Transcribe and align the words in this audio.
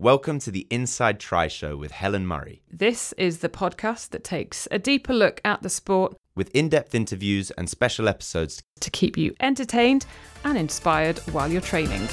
Welcome 0.00 0.38
to 0.40 0.52
the 0.52 0.64
Inside 0.70 1.18
Tri 1.18 1.48
Show 1.48 1.76
with 1.76 1.90
Helen 1.90 2.24
Murray, 2.24 2.62
This 2.70 3.12
is 3.14 3.38
the 3.38 3.48
podcast 3.48 4.10
that 4.10 4.22
takes 4.22 4.68
a 4.70 4.78
deeper 4.78 5.12
look 5.12 5.40
at 5.44 5.62
the 5.62 5.68
sport 5.68 6.16
with 6.36 6.54
in 6.54 6.68
depth 6.68 6.94
interviews 6.94 7.50
and 7.58 7.68
special 7.68 8.08
episodes. 8.08 8.62
to 8.78 8.90
keep 8.92 9.18
you 9.18 9.34
entertained 9.40 10.06
and 10.44 10.56
inspired 10.56 11.18
while 11.32 11.50
you're 11.50 11.60
training. 11.60 12.06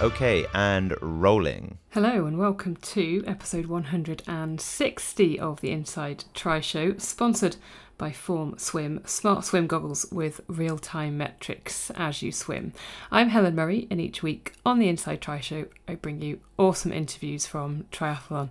Okay, 0.00 0.46
and 0.52 0.94
rolling. 1.00 1.78
Hello, 2.00 2.26
and 2.26 2.38
welcome 2.38 2.76
to 2.76 3.24
episode 3.26 3.66
160 3.66 5.40
of 5.40 5.60
the 5.60 5.72
Inside 5.72 6.26
Tri 6.32 6.60
Show, 6.60 6.96
sponsored 6.96 7.56
by 7.96 8.12
Form 8.12 8.56
Swim, 8.56 9.00
smart 9.04 9.44
swim 9.44 9.66
goggles 9.66 10.06
with 10.12 10.40
real 10.46 10.78
time 10.78 11.18
metrics 11.18 11.90
as 11.96 12.22
you 12.22 12.30
swim. 12.30 12.72
I'm 13.10 13.30
Helen 13.30 13.56
Murray, 13.56 13.88
and 13.90 14.00
each 14.00 14.22
week 14.22 14.52
on 14.64 14.78
the 14.78 14.88
Inside 14.88 15.20
Tri 15.20 15.40
Show, 15.40 15.66
I 15.88 15.96
bring 15.96 16.22
you 16.22 16.38
awesome 16.56 16.92
interviews 16.92 17.46
from 17.46 17.86
triathlon 17.90 18.50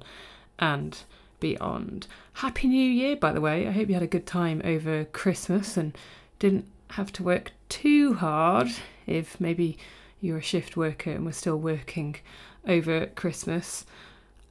and 0.59 0.97
beyond. 1.39 2.07
Happy 2.33 2.67
New 2.67 2.91
Year, 2.91 3.15
by 3.15 3.31
the 3.31 3.39
way. 3.39 3.65
I 3.65 3.71
hope 3.71 3.87
you 3.87 3.93
had 3.93 4.03
a 4.03 4.07
good 4.07 4.27
time 4.27 4.61
over 4.65 5.05
Christmas 5.05 5.77
and 5.77 5.97
didn't 6.37 6.65
have 6.89 7.13
to 7.13 7.23
work 7.23 7.53
too 7.69 8.15
hard 8.15 8.67
if 9.05 9.39
maybe 9.39 9.77
you're 10.19 10.39
a 10.39 10.41
shift 10.41 10.75
worker 10.75 11.11
and 11.11 11.25
we're 11.25 11.31
still 11.31 11.57
working 11.57 12.17
over 12.67 13.07
Christmas. 13.07 13.85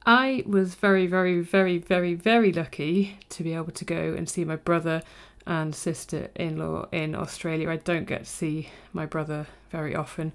I 0.05 0.43
was 0.45 0.75
very, 0.75 1.05
very, 1.05 1.41
very, 1.41 1.77
very, 1.77 2.13
very 2.13 2.51
lucky 2.51 3.19
to 3.29 3.43
be 3.43 3.53
able 3.53 3.71
to 3.71 3.85
go 3.85 4.13
and 4.13 4.29
see 4.29 4.45
my 4.45 4.55
brother 4.55 5.01
and 5.45 5.75
sister 5.75 6.29
in 6.35 6.57
law 6.57 6.87
in 6.91 7.15
Australia. 7.15 7.69
I 7.69 7.77
don't 7.77 8.05
get 8.05 8.25
to 8.25 8.29
see 8.29 8.69
my 8.93 9.05
brother 9.05 9.47
very 9.69 9.95
often, 9.95 10.31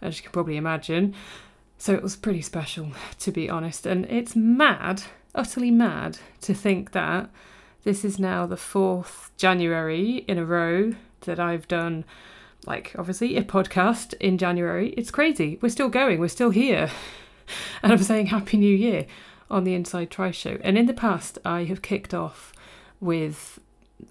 as 0.00 0.16
you 0.16 0.22
can 0.22 0.32
probably 0.32 0.56
imagine. 0.56 1.14
So 1.78 1.92
it 1.92 2.02
was 2.02 2.16
pretty 2.16 2.42
special, 2.42 2.92
to 3.18 3.32
be 3.32 3.50
honest. 3.50 3.84
And 3.84 4.06
it's 4.06 4.34
mad, 4.34 5.02
utterly 5.34 5.70
mad, 5.70 6.18
to 6.42 6.54
think 6.54 6.92
that 6.92 7.28
this 7.84 8.04
is 8.04 8.18
now 8.18 8.46
the 8.46 8.56
fourth 8.56 9.30
January 9.36 10.24
in 10.28 10.38
a 10.38 10.44
row 10.44 10.94
that 11.22 11.38
I've 11.38 11.68
done, 11.68 12.04
like, 12.66 12.94
obviously, 12.98 13.36
a 13.36 13.42
podcast 13.42 14.14
in 14.20 14.38
January. 14.38 14.90
It's 14.90 15.10
crazy. 15.10 15.58
We're 15.60 15.68
still 15.68 15.88
going, 15.88 16.18
we're 16.18 16.28
still 16.28 16.50
here. 16.50 16.90
And 17.82 17.92
I'm 17.92 18.02
saying 18.02 18.26
Happy 18.26 18.56
New 18.56 18.74
Year 18.74 19.06
on 19.50 19.64
the 19.64 19.74
Inside 19.74 20.10
Tri 20.10 20.30
Show. 20.30 20.58
And 20.62 20.76
in 20.76 20.86
the 20.86 20.92
past, 20.92 21.38
I 21.44 21.64
have 21.64 21.82
kicked 21.82 22.14
off 22.14 22.52
with 23.00 23.60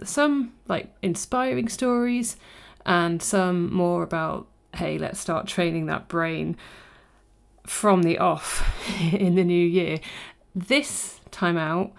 some 0.03 0.53
like 0.67 0.93
inspiring 1.01 1.67
stories 1.67 2.37
and 2.85 3.21
some 3.21 3.73
more 3.73 4.03
about, 4.03 4.47
hey, 4.75 4.97
let's 4.97 5.19
start 5.19 5.47
training 5.47 5.87
that 5.87 6.07
brain 6.07 6.55
from 7.65 8.03
the 8.03 8.17
off 8.17 8.63
in 9.13 9.35
the 9.35 9.43
new 9.43 9.65
year. 9.65 9.99
This 10.53 11.19
time 11.31 11.57
out, 11.57 11.91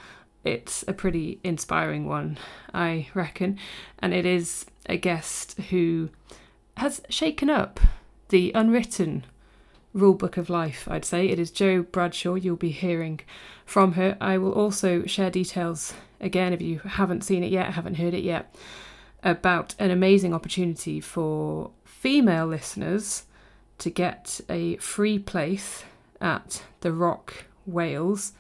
it's 0.45 0.85
a 0.87 0.93
pretty 0.93 1.41
inspiring 1.43 2.07
one, 2.07 2.39
I 2.73 3.09
reckon. 3.15 3.59
And 3.99 4.15
it 4.15 4.25
is 4.25 4.67
a 4.89 4.97
guest 4.97 5.59
who 5.71 6.11
has 6.77 7.03
shaken 7.09 7.51
up 7.51 7.81
the 8.29 8.53
unwritten 8.55 9.25
rule 9.97 10.15
book 10.15 10.37
of 10.37 10.51
life, 10.51 10.87
I'd 10.91 11.05
say. 11.05 11.29
It 11.29 11.39
is 11.39 11.51
Jo 11.51 11.83
Bradshaw. 11.83 12.35
You'll 12.35 12.57
be 12.57 12.71
hearing 12.71 13.21
from 13.65 13.93
her. 13.93 14.17
I 14.21 14.39
will 14.39 14.53
also 14.53 15.05
share 15.07 15.31
details 15.31 15.95
again 16.21 16.53
if 16.53 16.61
you 16.61 16.79
haven't 16.81 17.25
seen 17.25 17.43
it 17.43 17.51
yet, 17.51 17.73
haven't 17.73 17.95
heard 17.95 18.15
it 18.15 18.23
yet, 18.23 18.55
about 19.23 19.75
an 19.79 19.91
amazing 19.91 20.35
opportunity 20.35 21.01
for 21.01 21.71
female 21.85 22.47
listeners 22.47 23.25
to 23.79 23.91
get 23.91 24.41
a 24.49 24.77
free 24.77 25.19
place 25.19 25.85
at 26.21 26.63
the 26.81 26.93
Rock 26.93 27.45
Wales 27.67 28.33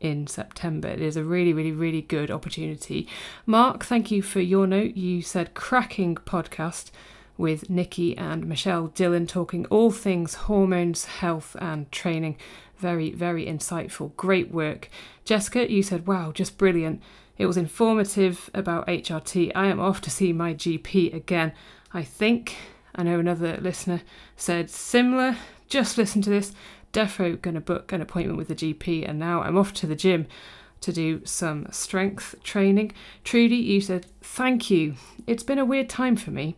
in 0.00 0.26
September. 0.26 0.88
It 0.88 1.00
is 1.00 1.16
a 1.16 1.24
really, 1.24 1.52
really, 1.52 1.72
really 1.72 2.02
good 2.02 2.30
opportunity. 2.30 3.06
Mark, 3.46 3.84
thank 3.84 4.10
you 4.10 4.22
for 4.22 4.40
your 4.40 4.66
note. 4.66 4.96
You 4.96 5.22
said 5.22 5.54
cracking 5.54 6.16
podcast 6.16 6.90
with 7.42 7.68
Nikki 7.68 8.16
and 8.16 8.46
Michelle 8.46 8.86
Dillon 8.86 9.26
talking 9.26 9.66
all 9.66 9.90
things 9.90 10.34
hormones, 10.34 11.06
health, 11.06 11.56
and 11.60 11.90
training. 11.90 12.36
Very, 12.78 13.10
very 13.10 13.46
insightful. 13.46 14.14
Great 14.16 14.52
work. 14.52 14.88
Jessica, 15.24 15.68
you 15.68 15.82
said, 15.82 16.06
wow, 16.06 16.30
just 16.30 16.56
brilliant. 16.56 17.02
It 17.36 17.46
was 17.46 17.56
informative 17.56 18.48
about 18.54 18.86
HRT. 18.86 19.50
I 19.56 19.66
am 19.66 19.80
off 19.80 20.00
to 20.02 20.10
see 20.10 20.32
my 20.32 20.54
GP 20.54 21.12
again. 21.12 21.52
I 21.92 22.04
think. 22.04 22.54
I 22.94 23.02
know 23.02 23.18
another 23.18 23.56
listener 23.60 24.02
said 24.36 24.70
similar. 24.70 25.36
Just 25.68 25.98
listen 25.98 26.22
to 26.22 26.30
this. 26.30 26.52
Defo 26.92 27.42
going 27.42 27.54
to 27.54 27.60
book 27.60 27.90
an 27.90 28.00
appointment 28.00 28.38
with 28.38 28.48
the 28.48 28.54
GP, 28.54 29.08
and 29.08 29.18
now 29.18 29.42
I'm 29.42 29.58
off 29.58 29.72
to 29.74 29.88
the 29.88 29.96
gym 29.96 30.28
to 30.82 30.92
do 30.92 31.22
some 31.24 31.66
strength 31.72 32.36
training. 32.44 32.92
Trudy, 33.24 33.56
you 33.56 33.80
said, 33.80 34.06
thank 34.20 34.70
you. 34.70 34.94
It's 35.26 35.42
been 35.42 35.58
a 35.58 35.64
weird 35.64 35.88
time 35.88 36.14
for 36.14 36.30
me. 36.30 36.56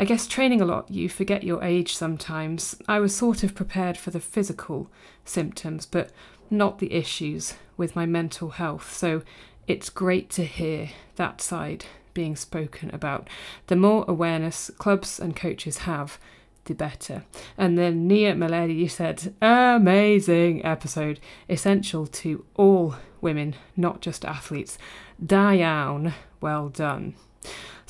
I 0.00 0.04
guess 0.04 0.26
training 0.26 0.62
a 0.62 0.64
lot, 0.64 0.90
you 0.90 1.10
forget 1.10 1.44
your 1.44 1.62
age 1.62 1.94
sometimes. 1.94 2.74
I 2.88 3.00
was 3.00 3.14
sort 3.14 3.42
of 3.42 3.54
prepared 3.54 3.98
for 3.98 4.10
the 4.10 4.18
physical 4.18 4.90
symptoms, 5.26 5.84
but 5.84 6.10
not 6.48 6.78
the 6.78 6.94
issues 6.94 7.56
with 7.76 7.94
my 7.94 8.06
mental 8.06 8.48
health. 8.48 8.94
So 8.94 9.20
it's 9.66 9.90
great 9.90 10.30
to 10.30 10.46
hear 10.46 10.88
that 11.16 11.42
side 11.42 11.84
being 12.14 12.34
spoken 12.34 12.88
about. 12.94 13.28
The 13.66 13.76
more 13.76 14.06
awareness 14.08 14.70
clubs 14.78 15.20
and 15.20 15.36
coaches 15.36 15.78
have, 15.78 16.18
the 16.64 16.72
better. 16.72 17.24
And 17.58 17.76
then 17.76 18.08
Nia 18.08 18.34
you 18.68 18.88
said, 18.88 19.34
amazing 19.42 20.64
episode, 20.64 21.20
essential 21.46 22.06
to 22.06 22.46
all 22.54 22.94
women, 23.20 23.54
not 23.76 24.00
just 24.00 24.24
athletes. 24.24 24.78
Diane, 25.22 26.14
well 26.40 26.70
done. 26.70 27.16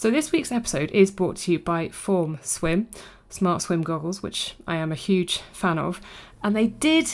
So 0.00 0.11
this 0.11 0.32
week's 0.32 0.50
episode 0.50 0.91
is 0.93 1.11
brought 1.11 1.37
to 1.37 1.52
you 1.52 1.58
by 1.58 1.91
Form 1.91 2.38
Swim, 2.41 2.88
smart 3.29 3.61
swim 3.61 3.82
goggles, 3.82 4.23
which 4.23 4.55
I 4.67 4.76
am 4.76 4.91
a 4.91 4.94
huge 4.94 5.43
fan 5.52 5.79
of, 5.79 6.00
and 6.43 6.56
they 6.56 6.69
did 6.69 7.11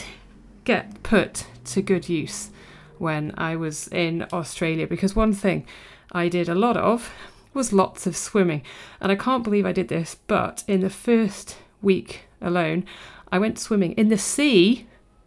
get 0.63 1.03
put 1.03 1.49
to 1.65 1.83
good 1.83 2.09
use 2.09 2.51
when 2.99 3.35
I 3.37 3.57
was 3.57 3.89
in 3.89 4.25
Australia 4.33 4.87
because 4.87 5.17
one 5.17 5.33
thing 5.33 5.67
I 6.13 6.29
did 6.29 6.49
a 6.49 6.55
lot 6.55 6.77
of 6.77 7.13
was 7.53 7.73
lots 7.73 8.07
of 8.07 8.17
swimming. 8.17 8.63
And 9.01 9.11
I 9.11 9.17
can't 9.17 9.43
believe 9.43 9.67
I 9.67 9.73
did 9.73 9.89
this, 9.89 10.19
but 10.29 10.63
in 10.69 10.79
the 10.79 10.89
first 10.89 11.57
week 11.83 12.29
alone, 12.41 12.85
I 13.33 13.41
went 13.41 13.59
swimming 13.59 13.95
in 13.95 14.11
the 14.11 14.17
sea. 14.17 14.87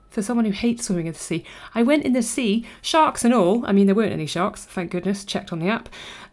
For 0.10 0.24
someone 0.24 0.46
who 0.46 0.52
hates 0.52 0.86
swimming 0.86 1.06
in 1.06 1.14
the 1.14 1.20
sea, 1.20 1.44
I 1.76 1.84
went 1.84 2.04
in 2.04 2.14
the 2.14 2.24
sea, 2.24 2.66
sharks 2.82 3.24
and 3.24 3.32
all. 3.32 3.64
I 3.68 3.74
mean, 3.74 3.86
there 3.86 3.94
weren't 3.94 4.12
any 4.12 4.26
sharks, 4.26 4.66
thank 4.66 4.90
goodness, 4.90 5.24
checked 5.24 5.54
on 5.54 5.60
the 5.60 5.68
app, 5.68 5.88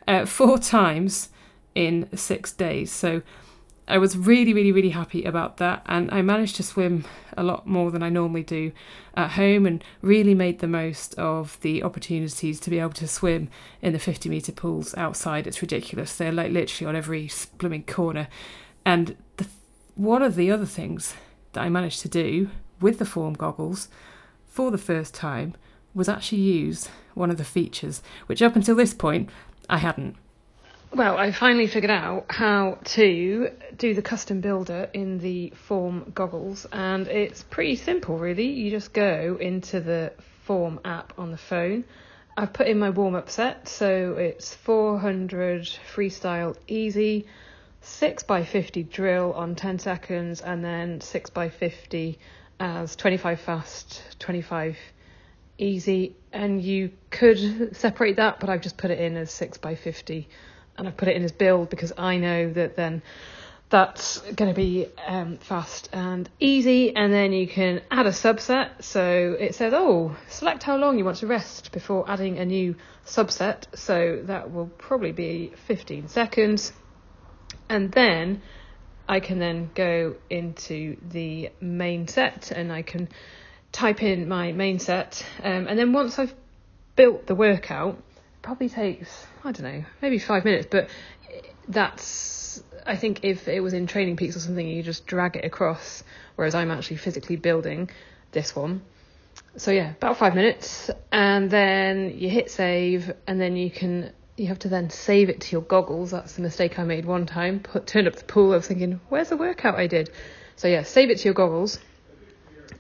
uh, 0.07 0.27
four 0.27 0.59
times 0.77 1.31
in 1.75 2.09
six 2.17 2.53
days. 2.53 2.91
So 2.91 3.23
I 3.89 3.99
was 3.99 4.17
really, 4.17 4.53
really, 4.53 4.73
really 4.73 4.91
happy 4.91 5.25
about 5.25 5.59
that. 5.59 5.83
And 5.87 6.11
I 6.11 6.21
managed 6.23 6.57
to 6.57 6.63
swim 6.63 7.05
a 7.37 7.45
lot 7.45 7.67
more 7.67 7.91
than 7.91 8.03
I 8.03 8.09
normally 8.09 8.43
do 8.43 8.73
at 9.15 9.33
home 9.33 9.65
and 9.65 9.85
really 10.03 10.35
made 10.35 10.59
the 10.59 10.67
most 10.67 11.15
of 11.15 11.61
the 11.61 11.83
opportunities 11.85 12.59
to 12.61 12.71
be 12.71 12.81
able 12.81 12.91
to 12.95 13.07
swim 13.07 13.49
in 13.81 13.93
the 13.93 13.99
50 14.01 14.29
metre 14.29 14.53
pools 14.53 14.95
outside. 14.97 15.47
It's 15.47 15.63
ridiculous. 15.63 16.17
They're 16.17 16.33
like 16.33 16.51
literally 16.51 16.89
on 16.89 16.97
every 16.97 17.31
blooming 17.59 17.85
corner. 17.85 18.27
And 18.85 19.17
the, 19.37 19.47
one 19.95 20.23
of 20.23 20.35
the 20.35 20.51
other 20.51 20.67
things 20.67 21.15
that 21.53 21.63
I 21.63 21.69
managed 21.69 22.01
to 22.03 22.09
do 22.09 22.51
with 22.81 22.99
the 22.99 23.07
form 23.07 23.35
goggles 23.35 23.89
for 24.47 24.71
the 24.71 24.79
first 24.79 25.15
time 25.15 25.55
was 25.95 26.09
actually 26.09 26.43
use 26.43 26.89
one 27.15 27.31
of 27.31 27.39
the 27.39 27.45
features, 27.45 28.03
which 28.27 28.43
up 28.43 28.57
until 28.57 28.75
this 28.75 28.93
point 28.93 29.31
I 29.69 29.79
hadn't. 29.79 30.17
Well, 30.95 31.19
I 31.19 31.33
finally 31.33 31.67
figured 31.67 31.91
out 31.91 32.27
how 32.31 32.79
to 32.85 33.51
do 33.77 33.95
the 33.95 34.03
custom 34.03 34.41
builder 34.41 34.89
in 34.93 35.19
the 35.19 35.51
Form 35.51 36.13
goggles, 36.15 36.67
and 36.73 37.09
it's 37.09 37.43
pretty 37.43 37.77
simple, 37.77 38.19
really. 38.19 38.47
You 38.47 38.71
just 38.71 38.93
go 38.93 39.37
into 39.41 39.81
the 39.81 40.13
Form 40.45 40.81
app 40.85 41.13
on 41.19 41.33
the 41.33 41.37
phone. 41.37 41.85
I've 42.37 42.53
put 42.53 42.69
in 42.69 42.79
my 42.79 42.91
warm 42.91 43.15
up 43.15 43.31
set, 43.31 43.67
so 43.69 44.13
it's 44.15 44.55
400 44.55 45.63
freestyle 45.95 46.57
easy, 46.69 47.27
6x50 47.83 48.89
drill 48.91 49.33
on 49.33 49.55
10 49.55 49.79
seconds, 49.81 50.41
and 50.41 50.65
then 50.65 51.01
6x50 51.01 52.17
as 52.61 52.95
25 52.95 53.41
fast, 53.41 54.03
25 54.19 54.77
easy. 55.59 56.17
And 56.33 56.63
you 56.63 56.93
could 57.11 57.77
separate 57.77 58.17
that, 58.17 58.41
but 58.41 58.51
I've 58.51 58.61
just 58.61 58.77
put 58.77 58.91
it 58.91 58.99
in 58.99 59.17
as 59.17 59.31
6 59.33 59.59
by 59.59 59.75
50 59.75 60.29
and 60.79 60.87
I've 60.87 60.97
put 60.97 61.09
it 61.09 61.17
in 61.17 61.23
as 61.23 61.33
build 61.33 61.71
because 61.71 61.93
I 61.97 62.19
know 62.19 62.53
that 62.53 62.77
then 62.77 63.03
that's 63.69 64.21
going 64.21 64.53
to 64.53 64.55
be 64.55 64.87
um, 65.07 65.39
fast 65.39 65.89
and 65.93 66.29
easy. 66.39 66.95
And 66.95 67.13
then 67.13 67.33
you 67.33 67.49
can 67.49 67.83
add 67.91 68.07
a 68.07 68.11
subset. 68.11 68.83
So 68.83 69.37
it 69.39 69.55
says, 69.55 69.73
oh, 69.75 70.17
select 70.29 70.63
how 70.63 70.77
long 70.77 70.99
you 70.99 71.05
want 71.05 71.19
to 71.19 71.27
rest 71.27 71.73
before 71.73 72.09
adding 72.09 72.39
a 72.39 72.45
new 72.45 72.77
subset. 73.05 73.65
So 73.77 74.23
that 74.25 74.53
will 74.53 74.67
probably 74.67 75.13
be 75.13 75.53
15 75.67 76.09
seconds. 76.09 76.73
And 77.69 77.91
then 77.91 78.43
I 79.09 79.21
can 79.21 79.39
then 79.39 79.71
go 79.75 80.17
into 80.31 80.97
the 81.09 81.51
main 81.61 82.07
set 82.07 82.53
and 82.53 82.73
I 82.73 82.83
can 82.83 83.09
type 83.77 84.03
in 84.03 84.27
my 84.27 84.53
main 84.53 84.79
set. 84.79 85.25
Um, 85.43 85.67
and 85.69 85.79
then 85.79 85.93
once 85.93 86.19
I've 86.19 86.35
built 86.97 87.27
the 87.27 87.35
workout, 87.35 88.03
probably 88.41 88.69
takes 88.69 89.27
I 89.45 89.53
don't 89.53 89.65
know 89.65 89.85
maybe 90.01 90.19
five 90.19 90.45
minutes, 90.45 90.67
but 90.71 90.89
that's 91.69 92.63
I 92.87 92.97
think 92.97 93.21
if 93.23 93.49
it 93.49 93.61
was 93.61 93.75
in 93.75 93.87
Training 93.87 94.17
Peaks 94.17 94.37
or 94.37 94.41
something, 94.41 94.67
you 94.67 94.83
just 94.83 95.07
drag 95.07 95.37
it 95.37 95.45
across. 95.45 96.03
Whereas 96.37 96.55
I'm 96.55 96.71
actually 96.71 96.97
physically 96.97 97.37
building 97.37 97.91
this 98.33 98.57
one. 98.57 98.83
So 99.57 99.71
yeah, 99.71 99.91
about 99.91 100.17
five 100.17 100.35
minutes, 100.35 100.91
and 101.13 101.51
then 101.51 102.19
you 102.19 102.31
hit 102.31 102.51
save, 102.51 103.13
and 103.27 103.39
then 103.41 103.57
you 103.57 103.71
can 103.71 104.13
you 104.37 104.47
have 104.47 104.59
to 104.61 104.69
then 104.69 104.89
save 104.89 105.29
it 105.29 105.43
to 105.43 105.53
your 105.53 105.63
goggles. 105.63 106.13
That's 106.13 106.35
the 106.35 106.43
mistake 106.43 106.79
I 106.79 106.85
made 106.85 107.05
one 107.05 107.27
time. 107.27 107.61
Put 107.61 107.87
turned 107.87 108.09
up 108.09 108.17
the 108.17 108.25
pool. 108.25 108.53
I 108.53 108.57
was 108.57 108.67
thinking, 108.67 109.01
where's 109.11 109.29
the 109.29 109.37
workout 109.37 109.75
I 109.75 109.87
did? 109.87 110.11
So 110.57 110.69
yeah, 110.69 110.83
save 110.83 111.11
it 111.11 111.19
to 111.19 111.25
your 111.25 111.35
goggles, 111.35 111.79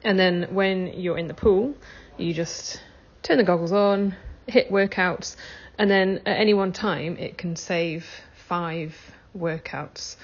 and 0.06 0.16
then 0.16 0.54
when 0.54 0.86
you're 0.86 1.18
in 1.18 1.26
the 1.26 1.34
pool, 1.34 1.74
you 2.16 2.32
just 2.32 2.80
turn 3.24 3.38
the 3.38 3.44
goggles 3.44 3.72
on, 3.72 4.14
hit 4.46 4.70
workouts, 4.70 5.34
and 5.78 5.90
then 5.90 6.22
at 6.24 6.38
any 6.38 6.54
one 6.54 6.72
time 6.72 7.16
it 7.16 7.36
can 7.36 7.56
save 7.56 8.06
five 8.48 8.94
workouts. 9.36 10.14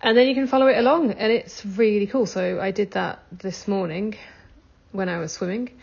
And 0.00 0.16
then 0.16 0.28
you 0.28 0.34
can 0.34 0.46
follow 0.46 0.66
it 0.66 0.78
along, 0.78 1.10
and 1.10 1.30
it's 1.30 1.62
really 1.66 2.06
cool. 2.06 2.24
So 2.24 2.58
I 2.58 2.70
did 2.70 2.92
that 2.92 3.22
this 3.30 3.68
morning 3.68 4.16
when 4.92 5.10
I 5.10 5.18
was 5.18 5.32
swimming, 5.32 5.78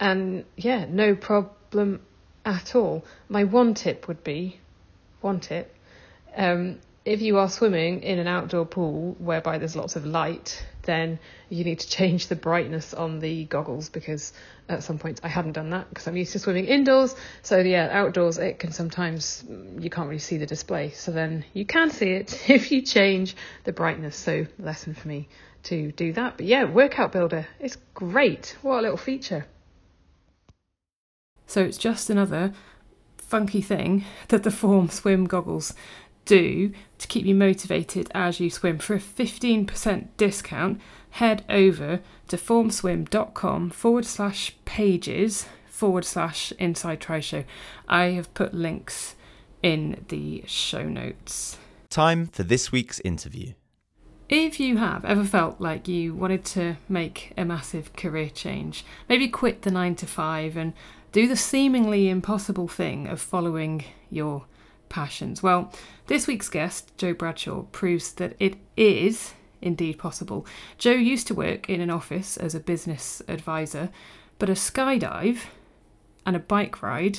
and 0.00 0.46
yeah, 0.56 0.86
no 0.88 1.14
problem 1.14 2.00
at 2.46 2.74
all. 2.74 3.04
My 3.28 3.44
one 3.44 3.74
tip 3.74 4.08
would 4.08 4.24
be 4.24 4.58
one 5.20 5.40
tip 5.40 5.70
um, 6.34 6.80
if 7.04 7.20
you 7.20 7.36
are 7.36 7.50
swimming 7.50 8.02
in 8.02 8.18
an 8.18 8.26
outdoor 8.26 8.64
pool 8.64 9.16
whereby 9.18 9.58
there's 9.58 9.76
lots 9.76 9.96
of 9.96 10.06
light, 10.06 10.64
then 10.84 11.18
you 11.48 11.64
need 11.64 11.80
to 11.80 11.88
change 11.88 12.28
the 12.28 12.36
brightness 12.36 12.94
on 12.94 13.20
the 13.20 13.44
goggles 13.44 13.88
because 13.88 14.32
at 14.68 14.82
some 14.82 14.98
points 14.98 15.20
I 15.24 15.28
hadn't 15.28 15.52
done 15.52 15.70
that 15.70 15.88
because 15.88 16.06
I'm 16.06 16.16
used 16.16 16.32
to 16.32 16.38
swimming 16.38 16.66
indoors. 16.66 17.14
So 17.42 17.58
yeah, 17.58 17.88
outdoors 17.90 18.38
it 18.38 18.58
can 18.58 18.72
sometimes 18.72 19.44
mm, 19.46 19.82
you 19.82 19.90
can't 19.90 20.08
really 20.08 20.18
see 20.18 20.36
the 20.36 20.46
display. 20.46 20.90
So 20.90 21.12
then 21.12 21.44
you 21.52 21.64
can 21.64 21.90
see 21.90 22.10
it 22.10 22.48
if 22.50 22.72
you 22.72 22.82
change 22.82 23.36
the 23.64 23.72
brightness. 23.72 24.16
So 24.16 24.46
lesson 24.58 24.94
for 24.94 25.08
me 25.08 25.28
to 25.64 25.92
do 25.92 26.12
that. 26.14 26.36
But 26.36 26.46
yeah, 26.46 26.64
workout 26.64 27.12
builder, 27.12 27.46
it's 27.60 27.76
great. 27.94 28.56
What 28.62 28.78
a 28.78 28.82
little 28.82 28.96
feature. 28.96 29.46
So 31.46 31.62
it's 31.62 31.78
just 31.78 32.10
another 32.10 32.52
funky 33.16 33.62
thing 33.62 34.04
that 34.28 34.42
the 34.42 34.50
Form 34.50 34.88
swim 34.88 35.26
goggles 35.26 35.74
do 36.24 36.72
to 36.98 37.06
keep 37.06 37.26
you 37.26 37.34
motivated 37.34 38.10
as 38.14 38.40
you 38.40 38.50
swim. 38.50 38.78
For 38.78 38.94
a 38.94 38.98
15% 38.98 40.08
discount, 40.16 40.80
head 41.10 41.44
over 41.48 42.00
to 42.28 42.36
formswim.com 42.36 43.70
forward 43.70 44.04
slash 44.04 44.56
pages 44.64 45.46
forward 45.66 46.04
slash 46.04 46.52
inside 46.58 47.00
tri 47.00 47.20
show. 47.20 47.44
I 47.88 48.04
have 48.06 48.32
put 48.34 48.54
links 48.54 49.14
in 49.62 50.04
the 50.08 50.44
show 50.46 50.84
notes. 50.84 51.58
Time 51.90 52.26
for 52.26 52.42
this 52.42 52.72
week's 52.72 53.00
interview. 53.00 53.52
If 54.28 54.58
you 54.58 54.78
have 54.78 55.04
ever 55.04 55.24
felt 55.24 55.60
like 55.60 55.86
you 55.86 56.14
wanted 56.14 56.44
to 56.46 56.76
make 56.88 57.32
a 57.36 57.44
massive 57.44 57.92
career 57.94 58.30
change, 58.30 58.84
maybe 59.08 59.28
quit 59.28 59.62
the 59.62 59.70
nine 59.70 59.94
to 59.96 60.06
five 60.06 60.56
and 60.56 60.72
do 61.12 61.28
the 61.28 61.36
seemingly 61.36 62.08
impossible 62.08 62.66
thing 62.66 63.06
of 63.06 63.20
following 63.20 63.84
your 64.10 64.46
passions? 64.94 65.42
Well, 65.42 65.72
this 66.06 66.28
week's 66.28 66.48
guest, 66.48 66.96
Jo 66.98 67.14
Bradshaw, 67.14 67.62
proves 67.72 68.12
that 68.12 68.36
it 68.38 68.54
is 68.76 69.34
indeed 69.60 69.98
possible. 69.98 70.46
Jo 70.78 70.92
used 70.92 71.26
to 71.26 71.34
work 71.34 71.68
in 71.68 71.80
an 71.80 71.90
office 71.90 72.36
as 72.36 72.54
a 72.54 72.60
business 72.60 73.20
advisor, 73.26 73.90
but 74.38 74.48
a 74.48 74.52
skydive 74.52 75.46
and 76.24 76.36
a 76.36 76.38
bike 76.38 76.80
ride 76.80 77.18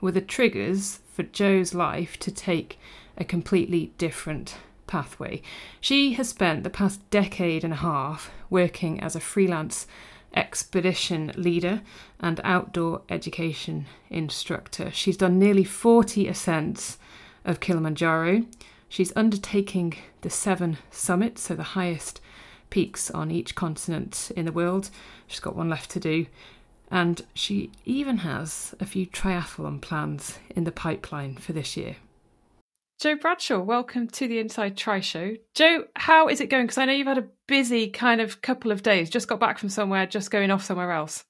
were 0.00 0.10
the 0.10 0.20
triggers 0.20 0.98
for 1.14 1.22
Jo's 1.22 1.72
life 1.72 2.18
to 2.18 2.32
take 2.32 2.80
a 3.16 3.24
completely 3.24 3.92
different 3.96 4.56
pathway. 4.88 5.40
She 5.80 6.14
has 6.14 6.30
spent 6.30 6.64
the 6.64 6.70
past 6.70 7.08
decade 7.10 7.62
and 7.62 7.74
a 7.74 7.76
half 7.76 8.32
working 8.50 8.98
as 9.00 9.14
a 9.14 9.20
freelance 9.20 9.86
expedition 10.34 11.32
leader 11.36 11.82
and 12.20 12.40
outdoor 12.44 13.02
education 13.08 13.86
instructor. 14.10 14.90
She's 14.92 15.16
done 15.16 15.38
nearly 15.38 15.64
40 15.64 16.28
ascents 16.28 16.98
of 17.44 17.60
Kilimanjaro. 17.60 18.42
She's 18.88 19.12
undertaking 19.16 19.94
the 20.22 20.30
seven 20.30 20.78
summits, 20.90 21.42
so 21.42 21.54
the 21.54 21.62
highest 21.62 22.20
peaks 22.70 23.10
on 23.10 23.30
each 23.30 23.54
continent 23.54 24.30
in 24.36 24.44
the 24.44 24.52
world. 24.52 24.90
She's 25.26 25.40
got 25.40 25.56
one 25.56 25.68
left 25.68 25.90
to 25.92 26.00
do. 26.00 26.26
And 26.90 27.22
she 27.34 27.70
even 27.84 28.18
has 28.18 28.74
a 28.80 28.86
few 28.86 29.06
triathlon 29.06 29.80
plans 29.80 30.38
in 30.54 30.64
the 30.64 30.72
pipeline 30.72 31.36
for 31.36 31.52
this 31.52 31.76
year. 31.76 31.96
Jo 32.98 33.14
Bradshaw, 33.14 33.60
welcome 33.60 34.08
to 34.08 34.26
the 34.26 34.40
Inside 34.40 34.76
Tri 34.76 34.98
Show. 34.98 35.36
Jo, 35.54 35.84
how 35.94 36.26
is 36.26 36.40
it 36.40 36.50
going? 36.50 36.64
Because 36.64 36.78
I 36.78 36.84
know 36.84 36.92
you've 36.92 37.06
had 37.06 37.16
a 37.16 37.28
busy 37.46 37.90
kind 37.90 38.20
of 38.20 38.42
couple 38.42 38.72
of 38.72 38.82
days. 38.82 39.08
Just 39.08 39.28
got 39.28 39.38
back 39.38 39.60
from 39.60 39.68
somewhere, 39.68 40.04
just 40.04 40.32
going 40.32 40.50
off 40.50 40.64
somewhere 40.64 40.90
else. 40.90 41.24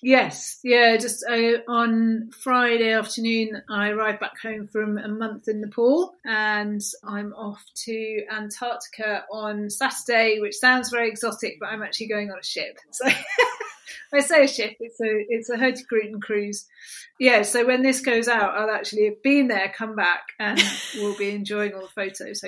Yes, 0.00 0.60
yeah. 0.62 0.96
Just 0.98 1.24
uh, 1.28 1.58
on 1.66 2.30
Friday 2.44 2.92
afternoon, 2.92 3.60
I 3.68 3.88
arrived 3.88 4.20
back 4.20 4.40
home 4.40 4.68
from 4.68 4.98
a 4.98 5.08
month 5.08 5.48
in 5.48 5.60
Nepal, 5.62 6.14
and 6.24 6.80
I'm 7.02 7.32
off 7.32 7.60
to 7.86 8.22
Antarctica 8.30 9.24
on 9.32 9.68
Saturday, 9.68 10.38
which 10.38 10.54
sounds 10.54 10.90
very 10.90 11.08
exotic, 11.08 11.56
but 11.58 11.70
I'm 11.70 11.82
actually 11.82 12.06
going 12.06 12.30
on 12.30 12.38
a 12.38 12.44
ship. 12.44 12.78
So 12.92 13.08
I 14.14 14.20
say 14.20 14.44
a 14.44 14.48
ship; 14.48 14.76
it's 14.80 15.00
a 15.00 15.24
it's 15.28 15.50
a 15.50 15.56
Hurtigruten 15.56 16.20
cruise. 16.20 16.66
Yeah. 17.18 17.42
So 17.42 17.66
when 17.66 17.82
this 17.82 18.00
goes 18.00 18.28
out, 18.28 18.54
I'll 18.54 18.70
actually 18.70 19.06
have 19.06 19.22
been 19.22 19.48
there, 19.48 19.72
come 19.74 19.94
back, 19.94 20.22
and 20.38 20.60
we'll 20.96 21.16
be 21.16 21.30
enjoying 21.30 21.74
all 21.74 21.82
the 21.82 21.88
photos. 21.88 22.42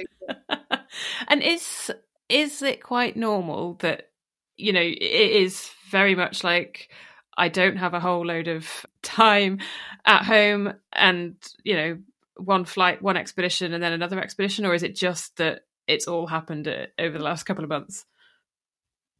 and 1.28 1.42
is 1.42 1.90
is 2.28 2.62
it 2.62 2.82
quite 2.82 3.16
normal 3.16 3.74
that 3.80 4.10
you 4.56 4.72
know 4.72 4.80
it 4.80 5.00
is 5.00 5.70
very 5.90 6.14
much 6.14 6.42
like 6.42 6.90
I 7.36 7.48
don't 7.48 7.76
have 7.76 7.94
a 7.94 8.00
whole 8.00 8.26
load 8.26 8.48
of 8.48 8.86
time 9.02 9.58
at 10.04 10.24
home 10.24 10.74
and, 10.92 11.36
you 11.64 11.74
know, 11.74 11.98
one 12.36 12.64
flight, 12.64 13.00
one 13.00 13.16
expedition, 13.16 13.72
and 13.72 13.82
then 13.82 13.92
another 13.92 14.20
expedition? 14.20 14.66
Or 14.66 14.74
is 14.74 14.82
it 14.82 14.94
just 14.94 15.36
that 15.36 15.62
it's 15.86 16.06
all 16.06 16.26
happened 16.26 16.68
uh, 16.68 16.86
over 16.98 17.16
the 17.16 17.24
last 17.24 17.44
couple 17.44 17.64
of 17.64 17.70
months? 17.70 18.04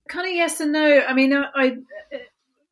Kind 0.08 0.28
of 0.28 0.34
yes 0.34 0.60
and 0.60 0.72
no. 0.72 1.02
I 1.06 1.14
mean, 1.14 1.32
I, 1.32 1.46
I 1.54 1.76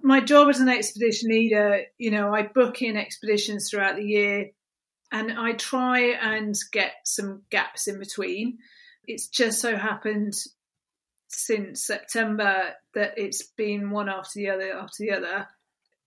my 0.02 0.20
job 0.20 0.48
as 0.48 0.60
an 0.60 0.68
expedition 0.68 1.30
leader, 1.30 1.82
you 1.98 2.10
know, 2.10 2.34
I 2.34 2.42
book 2.42 2.82
in 2.82 2.96
expeditions 2.96 3.68
throughout 3.68 3.96
the 3.96 4.04
year 4.04 4.50
and 5.12 5.32
I 5.32 5.52
try 5.52 6.00
and 6.20 6.54
get 6.72 6.92
some 7.04 7.42
gaps 7.50 7.88
in 7.88 7.98
between. 7.98 8.58
It's 9.06 9.28
just 9.28 9.60
so 9.60 9.76
happened 9.76 10.34
since 11.28 11.84
September 11.84 12.74
that 12.94 13.14
it's 13.16 13.42
been 13.56 13.90
one 13.90 14.08
after 14.08 14.32
the 14.38 14.50
other 14.50 14.72
after 14.72 14.96
the 15.04 15.12
other. 15.12 15.48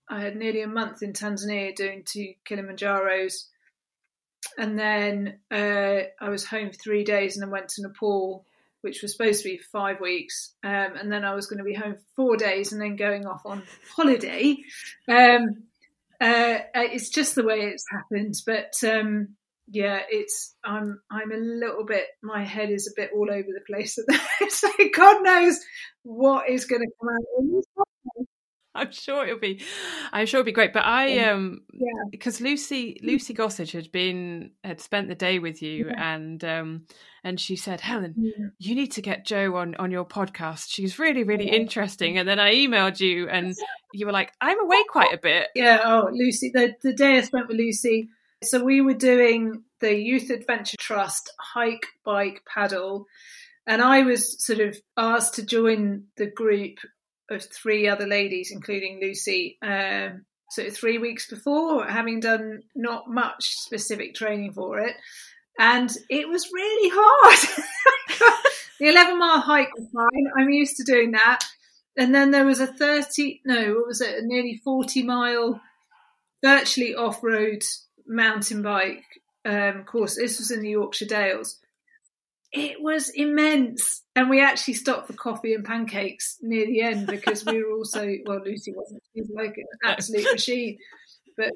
I 0.08 0.20
had 0.20 0.36
nearly 0.36 0.62
a 0.62 0.68
month 0.68 1.02
in 1.02 1.12
Tanzania 1.12 1.74
doing 1.74 2.04
two 2.04 2.34
Kilimanjaros, 2.48 3.46
and 4.58 4.78
then 4.78 5.38
uh, 5.50 6.00
I 6.20 6.28
was 6.28 6.44
home 6.44 6.70
for 6.70 6.76
three 6.76 7.04
days 7.04 7.36
and 7.36 7.42
then 7.42 7.50
went 7.50 7.68
to 7.70 7.82
Nepal, 7.82 8.46
which 8.84 9.02
was 9.02 9.16
supposed 9.16 9.42
to 9.42 9.48
be 9.48 9.58
five 9.72 10.00
weeks, 10.00 10.54
um, 10.62 10.96
and 11.00 11.10
then 11.10 11.24
I 11.24 11.34
was 11.34 11.46
going 11.46 11.58
to 11.58 11.64
be 11.64 11.74
home 11.74 11.94
for 11.94 12.04
four 12.14 12.36
days 12.36 12.72
and 12.72 12.80
then 12.80 12.96
going 12.96 13.26
off 13.26 13.42
on 13.46 13.62
holiday. 13.96 14.56
Um, 15.08 15.64
uh, 16.20 16.58
it's 16.74 17.08
just 17.08 17.34
the 17.34 17.44
way 17.44 17.60
it's 17.60 17.86
happened, 17.90 18.34
but 18.46 18.74
um, 18.84 19.36
yeah, 19.66 20.00
it's 20.08 20.54
I'm 20.64 21.00
I'm 21.10 21.32
a 21.32 21.36
little 21.36 21.84
bit 21.84 22.06
my 22.22 22.44
head 22.44 22.70
is 22.70 22.86
a 22.86 23.00
bit 23.00 23.10
all 23.14 23.30
over 23.30 23.48
the 23.48 23.64
place 23.66 23.98
at 23.98 24.04
the 24.06 24.48
so 24.50 24.70
God 24.94 25.24
knows 25.24 25.58
what 26.02 26.48
is 26.48 26.66
going 26.66 26.82
to 26.82 26.90
come 27.00 27.08
out. 27.08 27.86
I'm 28.76 28.90
sure 28.90 29.24
it'll 29.24 29.38
be, 29.38 29.62
I'm 30.12 30.26
sure 30.26 30.40
it'll 30.40 30.46
be 30.46 30.52
great. 30.52 30.72
But 30.72 30.84
I, 30.84 31.18
um, 31.28 31.62
yeah, 31.72 32.04
because 32.10 32.40
Lucy, 32.40 32.98
Lucy 33.02 33.32
Gossage 33.32 33.72
had 33.72 33.92
been 33.92 34.50
had 34.64 34.80
spent 34.80 35.08
the 35.08 35.14
day 35.14 35.38
with 35.38 35.62
you, 35.62 35.86
yeah. 35.88 36.14
and 36.14 36.44
um, 36.44 36.86
and 37.24 37.40
she 37.40 37.56
said, 37.56 37.80
Helen, 37.80 38.14
yeah. 38.18 38.46
you 38.58 38.74
need 38.74 38.92
to 38.92 39.02
get 39.02 39.24
Jo 39.24 39.56
on 39.56 39.74
on 39.76 39.90
your 39.90 40.04
podcast. 40.04 40.66
She's 40.68 40.98
really, 40.98 41.24
really 41.24 41.46
yeah. 41.46 41.54
interesting. 41.54 42.18
And 42.18 42.28
then 42.28 42.38
I 42.38 42.54
emailed 42.54 43.00
you, 43.00 43.28
and 43.28 43.54
you 43.92 44.06
were 44.06 44.12
like, 44.12 44.32
I'm 44.40 44.60
away 44.60 44.84
quite 44.88 45.14
a 45.14 45.18
bit. 45.18 45.48
Yeah. 45.54 45.80
Oh, 45.84 46.10
Lucy, 46.12 46.50
the 46.52 46.74
the 46.82 46.92
day 46.92 47.16
I 47.16 47.22
spent 47.22 47.48
with 47.48 47.56
Lucy. 47.56 48.10
So 48.42 48.62
we 48.62 48.82
were 48.82 48.94
doing 48.94 49.64
the 49.80 49.94
Youth 49.94 50.28
Adventure 50.30 50.76
Trust 50.78 51.32
hike, 51.40 51.86
bike, 52.04 52.42
paddle. 52.46 53.06
And 53.66 53.80
I 53.80 54.02
was 54.02 54.44
sort 54.44 54.60
of 54.60 54.76
asked 54.98 55.36
to 55.36 55.46
join 55.46 56.04
the 56.18 56.26
group 56.26 56.76
of 57.30 57.42
three 57.42 57.88
other 57.88 58.06
ladies, 58.06 58.50
including 58.52 59.00
Lucy. 59.00 59.56
Um, 59.62 60.26
so 60.50 60.68
three 60.68 60.98
weeks 60.98 61.28
before, 61.28 61.86
having 61.86 62.20
done 62.20 62.64
not 62.74 63.08
much 63.08 63.54
specific 63.56 64.14
training 64.14 64.52
for 64.52 64.78
it, 64.78 64.94
and 65.58 65.96
it 66.08 66.28
was 66.28 66.50
really 66.52 66.90
hard. 66.92 68.40
the 68.80 68.88
11 68.88 69.18
mile 69.18 69.40
hike 69.40 69.74
was 69.76 69.88
fine. 69.94 70.26
I'm 70.36 70.50
used 70.50 70.76
to 70.78 70.84
doing 70.84 71.12
that. 71.12 71.44
And 71.96 72.14
then 72.14 72.32
there 72.32 72.44
was 72.44 72.60
a 72.60 72.66
30, 72.66 73.42
no, 73.44 73.74
what 73.74 73.86
was 73.86 74.00
it, 74.00 74.22
a 74.22 74.26
nearly 74.26 74.60
40 74.64 75.04
mile, 75.04 75.60
virtually 76.42 76.94
off 76.94 77.22
road 77.22 77.62
mountain 78.06 78.62
bike 78.62 79.04
um, 79.44 79.84
course. 79.84 80.16
This 80.16 80.38
was 80.38 80.50
in 80.50 80.60
the 80.60 80.70
Yorkshire 80.70 81.06
Dales. 81.06 81.58
It 82.52 82.80
was 82.80 83.10
immense. 83.10 84.02
And 84.16 84.28
we 84.28 84.42
actually 84.42 84.74
stopped 84.74 85.06
for 85.06 85.12
coffee 85.12 85.54
and 85.54 85.64
pancakes 85.64 86.38
near 86.40 86.66
the 86.66 86.82
end 86.82 87.06
because 87.06 87.44
we 87.44 87.62
were 87.62 87.72
also, 87.72 88.12
well, 88.26 88.40
Lucy 88.44 88.72
wasn't, 88.74 89.02
she 89.14 89.22
was 89.22 89.30
like 89.34 89.56
an 89.56 89.66
absolute 89.84 90.26
machine. 90.32 90.78
But 91.36 91.52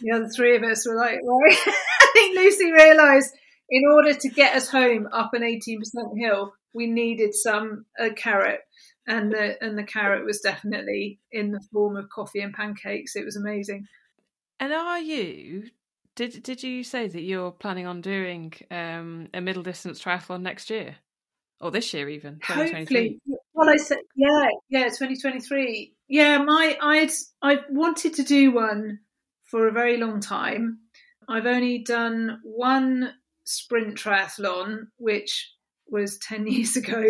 the 0.00 0.12
other 0.12 0.28
three 0.28 0.56
of 0.56 0.62
us 0.62 0.86
were 0.86 0.96
like, 0.96 1.18
right. 1.22 1.58
I 1.66 2.10
think 2.14 2.36
Lucy 2.36 2.72
realised 2.72 3.34
in 3.68 3.82
order 3.92 4.14
to 4.14 4.28
get 4.30 4.56
us 4.56 4.68
home 4.68 5.08
up 5.12 5.34
an 5.34 5.42
18% 5.42 5.78
hill, 6.16 6.52
we 6.72 6.86
needed 6.86 7.34
some 7.34 7.84
a 7.98 8.10
carrot. 8.10 8.60
And 9.06 9.32
the 9.32 9.62
and 9.64 9.78
the 9.78 9.84
carrot 9.84 10.26
was 10.26 10.40
definitely 10.40 11.18
in 11.32 11.50
the 11.50 11.62
form 11.72 11.96
of 11.96 12.10
coffee 12.10 12.40
and 12.40 12.52
pancakes. 12.52 13.16
It 13.16 13.24
was 13.24 13.36
amazing. 13.36 13.86
And 14.60 14.72
are 14.72 14.98
you 14.98 15.64
did 16.14 16.42
did 16.42 16.62
you 16.62 16.84
say 16.84 17.08
that 17.08 17.22
you're 17.22 17.52
planning 17.52 17.86
on 17.86 18.00
doing 18.00 18.52
um, 18.70 19.28
a 19.32 19.40
middle 19.40 19.62
distance 19.62 20.02
triathlon 20.02 20.42
next 20.42 20.68
year, 20.68 20.96
or 21.60 21.70
this 21.70 21.94
year 21.94 22.08
even? 22.08 22.40
Hopefully. 22.44 23.20
Well, 23.54 23.70
I 23.70 23.76
said 23.76 23.98
yeah, 24.14 24.48
yeah, 24.68 24.84
2023. 24.84 25.94
Yeah, 26.08 26.38
my 26.38 26.76
I'd 26.82 27.12
I 27.40 27.60
wanted 27.70 28.14
to 28.14 28.24
do 28.24 28.50
one 28.50 28.98
for 29.50 29.66
a 29.66 29.72
very 29.72 29.96
long 29.96 30.20
time. 30.20 30.78
I've 31.28 31.46
only 31.46 31.78
done 31.78 32.40
one 32.42 33.12
sprint 33.44 33.96
triathlon, 33.96 34.88
which 34.96 35.52
was 35.88 36.18
10 36.18 36.46
years 36.48 36.76
ago. 36.76 37.02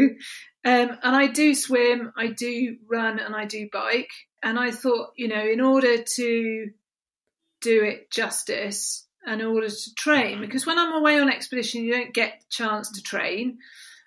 Um, 0.64 0.90
and 1.02 1.16
I 1.16 1.28
do 1.28 1.54
swim, 1.54 2.12
I 2.16 2.28
do 2.28 2.76
run, 2.90 3.18
and 3.18 3.34
I 3.34 3.44
do 3.44 3.68
bike. 3.72 4.10
And 4.42 4.58
I 4.58 4.70
thought, 4.70 5.10
you 5.16 5.28
know, 5.28 5.44
in 5.44 5.60
order 5.60 6.02
to 6.02 6.70
do 7.60 7.82
it 7.82 8.10
justice 8.10 9.06
and 9.26 9.40
in 9.40 9.46
order 9.46 9.68
to 9.68 9.94
train 9.96 10.40
because 10.40 10.64
when 10.64 10.78
I'm 10.78 10.94
away 10.94 11.20
on 11.20 11.28
expedition, 11.28 11.82
you 11.82 11.92
don't 11.92 12.14
get 12.14 12.40
the 12.40 12.46
chance 12.50 12.92
to 12.92 13.02
train. 13.02 13.58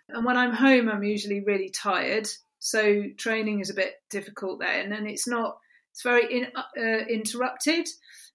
And 0.10 0.26
when 0.26 0.38
I'm 0.38 0.54
home, 0.54 0.90
I'm 0.90 1.04
usually 1.04 1.42
really 1.42 1.70
tired. 1.70 2.28
So 2.60 3.04
training 3.18 3.60
is 3.60 3.70
a 3.70 3.76
bit 3.76 3.96
difficult 4.10 4.60
then. 4.60 4.94
And 4.94 5.08
it's 5.08 5.28
not, 5.28 5.58
it's 5.92 6.04
very 6.04 6.32
in, 6.32 6.48
uh, 6.56 7.06
interrupted. 7.10 7.88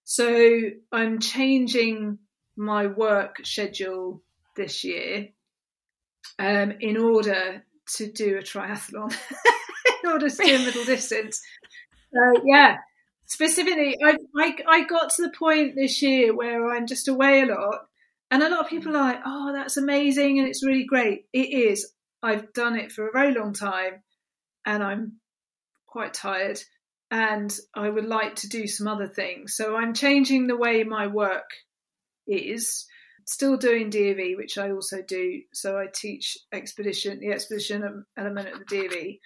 So 0.09 0.61
I'm 0.93 1.19
changing 1.19 2.19
my 2.57 2.87
work 2.87 3.45
schedule 3.45 4.23
this 4.55 4.85
year 4.85 5.31
um, 6.39 6.75
in 6.79 6.97
order 6.97 7.65
to 7.97 8.13
do 8.13 8.39
a 8.39 8.41
triathlon, 8.43 9.13
in 10.05 10.09
order 10.09 10.31
to 10.31 10.37
do 10.37 10.55
a 10.55 10.59
middle 10.61 10.85
distance. 10.85 11.43
Uh, 12.15 12.41
yeah, 12.45 12.77
specifically, 13.25 13.97
I, 14.01 14.17
I 14.39 14.57
I 14.69 14.85
got 14.85 15.11
to 15.11 15.23
the 15.23 15.35
point 15.37 15.75
this 15.75 16.01
year 16.01 16.33
where 16.33 16.71
I'm 16.71 16.87
just 16.87 17.09
away 17.09 17.41
a 17.41 17.47
lot, 17.47 17.89
and 18.31 18.45
a 18.45 18.49
lot 18.49 18.61
of 18.61 18.71
people 18.71 18.97
are 18.97 19.13
like, 19.13 19.23
"Oh, 19.27 19.53
that's 19.53 19.77
amazing," 19.77 20.39
and 20.39 20.47
it's 20.47 20.65
really 20.65 20.85
great. 20.85 21.27
It 21.33 21.53
is. 21.53 21.93
I've 22.23 22.53
done 22.53 22.77
it 22.79 22.93
for 22.93 23.09
a 23.09 23.13
very 23.13 23.35
long 23.35 23.55
time, 23.55 24.05
and 24.65 24.85
I'm 24.85 25.15
quite 25.89 26.15
tired, 26.15 26.61
and 27.11 27.57
I 27.75 27.89
would 27.89 28.07
like 28.07 28.37
to 28.37 28.49
do 28.49 28.67
some 28.67 28.89
other 28.89 29.09
things. 29.09 29.55
So 29.55 29.77
I'm 29.77 29.95
changing 29.95 30.47
the 30.47 30.57
way 30.57 30.85
my 30.85 31.07
work 31.07 31.51
is. 32.27 32.87
Still 33.29 33.57
doing 33.57 33.91
DofE, 33.91 34.37
which 34.37 34.57
I 34.57 34.71
also 34.71 35.03
do. 35.03 35.43
So 35.53 35.77
I 35.77 35.87
teach 35.93 36.39
expedition, 36.53 37.19
the 37.19 37.33
expedition 37.33 38.05
element 38.17 38.49
of 38.49 38.61
the 38.61 38.65
DofE 38.65 39.19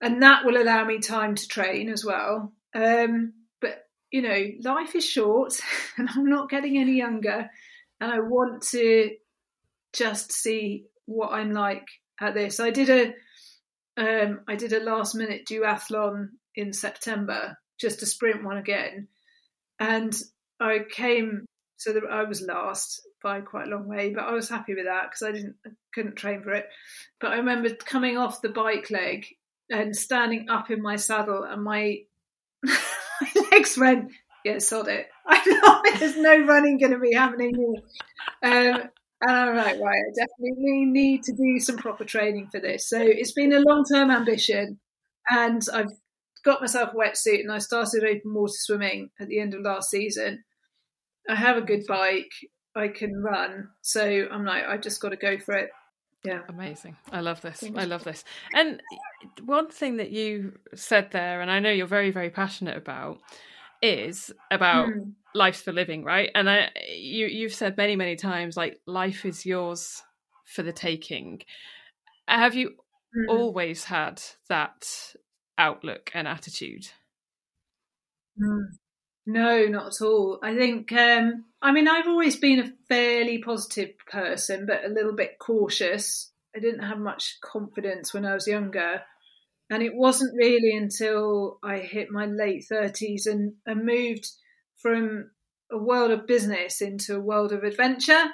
and 0.00 0.22
that 0.22 0.44
will 0.44 0.60
allow 0.60 0.84
me 0.84 0.98
time 0.98 1.34
to 1.34 1.48
train 1.48 1.88
as 1.88 2.04
well. 2.04 2.52
Um, 2.74 3.32
but 3.60 3.84
you 4.10 4.22
know, 4.22 4.46
life 4.62 4.94
is 4.94 5.04
short, 5.04 5.58
and 5.96 6.08
I'm 6.08 6.26
not 6.26 6.50
getting 6.50 6.78
any 6.78 6.96
younger, 6.96 7.50
and 8.00 8.12
I 8.12 8.20
want 8.20 8.62
to 8.70 9.10
just 9.92 10.32
see 10.32 10.84
what 11.06 11.32
I'm 11.32 11.52
like 11.52 11.86
at 12.20 12.34
this. 12.34 12.60
I 12.60 12.70
did 12.70 12.90
a 12.90 13.14
um, 14.00 14.40
I 14.46 14.54
did 14.54 14.72
a 14.72 14.84
last 14.84 15.14
minute 15.14 15.46
duathlon 15.50 16.28
in 16.58 16.72
September, 16.72 17.56
just 17.80 18.02
a 18.02 18.06
sprint 18.06 18.44
one 18.44 18.58
again, 18.58 19.08
and 19.78 20.14
I 20.60 20.80
came 20.90 21.46
so 21.76 21.92
that 21.92 22.02
I 22.10 22.24
was 22.24 22.42
last 22.42 23.00
by 23.22 23.40
quite 23.40 23.68
a 23.68 23.70
long 23.70 23.88
way, 23.88 24.12
but 24.12 24.24
I 24.24 24.32
was 24.32 24.48
happy 24.48 24.74
with 24.74 24.86
that 24.86 25.10
because 25.10 25.22
I 25.22 25.32
didn't 25.32 25.56
I 25.64 25.70
couldn't 25.94 26.16
train 26.16 26.42
for 26.42 26.52
it. 26.52 26.66
But 27.20 27.32
I 27.32 27.36
remember 27.36 27.70
coming 27.74 28.16
off 28.16 28.42
the 28.42 28.48
bike 28.48 28.90
leg 28.90 29.26
and 29.70 29.94
standing 29.96 30.50
up 30.50 30.70
in 30.70 30.82
my 30.82 30.96
saddle, 30.96 31.44
and 31.44 31.62
my 31.62 32.00
my 32.64 33.42
legs 33.52 33.78
went, 33.78 34.10
yeah, 34.44 34.58
sod 34.58 34.88
it. 34.88 35.06
There's 35.98 36.16
no 36.16 36.44
running 36.44 36.78
going 36.78 36.92
to 36.92 36.98
be 36.98 37.14
happening 37.14 37.54
here. 37.54 38.50
Um, 38.50 38.90
and 39.20 39.36
I'm 39.36 39.56
like, 39.56 39.80
right, 39.80 39.96
I 39.96 40.12
definitely 40.14 40.84
need 40.84 41.24
to 41.24 41.32
do 41.32 41.58
some 41.58 41.76
proper 41.76 42.04
training 42.04 42.48
for 42.52 42.60
this. 42.60 42.88
So 42.88 43.00
it's 43.00 43.32
been 43.32 43.52
a 43.52 43.60
long 43.60 43.84
term 43.84 44.10
ambition, 44.10 44.78
and 45.30 45.62
I've 45.72 45.92
got 46.44 46.60
myself 46.60 46.90
a 46.92 46.96
wetsuit 46.96 47.40
and 47.40 47.52
I 47.52 47.58
started 47.58 48.04
open 48.04 48.34
water 48.34 48.52
swimming 48.54 49.10
at 49.20 49.28
the 49.28 49.40
end 49.40 49.54
of 49.54 49.62
last 49.62 49.90
season. 49.90 50.44
I 51.28 51.34
have 51.34 51.56
a 51.56 51.62
good 51.62 51.84
bike, 51.86 52.32
I 52.74 52.88
can 52.88 53.22
run, 53.22 53.68
so 53.82 54.26
I'm 54.30 54.44
like, 54.44 54.64
I 54.66 54.78
just 54.78 55.00
got 55.00 55.10
to 55.10 55.16
go 55.16 55.38
for 55.38 55.54
it. 55.54 55.70
Yeah. 56.24 56.40
Amazing. 56.48 56.96
I 57.12 57.20
love 57.20 57.40
this. 57.42 57.62
I 57.76 57.84
love 57.84 58.04
this. 58.04 58.24
And 58.54 58.82
one 59.44 59.68
thing 59.68 59.98
that 59.98 60.10
you 60.10 60.58
said 60.74 61.10
there, 61.12 61.40
and 61.40 61.50
I 61.50 61.60
know 61.60 61.70
you're 61.70 61.86
very, 61.86 62.10
very 62.10 62.30
passionate 62.30 62.76
about, 62.76 63.18
is 63.80 64.32
about 64.50 64.88
mm. 64.88 65.12
life's 65.34 65.62
for 65.62 65.72
living, 65.72 66.02
right? 66.04 66.30
And 66.34 66.50
I 66.50 66.70
you 66.92 67.26
you've 67.26 67.54
said 67.54 67.76
many, 67.76 67.94
many 67.94 68.16
times 68.16 68.56
like 68.56 68.80
life 68.86 69.24
is 69.24 69.46
yours 69.46 70.02
for 70.44 70.62
the 70.62 70.72
taking. 70.72 71.42
Have 72.26 72.54
you 72.54 72.70
mm. 73.16 73.28
always 73.28 73.84
had 73.84 74.20
that 74.48 75.14
outlook 75.58 76.10
and 76.14 76.26
attitude? 76.26 76.88
Mm. 78.40 78.68
No, 79.26 79.66
not 79.66 79.88
at 79.88 80.02
all. 80.02 80.38
I 80.42 80.56
think, 80.56 80.90
um, 80.92 81.44
I 81.60 81.72
mean, 81.72 81.86
I've 81.86 82.08
always 82.08 82.36
been 82.36 82.60
a 82.60 82.72
fairly 82.88 83.38
positive 83.38 83.90
person, 84.10 84.64
but 84.64 84.86
a 84.86 84.88
little 84.88 85.14
bit 85.14 85.38
cautious. 85.38 86.32
I 86.56 86.60
didn't 86.60 86.84
have 86.84 86.98
much 86.98 87.36
confidence 87.42 88.14
when 88.14 88.24
I 88.24 88.32
was 88.32 88.46
younger. 88.46 89.02
And 89.68 89.82
it 89.82 89.94
wasn't 89.94 90.34
really 90.34 90.74
until 90.74 91.58
I 91.62 91.78
hit 91.78 92.10
my 92.10 92.24
late 92.24 92.64
30s 92.72 93.26
and, 93.26 93.52
and 93.66 93.84
moved 93.84 94.26
from 94.78 95.30
a 95.70 95.76
world 95.76 96.10
of 96.10 96.26
business 96.26 96.80
into 96.80 97.14
a 97.14 97.20
world 97.20 97.52
of 97.52 97.64
adventure. 97.64 98.24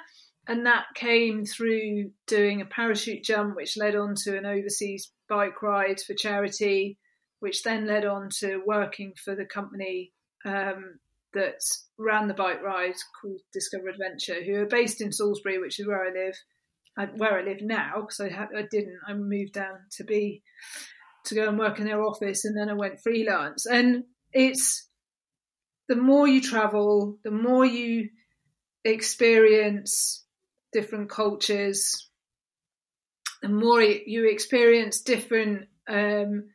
And 0.47 0.65
that 0.65 0.85
came 0.95 1.43
through 1.43 2.11
doing 2.27 2.61
a 2.61 2.65
parachute 2.65 3.23
jump, 3.23 3.57
which 3.57 3.75
led 3.75 3.95
on 3.95 4.15
to 4.23 4.37
an 4.37 4.45
overseas 4.45 5.11
bike 5.27 5.61
ride 5.61 5.99
for 5.99 6.13
charity, 6.13 6.99
which 7.39 7.63
then 7.63 7.87
led 7.87 8.05
on 8.05 8.29
to 8.39 8.61
working 8.65 9.13
for 9.23 9.35
the 9.35 9.45
company 9.45 10.11
um, 10.45 10.99
that 11.33 11.59
ran 11.97 12.27
the 12.27 12.33
bike 12.33 12.61
ride 12.63 12.95
called 13.21 13.41
Discover 13.53 13.89
Adventure, 13.89 14.43
who 14.43 14.55
are 14.61 14.65
based 14.65 15.01
in 15.01 15.11
Salisbury, 15.11 15.59
which 15.59 15.79
is 15.79 15.87
where 15.87 16.03
I 16.03 16.11
live, 16.11 17.15
where 17.17 17.39
I 17.39 17.43
live 17.43 17.61
now, 17.61 18.01
because 18.01 18.19
I, 18.19 18.29
ha- 18.29 18.47
I 18.55 18.63
didn't. 18.71 18.99
I 19.07 19.13
moved 19.13 19.53
down 19.53 19.79
to 19.97 20.03
be 20.03 20.41
to 21.25 21.35
go 21.35 21.49
and 21.49 21.59
work 21.59 21.79
in 21.79 21.85
their 21.85 22.03
office, 22.03 22.45
and 22.45 22.57
then 22.57 22.69
I 22.69 22.73
went 22.73 23.01
freelance. 23.01 23.65
And 23.65 24.05
it's 24.31 24.87
the 25.87 25.95
more 25.95 26.27
you 26.27 26.41
travel, 26.41 27.17
the 27.23 27.31
more 27.31 27.65
you 27.65 28.09
experience 28.83 30.23
different 30.71 31.09
cultures, 31.09 32.09
the 33.41 33.49
more 33.49 33.81
you 33.81 34.29
experience 34.29 35.01
different. 35.01 35.67
Um, 35.87 36.45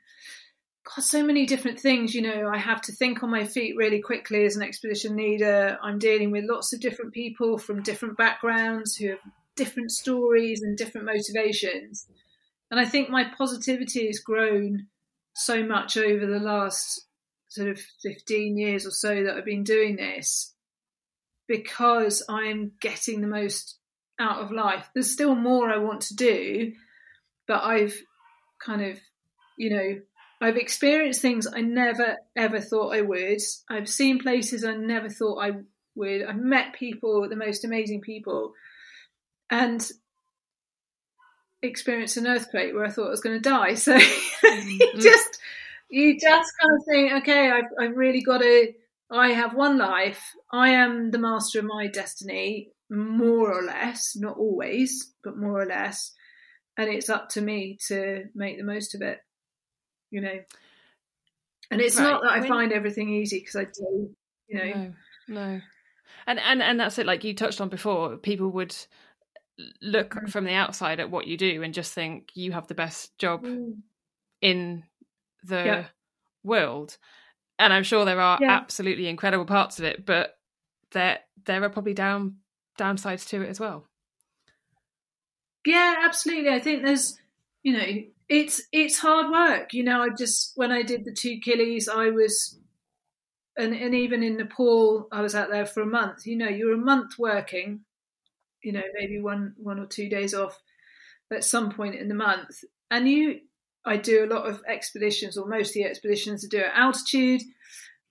God, 0.97 1.05
so 1.05 1.25
many 1.25 1.47
different 1.47 1.79
things. 1.79 2.15
You 2.15 2.23
know, 2.23 2.51
I 2.53 2.59
have 2.59 2.81
to 2.83 2.93
think 2.93 3.23
on 3.23 3.31
my 3.31 3.45
feet 3.45 3.77
really 3.77 4.01
quickly 4.01 4.45
as 4.45 4.57
an 4.57 4.63
expedition 4.63 5.17
leader. 5.17 5.79
I'm 5.83 5.99
dealing 5.99 6.31
with 6.31 6.45
lots 6.49 6.73
of 6.73 6.81
different 6.81 7.13
people 7.13 7.59
from 7.59 7.83
different 7.83 8.17
backgrounds 8.17 8.97
who 8.97 9.11
have 9.11 9.19
different 9.57 9.93
stories 9.93 10.63
and 10.63 10.77
different 10.77 11.07
motivations. 11.07 12.07
And 12.71 12.81
I 12.81 12.85
think 12.85 13.09
my 13.09 13.25
positivity 13.37 14.07
has 14.07 14.21
grown 14.21 14.87
so 15.35 15.65
much 15.65 15.97
over 15.97 16.27
the 16.27 16.41
last 16.41 17.07
sort 17.49 17.69
of 17.69 17.81
15 18.03 18.57
years 18.57 18.87
or 18.87 18.91
so 18.91 19.25
that 19.25 19.37
I've 19.37 19.45
been 19.45 19.65
doing 19.65 19.97
this 19.97 20.55
because 21.49 22.23
I'm 22.29 22.73
getting 22.81 23.21
the 23.21 23.27
most 23.27 23.77
out 24.21 24.39
of 24.39 24.53
life. 24.53 24.89
There's 24.95 25.13
still 25.13 25.35
more 25.35 25.69
I 25.69 25.79
want 25.79 26.03
to 26.03 26.15
do, 26.15 26.73
but 27.49 27.63
I've 27.65 27.97
kind 28.65 28.83
of, 28.83 28.99
you 29.59 29.71
know, 29.71 30.01
I've 30.41 30.57
experienced 30.57 31.21
things 31.21 31.47
I 31.47 31.61
never 31.61 32.17
ever 32.35 32.61
thought 32.61 32.95
I 32.95 33.03
would. 33.03 33.41
I've 33.69 33.89
seen 33.89 34.19
places 34.19 34.65
I 34.65 34.75
never 34.75 35.09
thought 35.09 35.43
I 35.43 35.53
would. 35.95 36.23
I've 36.23 36.37
met 36.37 36.75
people, 36.75 37.29
the 37.29 37.37
most 37.37 37.65
amazing 37.65 38.01
people, 38.01 38.55
and 39.51 39.87
experienced 41.63 42.17
an 42.17 42.27
earthquake 42.27 42.73
where 42.73 42.87
I 42.87 42.91
thought 42.91 43.09
I 43.09 43.11
was 43.11 43.21
going 43.21 43.41
to 43.41 43.49
die. 43.49 43.75
So 43.75 43.99
mm-hmm. 43.99 44.69
you 44.69 44.93
just 44.99 45.39
you 45.91 46.19
just 46.19 46.53
kind 46.61 46.79
of 46.79 46.85
think, 46.89 47.13
okay, 47.23 47.51
I've, 47.51 47.65
I've 47.79 47.97
really 47.97 48.23
got 48.23 48.39
to. 48.39 48.73
I 49.11 49.31
have 49.31 49.55
one 49.55 49.77
life. 49.77 50.23
I 50.53 50.71
am 50.71 51.11
the 51.11 51.19
master 51.19 51.59
of 51.59 51.65
my 51.65 51.89
destiny, 51.89 52.71
more 52.89 53.53
or 53.53 53.63
less, 53.63 54.17
not 54.17 54.39
always, 54.39 55.13
but 55.25 55.37
more 55.37 55.61
or 55.61 55.67
less, 55.67 56.13
and 56.79 56.89
it's 56.89 57.11
up 57.11 57.29
to 57.31 57.41
me 57.41 57.77
to 57.89 58.25
make 58.35 58.57
the 58.57 58.65
most 58.65 58.95
of 58.95 59.03
it 59.03 59.19
you 60.11 60.21
know. 60.21 60.41
And 61.71 61.81
it's 61.81 61.97
right. 61.97 62.11
not 62.11 62.23
that 62.23 62.33
I, 62.33 62.47
find 62.47 62.73
everything 62.73 63.11
easy 63.11 63.39
because 63.39 63.57
I 63.57 63.65
do, 63.65 64.11
you 64.49 64.59
know. 64.59 64.65
No, 64.75 64.93
no. 65.29 65.61
And 66.27 66.39
and 66.41 66.63
and 66.63 66.81
that's 66.81 66.99
it. 66.99 67.07
Like 67.07 67.25
you 67.25 67.35
touched 67.35 67.61
on 67.61 67.69
before, 67.69 68.17
people 68.17 68.51
would 68.51 68.75
look 69.81 70.15
mm. 70.15 70.31
from 70.31 70.45
the 70.45 70.55
outside 70.55 71.01
at 71.01 71.11
what 71.11 71.27
you 71.27 71.37
do 71.37 71.63
and 71.63 71.75
just 71.75 71.93
think 71.93 72.31
you 72.35 72.53
have 72.53 72.67
the 72.67 72.75
best 72.75 73.17
job 73.19 73.45
mm. 73.45 73.75
in 74.41 74.85
the 75.45 75.65
yeah. 75.65 75.85
world. 76.43 76.97
And 77.59 77.73
I'm 77.73 77.83
sure 77.83 78.05
there 78.05 78.21
are 78.21 78.39
yeah. 78.41 78.51
absolutely 78.51 79.07
incredible 79.07 79.45
parts 79.45 79.79
of 79.79 79.85
it, 79.85 80.05
but 80.07 80.39
there 80.93 81.21
there 81.47 81.63
are 81.63 81.71
probably 81.71 81.95
down 81.95 82.37
downsides 82.79 83.29
to 83.29 83.43
it 83.43 83.49
as 83.49 83.61
well. 83.61 83.87
Yeah, 85.67 85.97
absolutely. 86.05 86.51
I 86.51 86.59
think 86.59 86.85
there's 86.85 87.19
you 87.63 87.75
know 87.75 88.03
it's 88.31 88.63
it's 88.73 88.99
hard 88.99 89.31
work. 89.31 89.75
You 89.75 89.83
know, 89.83 90.03
I 90.03 90.09
just 90.11 90.53
when 90.55 90.71
I 90.71 90.83
did 90.83 91.05
the 91.05 91.13
two 91.13 91.41
Killies, 91.45 91.89
I 91.89 92.11
was 92.11 92.59
and 93.59 93.75
and 93.75 93.95
even 93.95 94.23
in 94.23 94.37
Nepal, 94.37 95.09
I 95.13 95.21
was 95.21 95.35
out 95.35 95.51
there 95.51 95.67
for 95.67 95.83
a 95.83 95.87
month. 95.87 96.25
You 96.27 96.37
know, 96.39 96.49
you're 96.49 96.73
a 96.73 96.79
month 96.79 97.19
working. 97.19 97.81
You 98.63 98.73
know, 98.73 98.83
maybe 98.95 99.21
one 99.21 99.55
one 99.59 99.81
or 99.81 99.87
two 99.87 100.09
days 100.09 100.33
off 100.33 100.59
at 101.33 101.45
some 101.45 101.71
point 101.73 101.97
in 101.97 102.09
the 102.09 102.15
month, 102.15 102.65
and 102.91 103.07
you. 103.07 103.41
I 103.83 103.97
do 103.97 104.27
a 104.27 104.33
lot 104.33 104.47
of 104.47 104.61
expeditions, 104.69 105.39
or 105.39 105.49
most 105.49 105.71
of 105.71 105.75
the 105.75 105.85
expeditions 105.85 106.45
I 106.45 106.49
do 106.49 106.59
at 106.59 106.75
altitude, 106.75 107.41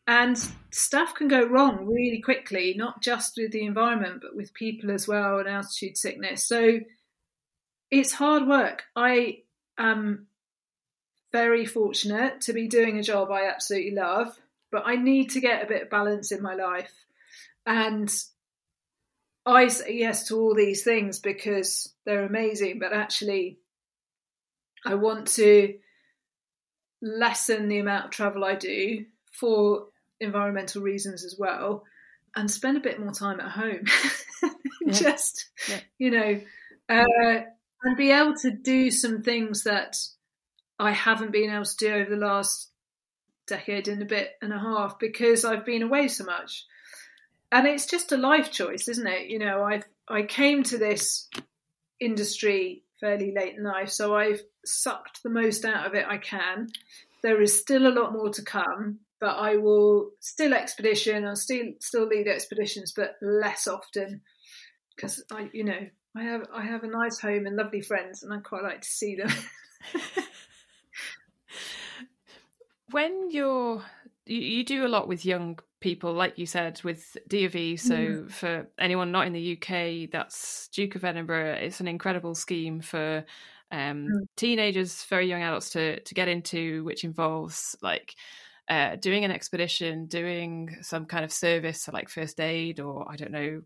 and 0.08 0.36
stuff 0.72 1.14
can 1.14 1.28
go 1.28 1.46
wrong 1.46 1.86
really 1.86 2.20
quickly, 2.20 2.74
not 2.76 3.04
just 3.04 3.34
with 3.38 3.52
the 3.52 3.64
environment, 3.64 4.22
but 4.24 4.36
with 4.36 4.52
people 4.56 4.90
as 4.90 5.08
well, 5.08 5.38
and 5.38 5.48
altitude 5.48 5.96
sickness. 5.96 6.48
So 6.48 6.80
it's 7.92 8.14
hard 8.14 8.48
work. 8.48 8.82
I 8.96 9.44
am 9.80 10.28
very 11.32 11.66
fortunate 11.66 12.42
to 12.42 12.54
be 12.54 12.68
doing 12.68 12.98
a 12.98 13.04
job 13.04 13.32
I 13.32 13.48
absolutely 13.48 13.96
love, 13.96 14.38
but 14.72 14.84
I 14.86 14.96
need 14.96 15.32
to 15.32 15.42
get 15.42 15.64
a 15.64 15.68
bit 15.68 15.84
of 15.84 15.90
balance 15.90 16.32
in 16.32 16.42
my 16.42 16.56
life. 16.56 16.94
And 17.66 18.12
I 19.46 19.68
say 19.68 19.94
yes 19.94 20.28
to 20.28 20.38
all 20.38 20.56
these 20.56 20.84
things 20.84 21.20
because 21.20 21.94
they're 22.06 22.26
amazing, 22.26 22.80
but 22.80 22.94
actually, 22.94 23.60
I 24.86 24.96
want 24.96 25.28
to 25.30 25.76
lessen 27.02 27.68
the 27.68 27.80
amount 27.80 28.06
of 28.06 28.12
travel 28.12 28.44
I 28.44 28.56
do 28.56 29.06
for 29.32 29.88
environmental 30.20 30.82
reasons 30.82 31.24
as 31.24 31.36
well 31.38 31.84
and 32.36 32.50
spend 32.50 32.78
a 32.78 32.82
bit 32.82 33.00
more 33.00 33.12
time 33.12 33.40
at 33.40 33.52
home. 33.52 33.86
yeah. 34.82 34.92
Just, 34.92 35.50
yeah. 35.70 35.80
you 35.98 36.12
know, 36.12 36.42
uh, 36.90 37.42
and 37.84 37.98
be 37.98 38.12
able 38.12 38.36
to 38.36 38.52
do 38.52 38.92
some 38.92 39.22
things 39.22 39.64
that 39.64 39.98
I 40.78 40.92
haven't 40.92 41.32
been 41.32 41.50
able 41.50 41.66
to 41.66 41.78
do 41.78 41.94
over 41.94 42.10
the 42.10 42.26
last 42.26 42.70
decade 43.48 43.88
and 43.88 44.02
a 44.02 44.06
bit 44.06 44.32
and 44.42 44.54
a 44.54 44.60
half 44.60 45.00
because 45.00 45.44
I've 45.44 45.66
been 45.66 45.82
away 45.82 46.08
so 46.08 46.24
much. 46.24 46.66
And 47.52 47.68
it's 47.68 47.88
just 47.88 48.12
a 48.12 48.18
life 48.18 48.52
choice, 48.52 48.88
isn't 48.88 49.08
it? 49.08 49.28
You 49.28 49.40
know, 49.40 49.64
I've 49.64 49.86
I 50.08 50.24
came 50.24 50.64
to 50.64 50.78
this 50.78 51.28
industry 52.00 52.84
fairly 53.00 53.34
late 53.36 53.56
in 53.58 53.64
life, 53.64 53.90
so 53.90 54.16
I've 54.16 54.42
sucked 54.66 55.24
the 55.24 55.30
most 55.30 55.66
out 55.66 55.86
of 55.86 55.94
it 55.94 56.06
I 56.08 56.18
can. 56.18 56.70
There 57.22 57.42
is 57.42 57.60
still 57.60 57.88
a 57.88 57.94
lot 57.94 58.14
more 58.14 58.30
to 58.30 58.42
come, 58.42 59.00
but 59.20 59.36
I 59.36 59.58
will 59.58 60.12
still 60.20 60.54
expedition. 60.54 61.26
I'll 61.26 61.36
still 61.36 61.74
still 61.80 62.08
lead 62.08 62.28
expeditions, 62.28 62.94
but 62.96 63.16
less 63.22 63.68
often 63.68 64.22
because 64.96 65.24
I, 65.32 65.50
you 65.54 65.64
know, 65.64 65.88
I 66.16 66.24
have 66.24 66.48
I 66.54 66.64
have 66.64 66.84
a 66.84 66.88
nice 66.88 67.20
home 67.20 67.46
and 67.46 67.56
lovely 67.56 67.82
friends, 67.82 68.24
and 68.24 68.34
I 68.34 68.40
quite 68.40 68.64
like 68.64 68.82
to 68.82 68.88
see 68.88 69.16
them. 69.16 69.30
when 72.92 73.30
you're 73.32 73.84
you, 74.26 74.40
you, 74.40 74.64
do 74.64 74.86
a 74.86 74.88
lot 74.88 75.08
with 75.08 75.26
young 75.26 75.60
people, 75.80 76.14
like 76.14 76.38
you 76.38 76.46
said, 76.46 76.82
with 76.84 77.18
DofE. 77.30 77.80
So 77.80 77.96
mm. 77.96 78.32
for 78.32 78.68
anyone 78.78 79.12
not 79.12 79.28
in 79.28 79.34
the 79.34 79.58
UK, 79.58 80.10
that's 80.12 80.68
Duke 80.70 80.96
of 80.96 81.04
Edinburgh. 81.04 81.54
It's 81.62 81.80
an 81.80 81.88
incredible 81.88 82.36
scheme 82.36 82.82
for 82.82 83.26
um, 83.72 84.08
mm. 84.08 84.28
teenagers, 84.36 85.04
very 85.06 85.28
young 85.28 85.44
adults 85.44 85.70
to 85.72 86.00
to 86.00 86.14
get 86.14 86.28
into, 86.28 86.84
which 86.84 87.04
involves 87.04 87.76
like 87.82 88.16
uh, 88.70 88.96
doing 88.98 89.26
an 89.26 89.32
expedition, 89.32 90.06
doing 90.06 90.78
some 90.82 91.06
kind 91.06 91.26
of 91.26 91.32
service, 91.32 91.82
so 91.82 91.92
like 91.92 92.08
first 92.08 92.40
aid, 92.40 92.80
or 92.80 93.12
I 93.12 93.16
don't 93.16 93.32
know, 93.32 93.62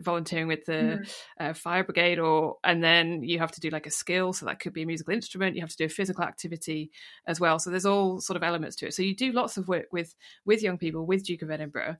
volunteering 0.00 0.48
with 0.48 0.64
the 0.64 0.72
mm. 0.72 1.14
uh, 1.38 1.52
fire 1.52 1.84
brigade, 1.84 2.18
or 2.18 2.56
and 2.64 2.82
then 2.82 3.22
you 3.22 3.38
have 3.38 3.52
to 3.52 3.60
do 3.60 3.70
like 3.70 3.86
a 3.86 3.92
skill, 3.92 4.32
so 4.32 4.46
that 4.46 4.58
could 4.58 4.72
be 4.72 4.82
a 4.82 4.86
musical 4.86 5.14
instrument. 5.14 5.54
You 5.54 5.62
have 5.62 5.70
to 5.70 5.76
do 5.76 5.84
a 5.84 5.88
physical 5.88 6.24
activity 6.24 6.90
as 7.28 7.38
well. 7.38 7.60
So 7.60 7.70
there's 7.70 7.86
all 7.86 8.20
sort 8.20 8.36
of 8.36 8.42
elements 8.42 8.74
to 8.76 8.88
it. 8.88 8.94
So 8.94 9.02
you 9.02 9.14
do 9.14 9.30
lots 9.30 9.56
of 9.56 9.68
work 9.68 9.86
with 9.92 10.16
with 10.44 10.62
young 10.62 10.78
people 10.78 11.06
with 11.06 11.24
Duke 11.24 11.42
of 11.42 11.50
Edinburgh, 11.52 11.98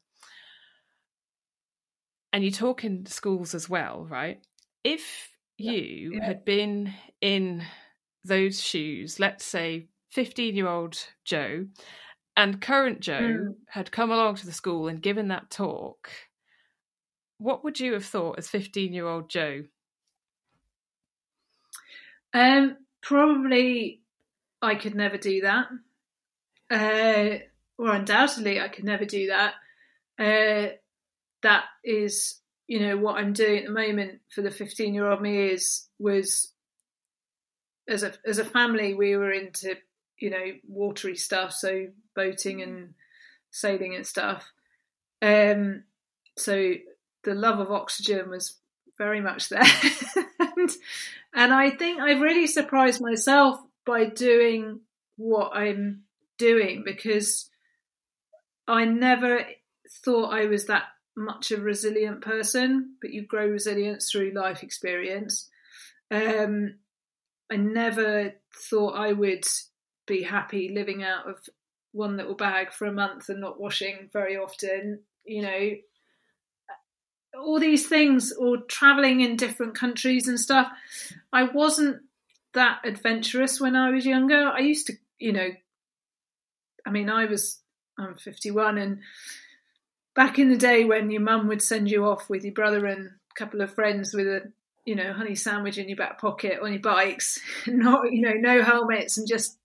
and 2.32 2.42
you 2.42 2.50
talk 2.50 2.82
in 2.82 3.06
schools 3.06 3.54
as 3.54 3.68
well, 3.68 4.08
right? 4.10 4.40
If 4.82 5.28
you 5.56 6.14
yeah. 6.14 6.24
had 6.26 6.44
been 6.44 6.94
in 7.20 7.62
those 8.24 8.60
shoes, 8.60 9.20
let's 9.20 9.44
say 9.44 9.86
15 10.10 10.56
year 10.56 10.66
old 10.66 10.98
Jo 11.24 11.66
and 12.36 12.60
current 12.60 13.00
Jo 13.00 13.20
mm. 13.20 13.54
had 13.68 13.92
come 13.92 14.10
along 14.10 14.36
to 14.36 14.46
the 14.46 14.52
school 14.52 14.88
and 14.88 15.02
given 15.02 15.28
that 15.28 15.50
talk, 15.50 16.10
what 17.38 17.64
would 17.64 17.80
you 17.80 17.92
have 17.94 18.04
thought 18.04 18.38
as 18.38 18.48
15 18.48 18.92
year 18.92 19.06
old 19.06 19.28
Jo? 19.28 19.64
Um, 22.32 22.76
probably 23.02 24.02
I 24.62 24.74
could 24.74 24.94
never 24.94 25.16
do 25.16 25.42
that. 25.42 25.66
Uh, 26.70 27.38
or 27.78 27.94
undoubtedly 27.94 28.60
I 28.60 28.68
could 28.68 28.84
never 28.84 29.04
do 29.04 29.28
that. 29.28 29.54
uh, 30.18 30.74
that 31.42 31.64
is, 31.82 32.38
you 32.66 32.80
know, 32.80 32.98
what 32.98 33.16
I'm 33.16 33.32
doing 33.32 33.60
at 33.60 33.64
the 33.64 33.72
moment 33.72 34.20
for 34.34 34.42
the 34.42 34.50
15 34.50 34.94
year 34.94 35.10
old 35.10 35.22
me 35.22 35.48
is 35.48 35.88
was 35.98 36.52
as 37.88 38.02
a 38.02 38.12
as 38.26 38.38
a 38.38 38.44
family 38.44 38.94
we 38.94 39.16
were 39.16 39.32
into 39.32 39.76
you 40.20 40.30
know 40.30 40.52
watery 40.68 41.16
stuff, 41.16 41.52
so 41.52 41.86
boating 42.14 42.62
and 42.62 42.94
sailing 43.50 43.94
and 43.94 44.06
stuff. 44.06 44.50
Um, 45.22 45.84
so 46.36 46.74
the 47.24 47.34
love 47.34 47.58
of 47.58 47.72
oxygen 47.72 48.30
was 48.30 48.58
very 48.98 49.20
much 49.20 49.48
there, 49.48 49.62
and, 50.38 50.70
and 51.34 51.52
I 51.52 51.70
think 51.70 52.00
I've 52.00 52.20
really 52.20 52.46
surprised 52.46 53.00
myself 53.00 53.60
by 53.84 54.04
doing 54.04 54.80
what 55.16 55.50
I'm 55.54 56.02
doing 56.38 56.82
because 56.84 57.50
I 58.68 58.84
never 58.84 59.44
thought 60.04 60.32
I 60.32 60.46
was 60.46 60.66
that 60.66 60.84
much 61.16 61.50
of 61.50 61.60
a 61.60 61.62
resilient 61.62 62.22
person, 62.22 62.94
but 63.00 63.12
you 63.12 63.26
grow 63.26 63.46
resilience 63.46 64.10
through 64.10 64.32
life 64.32 64.62
experience. 64.62 65.48
Um, 66.10 66.76
I 67.50 67.56
never 67.56 68.34
thought 68.68 68.96
I 68.96 69.12
would 69.12 69.44
be 70.10 70.22
happy 70.22 70.68
living 70.68 71.02
out 71.02 71.28
of 71.28 71.38
one 71.92 72.16
little 72.16 72.34
bag 72.34 72.72
for 72.72 72.86
a 72.86 72.92
month 72.92 73.28
and 73.28 73.40
not 73.40 73.60
washing 73.60 74.10
very 74.12 74.36
often. 74.36 75.00
You 75.24 75.42
know, 75.42 75.70
uh, 76.68 77.38
all 77.38 77.60
these 77.60 77.88
things, 77.88 78.32
or 78.32 78.58
traveling 78.68 79.20
in 79.20 79.36
different 79.36 79.74
countries 79.74 80.28
and 80.28 80.38
stuff. 80.38 80.68
I 81.32 81.44
wasn't 81.44 82.02
that 82.54 82.80
adventurous 82.84 83.60
when 83.60 83.76
I 83.76 83.90
was 83.90 84.04
younger. 84.04 84.48
I 84.48 84.60
used 84.60 84.88
to, 84.88 84.94
you 85.18 85.32
know, 85.32 85.48
I 86.86 86.90
mean, 86.90 87.08
I 87.08 87.26
was, 87.26 87.60
I'm 87.98 88.16
51, 88.16 88.78
and 88.78 89.00
back 90.14 90.38
in 90.38 90.48
the 90.48 90.56
day 90.56 90.84
when 90.84 91.10
your 91.10 91.20
mum 91.20 91.46
would 91.48 91.62
send 91.62 91.90
you 91.90 92.06
off 92.06 92.28
with 92.28 92.44
your 92.44 92.54
brother 92.54 92.86
and 92.86 93.06
a 93.06 93.34
couple 93.38 93.60
of 93.60 93.74
friends 93.74 94.12
with 94.14 94.26
a, 94.26 94.52
you 94.84 94.96
know, 94.96 95.12
honey 95.12 95.34
sandwich 95.34 95.78
in 95.78 95.88
your 95.88 95.96
back 95.96 96.20
pocket 96.20 96.58
on 96.62 96.72
your 96.72 96.82
bikes, 96.82 97.38
not, 97.66 98.10
you 98.10 98.22
know, 98.22 98.34
no 98.34 98.62
helmets, 98.62 99.18
and 99.18 99.28
just 99.28 99.59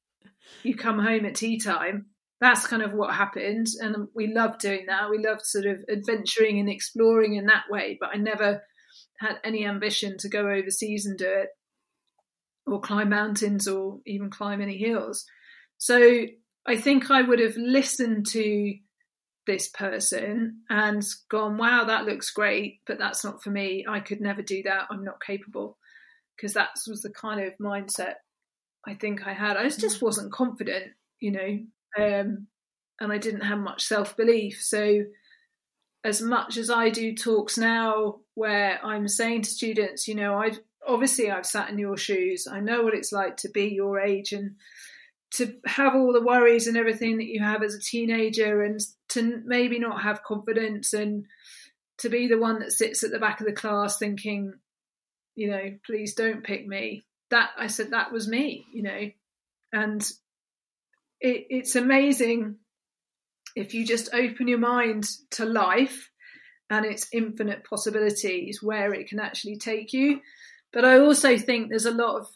you 0.64 0.76
come 0.76 1.00
home 1.00 1.26
at 1.26 1.36
tea 1.36 1.60
time. 1.60 2.08
That's 2.42 2.68
kind 2.68 2.84
of 2.84 2.94
what 2.94 3.16
happened, 3.16 3.68
and 3.80 4.08
we 4.14 4.34
loved 4.34 4.60
doing 4.60 4.88
that. 4.88 5.10
We 5.10 5.20
loved 5.20 5.46
sort 5.46 5.66
of 5.66 5.84
adventuring 5.90 6.60
and 6.60 6.70
exploring 6.70 7.36
in 7.36 7.46
that 7.46 7.64
way. 7.70 7.98
But 8.00 8.10
I 8.14 8.18
never 8.18 8.62
had 9.20 9.40
any 9.44 9.66
ambition 9.66 10.18
to 10.20 10.30
go 10.30 10.50
overseas 10.50 11.06
and 11.06 11.18
do 11.18 11.28
it, 11.28 11.50
or 12.68 12.82
climb 12.82 13.10
mountains, 13.10 13.68
or 13.68 14.00
even 14.06 14.30
climb 14.30 14.62
any 14.62 14.78
hills. 14.78 15.26
So 15.78 16.26
I 16.66 16.76
think 16.78 17.10
I 17.10 17.22
would 17.22 17.40
have 17.40 17.56
listened 17.58 18.28
to 18.28 18.74
this 19.48 19.70
person 19.70 20.62
and 20.70 21.04
gone, 21.30 21.58
wow, 21.58 21.86
that 21.86 22.06
looks 22.06 22.32
great, 22.32 22.80
but 22.86 22.98
that's 22.98 23.24
not 23.24 23.44
for 23.44 23.52
me. 23.52 23.86
I 23.88 24.00
could 24.00 24.20
never 24.20 24.42
do 24.42 24.64
that. 24.64 24.88
I'm 24.90 25.04
not 25.04 25.22
capable. 25.26 25.78
Because 26.36 26.54
that 26.56 26.72
was 26.88 27.02
the 27.02 27.12
kind 27.12 27.40
of 27.40 27.54
mindset 27.62 28.16
I 28.88 28.94
think 28.94 29.26
I 29.26 29.34
had. 29.34 29.58
I 29.58 29.68
just 29.70 30.02
wasn't 30.02 30.32
confident, 30.32 30.94
you 31.20 31.32
know, 31.32 31.60
um, 32.04 32.48
and 33.00 33.12
I 33.12 33.18
didn't 33.18 33.42
have 33.42 33.60
much 33.60 33.84
self 33.84 34.16
belief. 34.16 34.62
So, 34.62 35.04
as 36.04 36.22
much 36.22 36.58
as 36.58 36.70
I 36.70 36.90
do 36.90 37.16
talks 37.16 37.58
now 37.58 38.20
where 38.36 38.80
I'm 38.86 39.08
saying 39.08 39.44
to 39.44 39.50
students, 39.50 40.08
you 40.08 40.16
know, 40.16 40.38
I've 40.38 40.60
obviously 40.88 41.32
I've 41.32 41.46
sat 41.46 41.70
in 41.70 41.80
your 41.80 41.98
shoes. 41.98 42.48
I 42.52 42.60
know 42.60 42.84
what 42.84 42.94
it's 42.94 43.12
like 43.12 43.38
to 43.38 43.50
be 43.50 43.70
your 43.70 44.00
age 44.00 44.32
and 44.34 44.56
to 45.36 45.56
have 45.66 45.96
all 45.96 46.14
the 46.14 46.24
worries 46.24 46.68
and 46.68 46.78
everything 46.78 47.18
that 47.18 47.26
you 47.26 47.44
have 47.44 47.64
as 47.64 47.74
a 47.74 47.80
teenager 47.80 48.64
and 48.64 48.80
to 49.10 49.42
maybe 49.46 49.80
not 49.80 50.04
have 50.04 50.24
confidence 50.24 50.94
and 50.94 51.26
to 51.98 52.10
be 52.10 52.28
the 52.28 52.38
one 52.38 52.60
that 52.60 52.72
sits 52.72 53.04
at 53.04 53.12
the 53.12 53.20
back 53.20 53.40
of 53.40 53.48
the 53.48 53.54
class 53.54 53.98
thinking 53.98 54.54
you 55.36 55.50
know 55.50 55.72
please 55.86 56.14
don't 56.14 56.44
pick 56.44 56.66
me 56.66 57.06
that 57.36 57.50
i 57.58 57.68
said 57.68 57.92
that 57.92 58.12
was 58.12 58.28
me 58.28 58.66
you 58.74 58.84
know 58.84 59.10
and 59.74 60.02
it, 61.22 61.46
it's 61.50 61.76
amazing 61.76 62.56
if 63.56 63.74
you 63.74 63.86
just 63.86 64.14
open 64.14 64.48
your 64.48 64.60
mind 64.60 65.08
to 65.32 65.46
life 65.46 66.10
and 66.70 66.86
its 66.86 67.08
infinite 67.14 67.64
possibilities 67.64 68.62
where 68.62 68.94
it 68.94 69.08
can 69.08 69.20
actually 69.20 69.58
take 69.58 69.94
you 69.94 70.20
but 70.74 70.86
i 70.86 70.98
also 70.98 71.38
think 71.38 71.70
there's 71.70 71.86
a 71.86 71.92
lot 71.92 72.20
of 72.20 72.28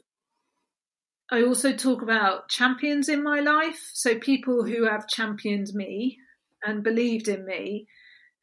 I 1.32 1.44
also 1.44 1.74
talk 1.74 2.02
about 2.02 2.50
champions 2.50 3.08
in 3.08 3.24
my 3.24 3.40
life. 3.40 3.92
So 3.94 4.18
people 4.18 4.66
who 4.66 4.86
have 4.86 5.08
championed 5.08 5.68
me 5.74 6.18
and 6.64 6.84
believed 6.84 7.28
in 7.28 7.46
me. 7.46 7.88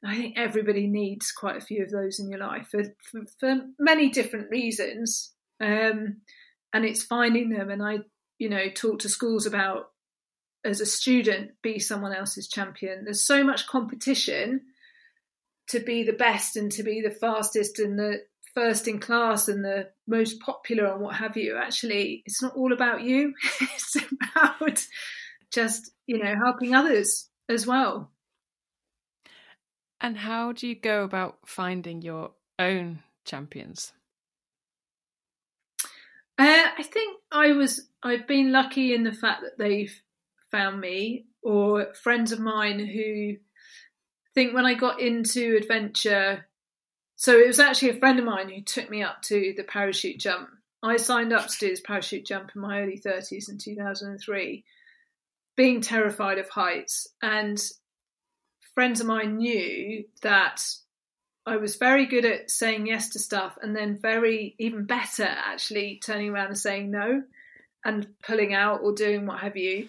I 0.05 0.15
think 0.15 0.39
everybody 0.39 0.87
needs 0.87 1.33
quite 1.33 1.57
a 1.57 1.65
few 1.65 1.83
of 1.83 1.91
those 1.91 2.21
in 2.21 2.29
your 2.29 2.39
life 2.39 2.69
for, 2.71 2.85
for, 3.11 3.23
for 3.41 3.57
many 3.79 4.11
different 4.11 4.51
reasons. 4.51 5.33
Um, 5.61 6.19
and 6.77 6.85
it's 6.85 7.03
finding 7.03 7.49
them. 7.49 7.71
And 7.71 7.83
I, 7.83 8.01
you 8.39 8.51
know, 8.51 8.69
talk 8.69 9.01
to 9.01 9.09
schools 9.09 9.47
about 9.47 9.91
as 10.63 10.81
a 10.83 10.87
student, 10.87 11.53
be 11.63 11.79
someone 11.79 12.15
else's 12.15 12.49
champion. 12.49 13.05
There's 13.05 13.27
so 13.27 13.43
much 13.43 13.67
competition 13.67 14.61
to 15.69 15.81
be 15.81 16.03
the 16.03 16.13
best 16.13 16.57
and 16.57 16.71
to 16.73 16.83
be 16.83 17.01
the 17.01 17.11
fastest 17.11 17.79
and 17.79 17.99
the 17.99 18.23
first 18.55 18.89
in 18.89 18.99
class 18.99 19.49
and 19.49 19.65
the 19.65 19.89
most 20.07 20.39
popular 20.41 20.87
and 20.87 21.01
what 21.01 21.15
have 21.15 21.37
you 21.37 21.59
actually 21.59 22.23
it's 22.25 22.41
not 22.41 22.57
all 22.57 22.73
about 22.73 23.03
you 23.03 23.35
it's 23.61 23.97
about 23.97 24.87
just 25.53 25.91
you 26.07 26.17
know 26.17 26.35
helping 26.43 26.75
others 26.75 27.29
as 27.51 27.67
well 27.67 28.11
and 30.01 30.17
how 30.17 30.53
do 30.53 30.67
you 30.67 30.75
go 30.75 31.05
about 31.05 31.37
finding 31.45 32.01
your 32.01 32.31
own 32.59 33.01
champions 33.27 33.93
uh, 36.39 36.67
i 36.79 36.83
think 36.83 37.19
i 37.33 37.53
was 37.53 37.89
i've 38.03 38.27
been 38.27 38.53
lucky 38.53 38.95
in 38.95 39.05
the 39.05 39.13
fact 39.13 39.43
that 39.43 39.59
they've 39.59 40.01
found 40.51 40.81
me 40.81 41.27
or 41.43 41.93
friends 41.95 42.33
of 42.33 42.41
mine 42.41 42.79
who 42.79 43.37
think 44.35 44.55
when 44.55 44.67
i 44.67 44.75
got 44.75 45.01
into 45.01 45.57
adventure 45.61 46.47
so 47.17 47.39
it 47.39 47.47
was 47.47 47.59
actually 47.59 47.91
a 47.91 47.99
friend 47.99 48.19
of 48.19 48.27
mine 48.27 48.51
who 48.51 48.61
took 48.61 48.91
me 48.91 49.03
up 49.03 49.23
to 49.23 49.55
the 49.57 49.65
parachute 49.65 50.21
jump. 50.21 50.51
I 50.83 50.99
signed 50.99 51.33
up 51.33 51.49
to 51.49 51.59
do 51.59 51.69
this 51.71 51.81
parachute 51.81 52.27
jump 52.27 52.53
in 52.55 52.61
my 52.61 52.83
early 52.83 53.01
30s 53.05 53.49
in 53.49 53.57
2003, 53.57 54.65
being 55.57 55.81
terrified 55.81 56.39
of 56.39 56.51
heights. 56.51 57.09
And 57.23 57.59
friends 58.75 59.01
of 59.01 59.07
mine 59.07 59.39
knew 59.39 60.05
that 60.21 60.63
I 61.47 61.57
was 61.57 61.77
very 61.77 62.07
good 62.07 62.25
at 62.25 62.51
saying 62.51 62.87
yes 62.89 63.11
to 63.11 63.21
stuff 63.21 63.57
and 63.63 63.75
then 63.75 63.99
very, 64.01 64.57
even 64.59 64.85
better, 64.85 65.25
actually 65.25 66.01
turning 66.05 66.31
around 66.31 66.49
and 66.49 66.59
saying 66.59 66.91
no 66.91 67.23
and 67.85 68.09
pulling 68.25 68.53
out 68.53 68.81
or 68.83 68.93
doing 68.93 69.27
what 69.27 69.41
have 69.41 69.57
you. 69.57 69.89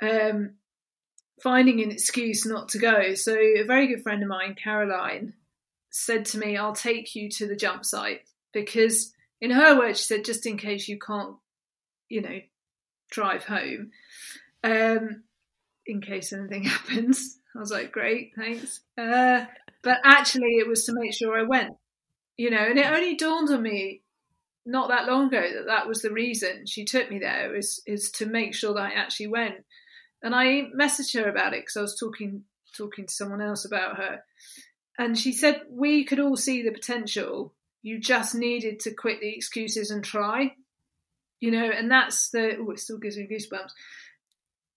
Um, 0.00 0.52
finding 1.42 1.82
an 1.82 1.90
excuse 1.90 2.46
not 2.46 2.68
to 2.70 2.78
go. 2.78 3.14
So, 3.14 3.34
a 3.34 3.64
very 3.64 3.88
good 3.88 4.02
friend 4.04 4.22
of 4.22 4.28
mine, 4.28 4.54
Caroline, 4.62 5.34
said 5.90 6.24
to 6.26 6.38
me, 6.38 6.56
I'll 6.56 6.74
take 6.74 7.16
you 7.16 7.30
to 7.30 7.48
the 7.48 7.56
jump 7.56 7.84
site 7.84 8.22
because, 8.52 9.12
in 9.40 9.50
her 9.50 9.76
words, 9.76 9.98
she 9.98 10.06
said, 10.06 10.24
just 10.24 10.46
in 10.46 10.56
case 10.56 10.88
you 10.88 10.98
can't, 10.98 11.36
you 12.08 12.22
know, 12.22 12.40
drive 13.10 13.44
home, 13.44 13.90
um, 14.62 15.24
in 15.84 16.00
case 16.00 16.32
anything 16.32 16.64
happens. 16.64 17.38
I 17.56 17.58
was 17.58 17.72
like, 17.72 17.90
great, 17.90 18.32
thanks. 18.36 18.80
Uh, 18.96 19.46
but 19.86 20.00
actually, 20.02 20.58
it 20.58 20.66
was 20.66 20.84
to 20.86 20.92
make 20.92 21.14
sure 21.14 21.38
I 21.38 21.44
went, 21.44 21.74
you 22.36 22.50
know, 22.50 22.58
and 22.58 22.76
it 22.76 22.86
only 22.86 23.14
dawned 23.14 23.50
on 23.50 23.62
me 23.62 24.02
not 24.66 24.88
that 24.88 25.06
long 25.06 25.28
ago 25.28 25.40
that 25.40 25.66
that 25.68 25.86
was 25.86 26.02
the 26.02 26.10
reason 26.10 26.66
she 26.66 26.84
took 26.84 27.08
me 27.08 27.20
there 27.20 27.54
is 27.54 27.80
is 27.86 28.10
to 28.10 28.26
make 28.26 28.52
sure 28.52 28.74
that 28.74 28.90
I 28.90 28.94
actually 28.94 29.28
went. 29.28 29.54
And 30.24 30.34
I 30.34 30.70
messaged 30.76 31.14
her 31.14 31.30
about 31.30 31.54
it 31.54 31.60
because 31.60 31.76
I 31.76 31.82
was 31.82 31.96
talking 31.96 32.42
talking 32.76 33.06
to 33.06 33.14
someone 33.14 33.40
else 33.40 33.64
about 33.64 33.98
her, 33.98 34.24
and 34.98 35.16
she 35.16 35.32
said, 35.32 35.62
We 35.70 36.04
could 36.04 36.18
all 36.18 36.36
see 36.36 36.64
the 36.64 36.72
potential. 36.72 37.54
You 37.82 38.00
just 38.00 38.34
needed 38.34 38.80
to 38.80 38.90
quit 38.92 39.20
the 39.20 39.32
excuses 39.36 39.92
and 39.92 40.02
try. 40.02 40.56
You 41.38 41.52
know, 41.52 41.70
and 41.70 41.88
that's 41.88 42.30
the, 42.30 42.56
oh, 42.58 42.72
it 42.72 42.80
still 42.80 42.98
gives 42.98 43.16
me 43.16 43.28
goosebumps. 43.30 43.70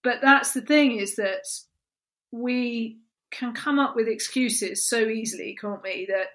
But 0.04 0.20
that's 0.22 0.54
the 0.54 0.62
thing 0.62 0.98
is 0.98 1.16
that 1.16 1.48
we 2.32 3.00
can 3.32 3.54
come 3.54 3.80
up 3.80 3.96
with 3.96 4.08
excuses 4.08 4.88
so 4.88 5.08
easily, 5.08 5.58
can't 5.60 5.84
we? 5.84 6.08
That, 6.10 6.28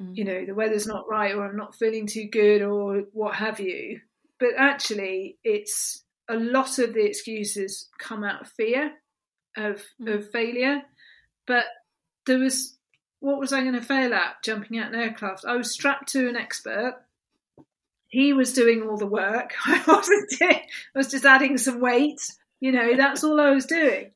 mm. 0.00 0.16
you 0.16 0.24
know, 0.24 0.44
the 0.44 0.54
weather's 0.54 0.86
not 0.86 1.08
right 1.08 1.34
or 1.34 1.46
I'm 1.46 1.56
not 1.56 1.74
feeling 1.74 2.06
too 2.06 2.28
good 2.28 2.62
or 2.62 3.04
what 3.12 3.34
have 3.36 3.60
you. 3.60 4.00
But 4.38 4.50
actually, 4.58 5.38
it's 5.44 6.02
a 6.28 6.36
lot 6.36 6.78
of 6.78 6.94
the 6.94 7.04
excuses 7.04 7.88
come 7.98 8.24
out 8.24 8.42
of 8.42 8.48
fear 8.48 8.92
of, 9.56 9.82
mm. 10.00 10.14
of 10.14 10.30
failure. 10.30 10.82
But 11.46 11.64
there 12.26 12.38
was 12.38 12.76
what 13.24 13.40
was 13.40 13.54
I 13.54 13.62
going 13.62 13.72
to 13.72 13.80
fail 13.80 14.12
at 14.12 14.42
jumping 14.42 14.78
out 14.78 14.92
an 14.92 15.00
aircraft? 15.00 15.46
I 15.46 15.56
was 15.56 15.72
strapped 15.72 16.10
to 16.10 16.28
an 16.28 16.36
expert. 16.36 16.96
He 18.08 18.34
was 18.34 18.52
doing 18.52 18.82
all 18.82 18.98
the 18.98 19.06
work. 19.06 19.54
I 19.64 19.82
wasn't. 19.86 20.30
I 20.42 20.62
was 20.94 21.10
just 21.10 21.24
adding 21.24 21.56
some 21.56 21.80
weight. 21.80 22.20
You 22.60 22.72
know, 22.72 22.96
that's 22.98 23.24
all 23.24 23.40
I 23.40 23.50
was 23.50 23.64
doing. 23.64 24.10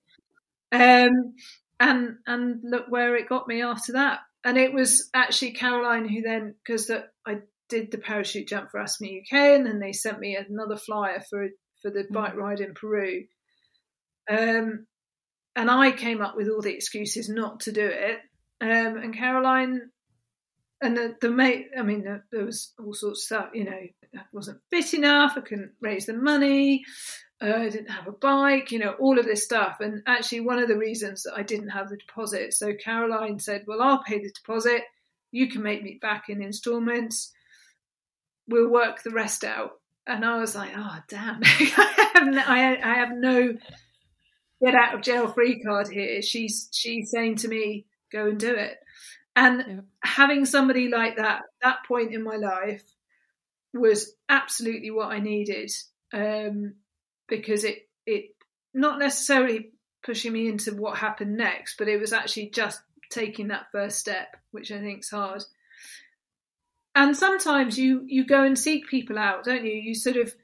Um, 0.71 1.35
and 1.81 2.17
and 2.27 2.61
look 2.63 2.87
where 2.89 3.17
it 3.17 3.29
got 3.29 3.49
me 3.49 3.63
after 3.63 3.93
that. 3.93 4.21
And 4.45 4.57
it 4.57 4.73
was 4.73 5.11
actually 5.15 5.53
Caroline 5.53 6.09
who 6.09 6.23
then 6.23 6.55
because 6.65 6.87
that 6.87 7.09
I 7.27 7.39
did 7.69 7.91
the 7.91 7.99
parachute 7.99 8.49
jump 8.49 8.71
for 8.71 8.81
Asthma 8.81 9.09
UK, 9.09 9.33
and 9.33 9.67
then 9.67 9.79
they 9.81 9.93
sent 9.93 10.21
me 10.21 10.37
another 10.37 10.77
flyer 10.77 11.23
for 11.29 11.49
for 11.83 11.91
the 11.91 12.05
bike 12.11 12.35
Mm. 12.35 12.37
ride 12.37 12.61
in 12.61 12.75
Peru. 12.75 13.25
Um, 14.31 14.87
and 15.57 15.71
I 15.71 15.91
came 15.93 16.21
up 16.21 16.37
with 16.37 16.49
all 16.49 16.63
the 16.63 16.75
excuses 16.75 17.29
not 17.29 17.61
to 17.61 17.73
do 17.73 17.87
it. 17.87 18.19
Um, 18.61 18.97
and 18.99 19.15
Caroline 19.17 19.91
and 20.81 20.97
the, 20.97 21.17
the 21.21 21.31
mate, 21.31 21.67
I 21.77 21.83
mean, 21.83 22.05
there, 22.05 22.25
there 22.31 22.45
was 22.45 22.73
all 22.79 22.95
sorts 22.95 23.21
of 23.21 23.25
stuff. 23.25 23.51
You 23.55 23.65
know, 23.65 23.81
I 24.17 24.21
wasn't 24.33 24.61
fit 24.71 24.95
enough. 24.95 25.35
I 25.37 25.41
couldn't 25.41 25.73
raise 25.81 26.07
the 26.07 26.15
money. 26.15 26.85
Uh, 27.41 27.55
I 27.55 27.69
didn't 27.69 27.91
have 27.91 28.09
a 28.09 28.13
bike. 28.13 28.73
You 28.73 28.81
know, 28.81 28.93
all 28.99 29.19
of 29.19 29.25
this 29.25 29.45
stuff. 29.45 29.79
And 29.81 30.03
actually, 30.07 30.41
one 30.41 30.59
of 30.59 30.69
the 30.69 30.77
reasons 30.77 31.23
that 31.23 31.35
I 31.37 31.43
didn't 31.43 31.71
have 31.71 31.89
the 31.89 31.97
deposit. 31.97 32.55
So 32.55 32.75
Caroline 32.75 33.39
said, 33.39 33.65
"Well, 33.67 33.83
I'll 33.83 34.03
pay 34.03 34.19
the 34.19 34.31
deposit. 34.31 34.83
You 35.31 35.49
can 35.49 35.63
make 35.63 35.83
me 35.83 35.99
back 36.01 36.29
in 36.29 36.43
instalments. 36.43 37.33
We'll 38.49 38.71
work 38.71 39.03
the 39.03 39.11
rest 39.11 39.45
out." 39.45 39.81
And 40.07 40.25
I 40.25 40.39
was 40.39 40.55
like, 40.57 40.73
"Oh, 40.77 40.99
damn! 41.09 41.41
I, 41.45 42.11
have 42.15 42.27
no, 42.27 42.43
I, 42.45 42.79
I 42.83 42.95
have 42.95 43.13
no 43.13 43.55
get 44.61 44.75
out 44.75 44.95
of 44.95 45.03
jail 45.03 45.29
free 45.29 45.63
card 45.63 45.89
here." 45.89 46.23
She's 46.23 46.69
she's 46.73 47.11
saying 47.11 47.37
to 47.37 47.49
me, 47.49 47.87
"Go 48.11 48.27
and 48.27 48.39
do 48.39 48.55
it." 48.55 48.79
And 49.37 49.85
having 50.03 50.45
somebody 50.45 50.89
like 50.89 51.17
that, 51.17 51.43
at 51.43 51.45
that 51.63 51.79
point 51.87 52.13
in 52.13 52.25
my 52.25 52.35
life, 52.35 52.83
was 53.73 54.13
absolutely 54.29 54.91
what 54.91 55.13
I 55.13 55.21
needed 55.21 55.71
um, 56.13 56.75
because 57.29 57.65
it 57.65 57.89
it 58.07 58.35
not 58.75 58.99
necessarily 58.99 59.73
pushing 60.03 60.33
me 60.33 60.49
into 60.49 60.75
what 60.75 60.99
happened 60.99 61.37
next, 61.37 61.77
but 61.79 61.89
it 61.89 61.99
was 61.99 62.13
actually 62.13 62.51
just 62.51 62.81
taking 63.11 63.49
that 63.49 63.67
first 63.73 63.99
step, 63.99 64.37
which 64.51 64.71
I 64.71 64.81
think 64.81 65.01
is 65.01 65.11
hard. 65.11 65.43
And 66.95 67.17
sometimes 67.17 67.79
you 67.79 68.05
you 68.07 68.27
go 68.27 68.43
and 68.43 68.59
seek 68.59 68.89
people 68.89 69.19
out, 69.19 69.45
don't 69.45 69.65
you? 69.65 69.73
You 69.73 69.95
sort 69.95 70.17
of, 70.17 70.35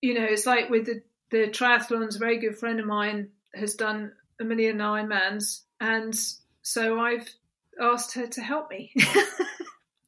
you 0.00 0.14
know, 0.14 0.24
it's 0.24 0.46
like 0.46 0.70
with 0.70 0.86
the 0.86 1.02
the 1.30 1.48
triathlons. 1.48 2.16
A 2.16 2.18
very 2.18 2.38
good 2.38 2.58
friend 2.58 2.80
of 2.80 2.86
mine 2.86 3.30
has 3.54 3.74
done 3.74 4.12
a 4.40 4.44
million 4.44 4.78
Ironmans, 4.78 5.62
and 5.80 6.14
so 6.62 7.00
I've 7.00 7.28
asked 7.80 8.14
her 8.14 8.26
to 8.26 8.42
help 8.42 8.70
me. 8.70 8.92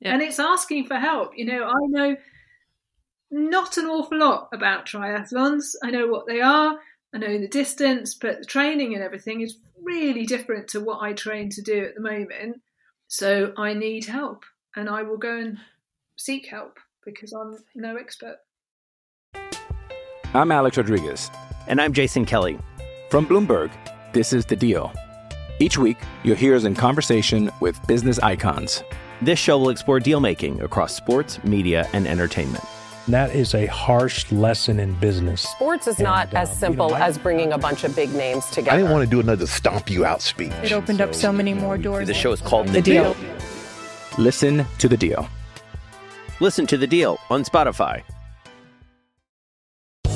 And 0.02 0.22
it's 0.22 0.38
asking 0.38 0.86
for 0.86 0.96
help. 0.96 1.32
You 1.36 1.46
know, 1.46 1.64
I 1.64 1.74
know 1.86 2.16
not 3.30 3.76
an 3.76 3.86
awful 3.86 4.18
lot 4.18 4.48
about 4.52 4.86
triathlons. 4.86 5.74
I 5.82 5.90
know 5.90 6.06
what 6.06 6.26
they 6.26 6.40
are, 6.40 6.78
I 7.14 7.18
know 7.18 7.38
the 7.38 7.48
distance, 7.48 8.14
but 8.14 8.40
the 8.40 8.44
training 8.44 8.94
and 8.94 9.02
everything 9.02 9.40
is 9.40 9.58
really 9.82 10.26
different 10.26 10.68
to 10.68 10.80
what 10.80 11.00
I 11.00 11.14
train 11.14 11.48
to 11.50 11.62
do 11.62 11.84
at 11.84 11.94
the 11.94 12.00
moment. 12.00 12.60
So 13.06 13.54
I 13.56 13.72
need 13.72 14.04
help 14.04 14.44
and 14.76 14.88
I 14.88 15.02
will 15.02 15.16
go 15.16 15.38
and 15.38 15.58
seek 16.16 16.46
help 16.46 16.78
because 17.04 17.32
I'm 17.32 17.56
no 17.74 17.96
expert. 17.96 18.36
I'm 20.34 20.52
Alex 20.52 20.76
Rodriguez. 20.76 21.30
And 21.66 21.80
I'm 21.80 21.94
Jason 21.94 22.26
Kelly. 22.26 22.58
From 23.10 23.26
Bloomberg, 23.26 23.70
this 24.12 24.34
is 24.34 24.44
The 24.44 24.56
Deal. 24.56 24.92
Each 25.58 25.78
week, 25.78 25.96
you'll 26.22 26.36
hear 26.36 26.54
us 26.54 26.64
in 26.64 26.74
conversation 26.74 27.50
with 27.60 27.84
business 27.86 28.18
icons. 28.18 28.84
This 29.22 29.38
show 29.38 29.58
will 29.58 29.70
explore 29.70 29.98
deal 29.98 30.20
making 30.20 30.60
across 30.60 30.94
sports, 30.94 31.42
media, 31.42 31.88
and 31.94 32.06
entertainment. 32.06 32.64
That 33.08 33.34
is 33.34 33.54
a 33.54 33.64
harsh 33.66 34.30
lesson 34.30 34.78
in 34.78 34.92
business. 35.00 35.40
Sports 35.40 35.86
is 35.86 35.98
not 35.98 36.34
uh, 36.34 36.40
as 36.40 36.58
simple 36.58 36.94
as 36.94 37.16
bringing 37.16 37.54
a 37.54 37.58
bunch 37.58 37.82
of 37.82 37.96
big 37.96 38.12
names 38.12 38.44
together. 38.46 38.72
I 38.72 38.76
didn't 38.76 38.92
want 38.92 39.02
to 39.02 39.10
do 39.10 39.18
another 39.18 39.46
stomp 39.46 39.88
you 39.88 40.04
out 40.04 40.20
speech. 40.20 40.52
It 40.62 40.72
opened 40.72 41.00
up 41.00 41.14
so 41.14 41.32
many 41.32 41.54
more 41.54 41.78
doors. 41.78 42.06
The 42.06 42.12
show 42.12 42.32
is 42.32 42.42
called 42.42 42.68
The 42.68 42.82
Deal. 42.82 43.16
Listen 44.18 44.66
to 44.76 44.88
The 44.88 44.96
Deal. 44.98 45.26
Listen 46.40 46.66
to 46.66 46.76
The 46.76 46.86
Deal 46.86 47.18
on 47.30 47.44
Spotify. 47.44 48.02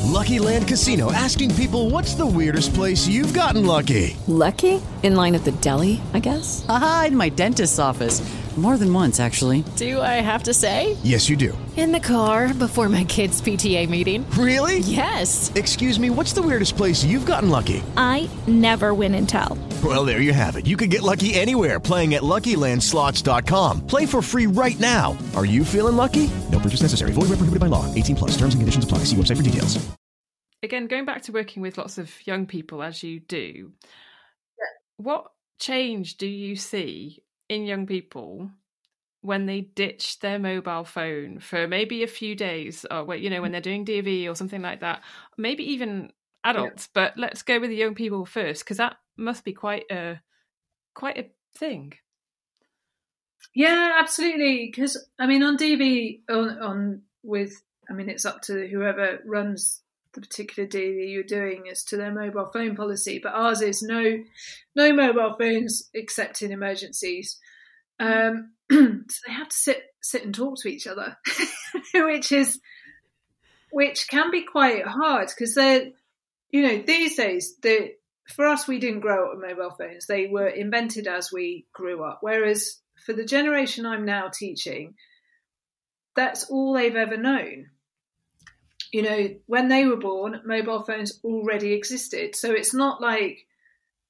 Lucky 0.05 0.39
Land 0.39 0.69
Casino 0.69 1.11
asking 1.13 1.55
people 1.55 1.89
what's 1.89 2.15
the 2.15 2.27
weirdest 2.27 2.75
place 2.75 3.09
you've 3.09 3.33
gotten 3.33 3.65
lucky? 3.65 4.19
Lucky? 4.27 4.83
In 5.03 5.17
line 5.17 5.35
at 5.35 5.45
the 5.45 5.53
deli, 5.53 6.03
I 6.13 6.19
guess? 6.19 6.67
Aha, 6.69 7.07
in 7.07 7.17
my 7.17 7.31
dentist's 7.31 7.79
office. 7.79 8.21
More 8.57 8.77
than 8.77 8.93
once, 8.93 9.19
actually. 9.19 9.65
Do 9.77 9.99
I 10.03 10.21
have 10.21 10.43
to 10.43 10.53
say? 10.53 10.99
Yes, 11.03 11.31
you 11.31 11.37
do. 11.37 11.57
In 11.75 11.91
the 11.91 12.01
car 12.01 12.53
before 12.53 12.91
my 12.91 13.05
kids' 13.05 13.41
PTA 13.41 13.89
meeting. 13.89 14.29
Really? 14.33 14.81
Yes. 14.81 15.51
Excuse 15.55 15.99
me, 15.99 16.11
what's 16.11 16.35
the 16.35 16.43
weirdest 16.43 16.77
place 16.77 17.03
you've 17.03 17.25
gotten 17.25 17.49
lucky? 17.49 17.83
I 17.97 18.29
never 18.47 18.93
win 18.93 19.15
and 19.15 19.27
tell. 19.27 19.57
Well, 19.83 20.05
there 20.05 20.21
you 20.21 20.35
have 20.35 20.57
it. 20.57 20.67
You 20.67 20.77
can 20.77 20.91
get 20.91 21.01
lucky 21.01 21.33
anywhere 21.33 21.81
playing 21.81 22.13
at 22.13 22.21
LuckyLandSlots.com. 22.23 23.87
Play 23.87 24.05
for 24.05 24.21
free 24.21 24.47
right 24.47 24.79
now. 24.79 25.17
Are 25.35 25.47
you 25.47 25.65
feeling 25.65 25.97
lucky? 25.97 26.29
No 26.51 26.59
purchase 26.59 26.83
necessary. 26.83 27.13
Void 27.13 27.31
where 27.31 27.41
prohibited 27.41 27.61
by 27.61 27.69
law. 27.69 27.87
18 27.95 28.17
plus. 28.17 28.33
Terms 28.33 28.53
and 28.53 28.61
conditions 28.61 28.85
apply. 28.85 28.99
See 28.99 29.17
website 29.17 29.39
for 29.39 29.43
details. 29.43 29.83
Again, 30.63 30.89
going 30.89 31.07
back 31.07 31.23
to 31.23 31.33
working 31.33 31.63
with 31.63 31.79
lots 31.79 31.97
of 31.97 32.15
young 32.27 32.45
people 32.47 32.83
as 32.83 33.03
you 33.03 33.19
do, 33.19 33.73
what 34.99 35.33
change 35.59 36.19
do 36.19 36.27
you 36.27 36.55
see 36.55 37.22
in 37.53 37.65
young 37.65 37.87
people 37.87 38.51
when 39.21 39.47
they 39.47 39.61
ditch 39.61 40.19
their 40.19 40.39
mobile 40.39 40.85
phone 40.85 41.39
for 41.39 41.69
maybe 41.69 42.03
a 42.03 42.09
few 42.09 42.35
days 42.35 42.85
or 42.91 43.15
you 43.15 43.31
know 43.31 43.41
when 43.41 43.51
mm. 43.51 43.53
they're 43.53 43.61
doing 43.61 43.85
DofE 43.85 44.29
or 44.29 44.35
something 44.35 44.63
like 44.63 44.81
that, 44.81 45.03
maybe 45.39 45.63
even 45.73 46.13
adults, 46.45 46.89
but 46.93 47.17
let's 47.17 47.43
go 47.43 47.61
with 47.61 47.71
the 47.71 47.77
young 47.77 47.95
people 47.95 48.27
first 48.27 48.65
because 48.65 48.79
that 48.79 48.97
must 49.17 49.45
be 49.45 49.53
quite 49.53 49.85
a 49.91 50.21
quite 50.95 51.19
a 51.19 51.31
thing. 51.57 51.95
Yeah, 53.55 53.99
absolutely. 54.01 54.71
Because 54.71 55.09
I 55.19 55.27
mean, 55.27 55.43
on 55.43 55.57
DofE, 55.57 56.23
on, 56.31 56.63
on 56.63 57.03
with, 57.23 57.63
I 57.91 57.93
mean, 57.93 58.09
it's 58.09 58.25
up 58.25 58.43
to 58.43 58.67
whoever 58.69 59.21
runs 59.27 59.83
the 60.15 60.21
particular 60.21 60.69
DofE 60.69 61.11
you're 61.11 61.23
doing 61.23 61.65
as 61.71 61.85
to 61.85 61.97
their 61.97 62.13
mobile 62.13 62.51
phone 62.53 62.77
policy. 62.77 63.21
But 63.23 63.35
ours 63.35 63.63
is 63.63 63.83
no, 63.83 64.19
no 64.75 64.93
mobile 64.93 65.37
phones 65.39 65.91
except 65.95 66.43
in 66.43 66.53
emergencies. 66.53 67.39
Um, 68.03 68.53
so 68.71 69.21
they 69.27 69.33
have 69.33 69.49
to 69.49 69.57
sit 69.57 69.83
sit 70.01 70.25
and 70.25 70.35
talk 70.35 70.57
to 70.59 70.69
each 70.69 70.87
other, 70.87 71.17
which 71.95 72.33
is 72.33 72.59
which 73.71 74.09
can 74.09 74.31
be 74.31 74.43
quite 74.43 74.85
hard 74.85 75.29
because 75.29 75.55
they're, 75.55 75.87
you 76.51 76.63
know, 76.63 76.83
these 76.85 77.17
days 77.17 77.57
the 77.63 77.93
for 78.35 78.47
us 78.47 78.67
we 78.67 78.79
didn't 78.79 79.01
grow 79.01 79.27
up 79.27 79.37
with 79.37 79.51
mobile 79.51 79.75
phones. 79.77 80.07
They 80.07 80.27
were 80.27 80.49
invented 80.49 81.07
as 81.07 81.31
we 81.33 81.67
grew 81.73 82.05
up. 82.05 82.19
Whereas 82.23 82.81
for 83.07 83.13
the 83.13 83.25
generation 83.25 83.87
I'm 83.87 84.05
now 84.05 84.29
teaching, 84.29 84.95
that's 86.17 86.51
all 86.51 86.73
they've 86.73 86.97
ever 86.97 87.17
known. 87.17 87.67
You 88.93 89.03
know, 89.03 89.29
when 89.47 89.69
they 89.69 89.87
were 89.87 89.97
born, 89.97 90.43
mobile 90.45 90.83
phones 90.83 91.21
already 91.25 91.73
existed. 91.73 92.35
So 92.35 92.53
it's 92.53 92.75
not 92.75 93.01
like 93.01 93.47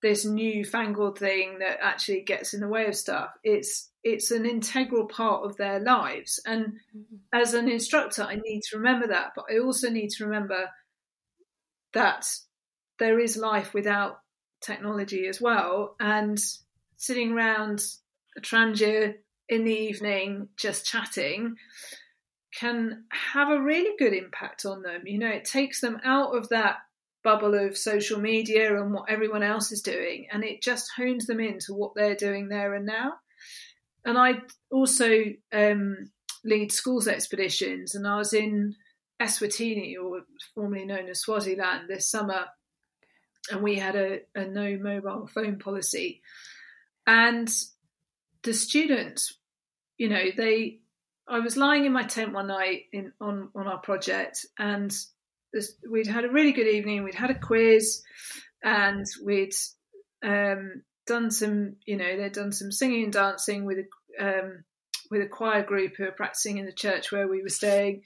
this 0.02 0.24
newfangled 0.24 1.18
thing 1.18 1.60
that 1.60 1.78
actually 1.80 2.22
gets 2.22 2.54
in 2.54 2.60
the 2.60 2.68
way 2.68 2.86
of 2.86 2.96
stuff. 2.96 3.30
It's 3.44 3.90
it's 4.04 4.32
an 4.32 4.44
integral 4.44 5.06
part 5.06 5.44
of 5.44 5.56
their 5.56 5.78
lives. 5.78 6.40
And 6.44 6.66
mm-hmm. 6.66 7.16
as 7.32 7.54
an 7.54 7.68
instructor, 7.68 8.22
I 8.22 8.34
need 8.34 8.62
to 8.70 8.78
remember 8.78 9.06
that, 9.08 9.32
but 9.36 9.44
I 9.50 9.58
also 9.58 9.90
need 9.90 10.10
to 10.10 10.24
remember 10.24 10.68
that 11.94 12.26
there 12.98 13.20
is 13.20 13.36
life 13.36 13.72
without 13.74 14.18
technology 14.60 15.26
as 15.28 15.40
well. 15.40 15.94
And 16.00 16.38
sitting 16.96 17.32
around 17.32 17.84
a 18.36 18.40
trangia 18.40 19.14
in 19.48 19.64
the 19.64 19.72
evening 19.72 20.48
just 20.56 20.86
chatting 20.86 21.56
can 22.58 23.04
have 23.10 23.50
a 23.50 23.62
really 23.62 23.96
good 23.98 24.12
impact 24.12 24.66
on 24.66 24.82
them. 24.82 25.02
You 25.06 25.18
know, 25.18 25.28
it 25.28 25.44
takes 25.44 25.80
them 25.80 25.98
out 26.04 26.36
of 26.36 26.48
that 26.48 26.78
bubble 27.24 27.54
of 27.54 27.76
social 27.76 28.18
media 28.18 28.80
and 28.80 28.92
what 28.92 29.10
everyone 29.10 29.42
else 29.42 29.72
is 29.72 29.82
doing, 29.82 30.26
and 30.32 30.44
it 30.44 30.62
just 30.62 30.90
hones 30.96 31.26
them 31.26 31.40
into 31.40 31.74
what 31.74 31.92
they're 31.94 32.16
doing 32.16 32.48
there 32.48 32.74
and 32.74 32.86
now. 32.86 33.14
And 34.04 34.18
I 34.18 34.40
also 34.70 35.24
um, 35.52 36.10
lead 36.44 36.72
schools 36.72 37.06
expeditions, 37.06 37.94
and 37.94 38.06
I 38.06 38.16
was 38.16 38.32
in 38.32 38.74
Eswatini, 39.20 39.94
or 40.02 40.22
formerly 40.54 40.84
known 40.84 41.08
as 41.08 41.20
Swaziland, 41.20 41.88
this 41.88 42.10
summer, 42.10 42.46
and 43.50 43.62
we 43.62 43.76
had 43.76 43.96
a, 43.96 44.20
a 44.34 44.46
no 44.46 44.76
mobile 44.76 45.28
phone 45.32 45.58
policy. 45.58 46.22
And 47.06 47.48
the 48.42 48.54
students, 48.54 49.36
you 49.98 50.08
know, 50.08 50.24
they 50.36 50.80
I 51.28 51.38
was 51.38 51.56
lying 51.56 51.84
in 51.84 51.92
my 51.92 52.02
tent 52.02 52.32
one 52.32 52.48
night 52.48 52.82
in 52.92 53.12
on 53.20 53.50
on 53.54 53.68
our 53.68 53.78
project, 53.78 54.44
and 54.58 54.92
this, 55.52 55.74
we'd 55.90 56.06
had 56.06 56.24
a 56.24 56.30
really 56.30 56.52
good 56.52 56.68
evening. 56.68 57.04
We'd 57.04 57.14
had 57.14 57.30
a 57.30 57.38
quiz, 57.38 58.02
and 58.62 59.06
we'd 59.24 59.54
um, 60.22 60.82
done 61.06 61.30
some, 61.30 61.76
you 61.84 61.96
know, 61.96 62.16
they'd 62.16 62.32
done 62.32 62.52
some 62.52 62.72
singing 62.72 63.04
and 63.04 63.12
dancing 63.12 63.64
with 63.64 63.78
a 63.78 64.24
um, 64.24 64.64
with 65.10 65.22
a 65.22 65.26
choir 65.26 65.62
group 65.62 65.94
who 65.96 66.04
were 66.04 66.12
practicing 66.12 66.56
in 66.58 66.66
the 66.66 66.72
church 66.72 67.12
where 67.12 67.28
we 67.28 67.42
were 67.42 67.48
staying, 67.48 68.02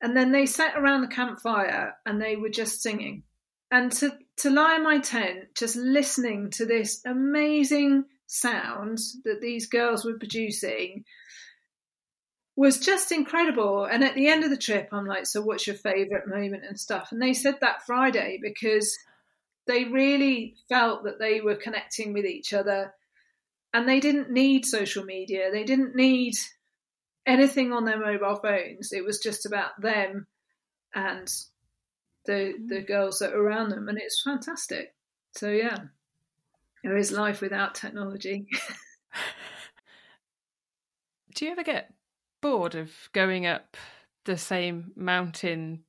and 0.00 0.16
then 0.16 0.32
they 0.32 0.46
sat 0.46 0.76
around 0.76 1.02
the 1.02 1.14
campfire 1.14 1.94
and 2.04 2.20
they 2.20 2.36
were 2.36 2.48
just 2.48 2.82
singing, 2.82 3.22
and 3.70 3.92
to 3.92 4.12
to 4.38 4.50
lie 4.50 4.76
in 4.76 4.82
my 4.82 4.98
tent 4.98 5.54
just 5.54 5.76
listening 5.76 6.50
to 6.50 6.66
this 6.66 7.00
amazing 7.04 8.04
sound 8.26 8.98
that 9.24 9.40
these 9.40 9.66
girls 9.66 10.04
were 10.04 10.18
producing 10.18 11.04
was 12.56 12.78
just 12.78 13.12
incredible. 13.12 13.84
And 13.84 14.04
at 14.04 14.14
the 14.14 14.28
end 14.28 14.44
of 14.44 14.50
the 14.50 14.56
trip, 14.56 14.88
I'm 14.92 15.06
like, 15.06 15.26
so 15.26 15.40
what's 15.40 15.66
your 15.66 15.76
favorite 15.76 16.28
moment 16.28 16.64
and 16.68 16.78
stuff? 16.78 17.10
And 17.10 17.20
they 17.20 17.32
said 17.32 17.56
that 17.60 17.86
Friday 17.86 18.38
because 18.42 18.96
they 19.66 19.84
really 19.84 20.56
felt 20.68 21.04
that 21.04 21.18
they 21.18 21.40
were 21.40 21.54
connecting 21.54 22.12
with 22.12 22.26
each 22.26 22.52
other 22.52 22.92
and 23.72 23.88
they 23.88 24.00
didn't 24.00 24.30
need 24.30 24.66
social 24.66 25.04
media. 25.04 25.50
They 25.50 25.64
didn't 25.64 25.96
need 25.96 26.34
anything 27.24 27.72
on 27.72 27.84
their 27.84 27.98
mobile 27.98 28.36
phones. 28.36 28.92
It 28.92 29.04
was 29.04 29.18
just 29.18 29.46
about 29.46 29.80
them 29.80 30.26
and 30.94 31.32
the 32.26 32.32
mm. 32.32 32.68
the 32.68 32.82
girls 32.82 33.18
that 33.20 33.32
are 33.32 33.40
around 33.40 33.70
them 33.70 33.88
and 33.88 33.98
it's 33.98 34.22
fantastic. 34.22 34.94
So 35.32 35.48
yeah. 35.48 35.76
There 36.82 36.96
is 36.96 37.12
life 37.12 37.40
without 37.40 37.76
technology. 37.76 38.46
Do 41.34 41.44
you 41.44 41.52
ever 41.52 41.62
get 41.62 41.92
bored 42.42 42.74
of 42.74 42.92
going 43.14 43.46
up 43.46 43.76
the 44.26 44.36
same 44.36 44.92
mountain 44.96 45.84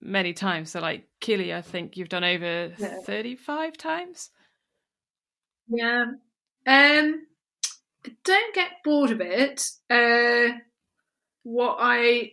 many 0.00 0.32
times? 0.32 0.72
So, 0.72 0.80
like 0.80 1.06
Kili, 1.20 1.54
I 1.54 1.62
think 1.62 1.96
you've 1.96 2.08
done 2.08 2.24
over 2.24 2.72
Yeah. 2.76 2.96
35 3.04 3.76
times. 3.76 4.30
Yeah. 5.68 6.06
Um 6.66 7.26
don't 8.24 8.54
get 8.54 8.70
bored 8.84 9.10
of 9.10 9.20
it. 9.20 9.62
Uh 9.88 10.58
what 11.42 11.76
I 11.80 12.32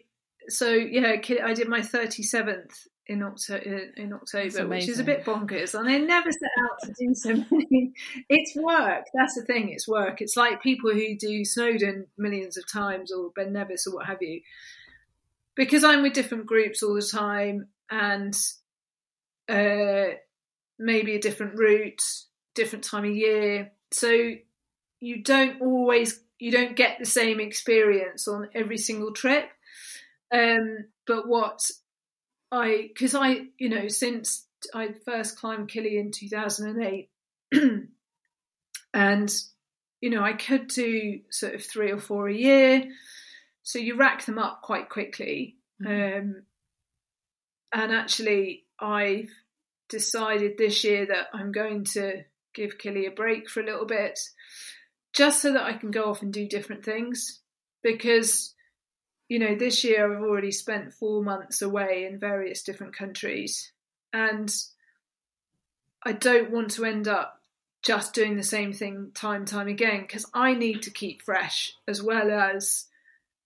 so 0.50 0.72
yeah, 0.72 1.16
I 1.44 1.54
did 1.54 1.68
my 1.68 1.82
37th 1.82 2.88
in 3.08 3.24
October 3.24 3.64
in 3.96 4.14
October, 4.14 4.68
which 4.68 4.90
is 4.90 5.00
a 5.00 5.04
bit 5.04 5.26
bonkers. 5.26 5.78
And 5.78 5.88
they 5.88 6.00
never 6.00 6.32
set 6.32 6.50
out 6.60 6.80
to 6.84 6.94
do 6.98 7.14
so 7.14 7.30
many. 7.50 7.94
It's 8.30 8.56
work. 8.56 9.06
That's 9.14 9.36
the 9.36 9.46
thing. 9.46 9.70
It's 9.70 9.88
work. 9.88 10.22
It's 10.22 10.36
like 10.36 10.62
people 10.62 10.92
who 10.92 11.16
do 11.18 11.46
Snowdon 11.46 12.08
millions 12.18 12.58
of 12.58 12.70
times 12.72 13.12
or 13.12 13.32
Ben 13.36 13.54
Nevis 13.54 13.88
or 13.88 13.96
what 13.96 14.08
have 14.08 14.22
you. 14.22 14.42
Because 15.56 15.84
I'm 15.84 16.04
with 16.04 16.14
different 16.14 16.46
groups 16.46 16.84
all 16.84 16.96
the 16.96 17.02
time 17.02 17.68
and 17.90 18.36
uh 19.50 20.16
maybe 20.78 21.16
a 21.16 21.22
different 21.22 21.58
route, 21.58 22.04
different 22.54 22.84
time 22.84 23.06
of 23.06 23.16
year. 23.16 23.72
So 23.92 24.32
you 25.00 25.24
don't 25.24 25.62
always 25.62 26.20
you 26.40 26.52
don't 26.52 26.76
get 26.76 27.00
the 27.00 27.06
same 27.06 27.40
experience 27.40 28.28
on 28.28 28.50
every 28.54 28.78
single 28.78 29.12
trip. 29.12 29.50
Um, 30.32 30.86
but 31.06 31.28
what 31.28 31.70
I 32.52 32.90
because 32.94 33.16
I 33.16 33.48
you 33.58 33.70
know 33.70 33.88
since 33.88 34.46
I 34.74 34.90
first 35.06 35.38
climbed 35.38 35.70
Kili 35.70 36.00
in 36.00 36.12
two 36.12 36.30
thousand 36.30 36.70
and 36.70 36.84
eight, 36.84 37.10
and 38.94 39.36
you 40.02 40.10
know 40.10 40.24
I 40.24 40.34
could 40.34 40.68
do 40.68 41.22
sort 41.30 41.56
of 41.56 41.64
three 41.64 41.92
or 41.92 42.00
four 42.00 42.28
a 42.28 42.34
year, 42.34 42.86
so 43.64 43.80
you 43.80 43.96
rack 43.96 44.26
them 44.26 44.40
up 44.40 44.62
quite 44.62 44.90
quickly. 44.90 45.58
Um, 45.86 46.44
and 47.74 47.92
actually, 47.92 48.66
I've 48.80 49.30
decided 49.90 50.58
this 50.58 50.84
year 50.84 51.06
that 51.08 51.28
I'm 51.34 51.52
going 51.52 51.84
to 51.86 52.24
give 52.54 52.78
Kili 52.78 53.08
a 53.08 53.12
break 53.12 53.50
for 53.50 53.62
a 53.62 53.66
little 53.66 53.86
bit, 53.86 54.20
just 55.14 55.42
so 55.42 55.54
that 55.54 55.64
I 55.64 55.74
can 55.74 55.92
go 55.92 56.10
off 56.10 56.22
and 56.22 56.34
do 56.34 56.48
different 56.48 56.84
things. 56.84 57.42
Because, 57.84 58.54
you 59.30 59.40
know, 59.40 59.56
this 59.56 59.84
year 59.84 60.12
I've 60.12 60.24
already 60.24 60.52
spent 60.52 60.94
four 60.94 61.24
months 61.24 61.62
away 61.62 62.08
in 62.10 62.20
various 62.20 62.64
different 62.64 62.96
countries, 62.96 63.72
and 64.14 64.54
I 66.04 66.14
don't 66.14 66.52
want 66.52 66.72
to 66.72 66.86
end 66.86 67.08
up 67.08 67.42
just 67.84 68.14
doing 68.14 68.36
the 68.36 68.44
same 68.44 68.74
thing 68.74 69.12
time 69.14 69.46
time 69.46 69.68
again 69.68 70.02
because 70.02 70.26
I 70.34 70.54
need 70.54 70.82
to 70.84 70.92
keep 70.92 71.22
fresh 71.22 71.74
as 71.88 72.02
well 72.02 72.32
as 72.32 72.86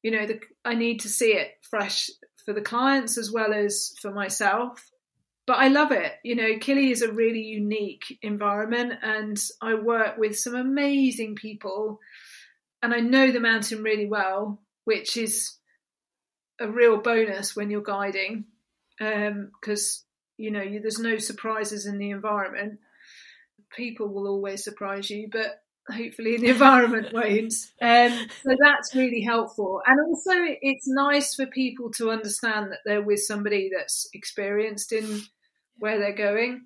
you 0.03 0.11
know 0.11 0.25
the, 0.25 0.39
I 0.65 0.75
need 0.75 1.01
to 1.01 1.09
see 1.09 1.33
it 1.33 1.57
fresh 1.61 2.09
for 2.45 2.53
the 2.53 2.61
clients 2.61 3.17
as 3.17 3.31
well 3.31 3.53
as 3.53 3.93
for 4.01 4.11
myself. 4.11 4.89
But 5.47 5.57
I 5.57 5.67
love 5.67 5.91
it. 5.91 6.13
You 6.23 6.35
know 6.35 6.57
Kili 6.57 6.91
is 6.91 7.01
a 7.01 7.11
really 7.11 7.41
unique 7.41 8.17
environment 8.21 8.93
and 9.01 9.39
I 9.61 9.75
work 9.75 10.17
with 10.17 10.39
some 10.39 10.55
amazing 10.55 11.35
people 11.35 11.99
and 12.81 12.93
I 12.93 12.99
know 12.99 13.31
the 13.31 13.39
mountain 13.39 13.83
really 13.83 14.07
well 14.07 14.59
which 14.85 15.17
is 15.17 15.57
a 16.61 16.67
real 16.69 16.97
bonus 16.97 17.55
when 17.55 17.69
you're 17.69 17.81
guiding 17.81 18.45
because 18.97 20.03
you 20.37 20.51
know 20.51 20.61
you, 20.61 20.79
there's 20.79 20.99
no 20.99 21.17
surprises 21.17 21.85
in 21.85 21.97
the 21.97 22.11
environment 22.11 22.79
people 23.75 24.07
will 24.07 24.27
always 24.27 24.63
surprise 24.63 25.09
you, 25.09 25.29
but 25.31 25.61
hopefully 25.89 26.35
in 26.35 26.41
the 26.41 26.49
environment 26.51 27.13
won't. 27.13 27.53
Um, 27.81 28.27
so 28.43 28.55
that's 28.59 28.95
really 28.95 29.21
helpful. 29.21 29.81
And 29.85 29.99
also, 29.99 30.31
it's 30.61 30.87
nice 30.87 31.35
for 31.35 31.45
people 31.45 31.91
to 31.93 32.11
understand 32.11 32.71
that 32.71 32.79
they're 32.85 33.01
with 33.01 33.21
somebody 33.21 33.71
that's 33.75 34.09
experienced 34.13 34.91
in 34.91 35.21
where 35.77 35.99
they're 35.99 36.15
going. 36.15 36.61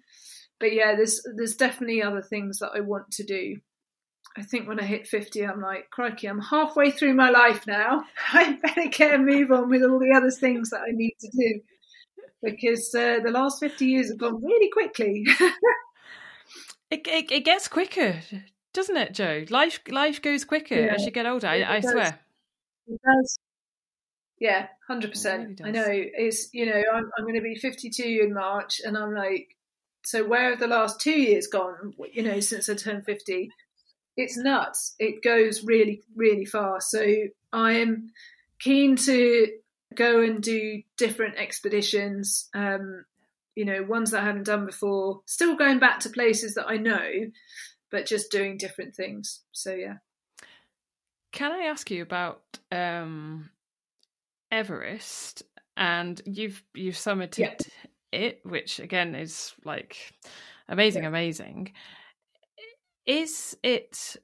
But 0.59 0.73
yeah, 0.73 0.95
there's 0.95 1.21
there's 1.35 1.55
definitely 1.55 2.01
other 2.01 2.21
things 2.21 2.59
that 2.59 2.71
I 2.75 2.79
want 2.79 3.11
to 3.11 3.23
do. 3.23 3.57
I 4.37 4.43
think 4.43 4.67
when 4.67 4.79
I 4.79 4.83
hit 4.83 5.07
50, 5.07 5.45
I'm 5.45 5.61
like, 5.61 5.89
crikey, 5.91 6.27
I'm 6.27 6.41
halfway 6.41 6.91
through 6.91 7.13
my 7.13 7.29
life 7.29 7.65
now. 7.65 8.03
I 8.33 8.53
better 8.61 8.89
get 8.89 9.15
a 9.15 9.17
move 9.17 9.51
on 9.51 9.69
with 9.69 9.83
all 9.83 9.99
the 9.99 10.13
other 10.15 10.31
things 10.31 10.71
that 10.71 10.81
I 10.81 10.91
need 10.91 11.15
to 11.21 11.29
do 11.29 11.61
because 12.43 12.93
uh, 12.93 13.19
the 13.23 13.31
last 13.31 13.59
50 13.59 13.85
years 13.85 14.09
have 14.09 14.17
gone 14.17 14.43
really 14.43 14.69
quickly. 14.69 15.25
It, 16.91 17.07
it, 17.07 17.31
it 17.31 17.45
gets 17.45 17.67
quicker, 17.67 18.19
doesn't 18.73 18.95
it, 18.95 19.13
Jo? 19.13 19.43
Life 19.49 19.79
life 19.89 20.21
goes 20.21 20.45
quicker 20.45 20.75
Yeah, 20.75 20.93
as 20.93 21.03
you 21.05 21.11
get 21.11 21.25
older. 21.25 21.47
I, 21.47 21.79
does. 21.79 21.91
swear. 21.91 22.19
It 22.87 23.01
does. 23.03 23.39
Yeah, 24.39 24.67
hundred 24.87 25.07
It 25.07 25.13
percent. 25.13 25.59
really 25.59 25.69
I 25.69 25.71
know. 25.71 25.87
It's 25.89 26.49
you 26.53 26.65
know 26.67 26.81
I'm 26.93 27.09
I'm 27.17 27.23
going 27.23 27.35
to 27.35 27.41
be 27.41 27.55
52 27.55 28.03
in 28.23 28.33
March, 28.33 28.81
and 28.83 28.97
I'm 28.97 29.13
like, 29.15 29.55
so 30.03 30.25
where 30.25 30.51
have 30.51 30.59
the 30.59 30.67
last 30.67 30.99
two 31.01 31.19
years 31.19 31.47
gone? 31.47 31.93
You 32.13 32.21
know, 32.23 32.39
since 32.39 32.69
I 32.69 32.75
turned 32.75 33.05
50, 33.05 33.49
it's 34.17 34.37
nuts. 34.37 34.95
It 34.99 35.23
goes 35.23 35.63
really 35.63 36.01
really 36.15 36.45
fast. 36.45 36.91
So 36.91 37.05
I 37.53 37.73
am 37.73 38.11
keen 38.59 38.95
to 38.97 39.47
go 39.93 40.21
and 40.21 40.41
do 40.41 40.81
different 40.97 41.37
expeditions. 41.37 42.49
Um, 42.53 43.05
you 43.55 43.63
know, 43.63 43.83
ones 43.83 44.11
that 44.11 44.21
I 44.21 44.25
haven't 44.25 44.45
done 44.45 44.65
before. 44.65 45.21
Still 45.25 45.55
going 45.55 45.79
back 45.79 46.01
to 46.01 46.09
places 46.09 46.55
that 46.55 46.67
I 46.67 46.77
know, 46.77 47.09
but 47.89 48.05
just 48.05 48.31
doing 48.31 48.57
different 48.57 48.95
things. 48.95 49.41
So 49.51 49.73
yeah. 49.73 49.95
Can 51.31 51.51
I 51.51 51.65
ask 51.65 51.89
you 51.91 52.01
about 52.01 52.41
um, 52.71 53.49
Everest? 54.51 55.43
And 55.77 56.21
you've 56.25 56.63
you've 56.73 56.95
summited 56.95 57.67
it, 58.13 58.39
which 58.43 58.79
again 58.79 59.15
is 59.15 59.53
like 59.65 60.13
amazing, 60.69 61.05
amazing. 61.05 61.73
Is 63.05 63.57
it 63.63 64.15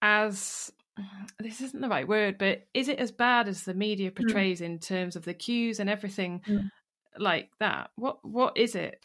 as 0.00 0.72
this 1.38 1.60
isn't 1.60 1.80
the 1.80 1.88
right 1.88 2.06
word, 2.08 2.38
but 2.38 2.66
is 2.74 2.88
it 2.88 2.98
as 2.98 3.12
bad 3.12 3.48
as 3.48 3.62
the 3.64 3.74
media 3.74 4.10
portrays 4.10 4.60
in 4.60 4.78
terms 4.78 5.16
of 5.16 5.24
the 5.24 5.34
queues 5.34 5.80
and 5.80 5.88
everything 5.90 6.42
Mm. 6.46 6.70
like 7.18 7.50
that? 7.60 7.90
What 7.96 8.24
what 8.24 8.56
is 8.56 8.74
it 8.74 9.04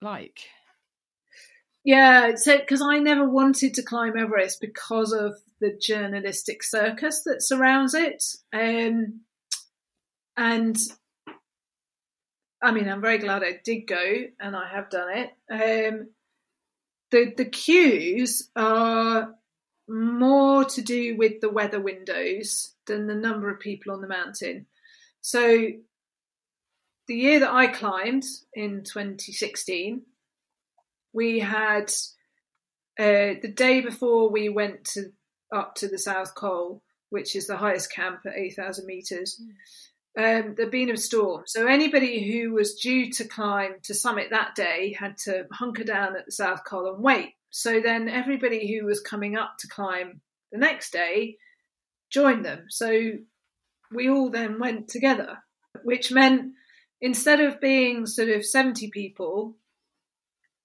like? 0.00 0.40
Yeah, 1.84 2.34
so 2.34 2.58
because 2.58 2.82
I 2.82 2.98
never 2.98 3.28
wanted 3.28 3.74
to 3.74 3.82
climb 3.82 4.16
Everest 4.18 4.60
because 4.60 5.12
of 5.12 5.36
the 5.60 5.78
journalistic 5.80 6.62
circus 6.64 7.22
that 7.24 7.42
surrounds 7.42 7.94
it, 7.94 8.24
um, 8.52 9.20
and 10.36 10.76
I 12.62 12.72
mean, 12.72 12.88
I'm 12.88 13.00
very 13.00 13.18
glad 13.18 13.44
I 13.44 13.60
did 13.64 13.82
go, 13.86 14.24
and 14.40 14.56
I 14.56 14.68
have 14.68 14.90
done 14.90 15.08
it. 15.16 15.30
Um, 15.48 16.08
the 17.10 17.32
the 17.36 17.44
queues 17.44 18.50
are 18.56 19.34
more 19.88 20.64
to 20.64 20.82
do 20.82 21.16
with 21.16 21.40
the 21.40 21.50
weather 21.50 21.80
windows 21.80 22.74
than 22.86 23.06
the 23.06 23.14
number 23.14 23.50
of 23.50 23.60
people 23.60 23.92
on 23.92 24.00
the 24.00 24.08
mountain. 24.08 24.66
So, 25.20 25.68
the 27.08 27.14
year 27.14 27.40
that 27.40 27.52
I 27.52 27.68
climbed 27.68 28.24
in 28.54 28.82
2016 28.84 30.02
we 31.16 31.38
had 31.38 31.90
uh, 33.00 33.40
the 33.40 33.52
day 33.52 33.80
before 33.80 34.30
we 34.30 34.50
went 34.50 34.84
to 34.84 35.12
up 35.52 35.74
to 35.76 35.88
the 35.88 35.98
South 35.98 36.34
Col, 36.34 36.82
which 37.08 37.34
is 37.34 37.46
the 37.46 37.56
highest 37.56 37.90
camp 37.90 38.20
at 38.26 38.36
8,000 38.36 38.84
meters. 38.84 39.40
Um, 40.18 40.54
there'd 40.56 40.70
been 40.70 40.90
a 40.90 40.96
storm, 40.96 41.42
so 41.46 41.66
anybody 41.66 42.32
who 42.32 42.52
was 42.52 42.76
due 42.76 43.10
to 43.12 43.28
climb 43.28 43.76
to 43.82 43.92
summit 43.92 44.28
that 44.30 44.54
day 44.54 44.96
had 44.98 45.18
to 45.24 45.44
hunker 45.52 45.84
down 45.84 46.16
at 46.16 46.24
the 46.24 46.32
South 46.32 46.64
Col 46.64 46.94
and 46.94 47.02
wait. 47.02 47.34
So 47.50 47.80
then 47.80 48.08
everybody 48.08 48.74
who 48.74 48.86
was 48.86 49.00
coming 49.00 49.36
up 49.36 49.58
to 49.58 49.68
climb 49.68 50.22
the 50.52 50.58
next 50.58 50.90
day 50.92 51.36
joined 52.10 52.46
them. 52.46 52.66
So 52.68 53.12
we 53.92 54.08
all 54.08 54.30
then 54.30 54.58
went 54.58 54.88
together, 54.88 55.38
which 55.82 56.10
meant 56.10 56.52
instead 57.00 57.40
of 57.40 57.60
being 57.60 58.06
sort 58.06 58.30
of 58.30 58.44
70 58.44 58.90
people 58.90 59.56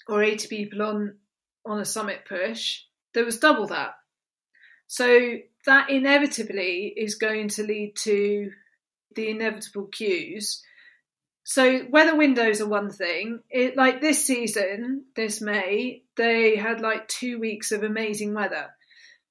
or 0.08 0.24
80 0.24 0.48
people 0.48 0.82
on 0.82 1.18
on 1.66 1.80
a 1.80 1.86
summit 1.86 2.22
push, 2.28 2.82
there 3.14 3.26
was 3.26 3.38
double 3.40 3.68
that. 3.68 3.94
So 4.88 5.38
that 5.66 5.90
inevitably 5.90 6.94
is 6.98 7.16
going 7.16 7.50
to 7.50 7.64
lead 7.64 7.96
to 8.04 8.52
the 9.16 9.30
inevitable 9.30 9.86
queues. 9.86 10.64
So 11.44 11.86
weather 11.90 12.16
windows 12.16 12.62
are 12.62 12.68
one 12.68 12.92
thing. 12.92 13.40
It, 13.50 13.76
like 13.76 14.00
this 14.00 14.26
season, 14.26 15.06
this 15.16 15.42
May, 15.42 16.04
they 16.16 16.56
had 16.56 16.82
like 16.82 17.08
two 17.08 17.40
weeks 17.40 17.72
of 17.72 17.84
amazing 17.84 18.34
weather. 18.34 18.68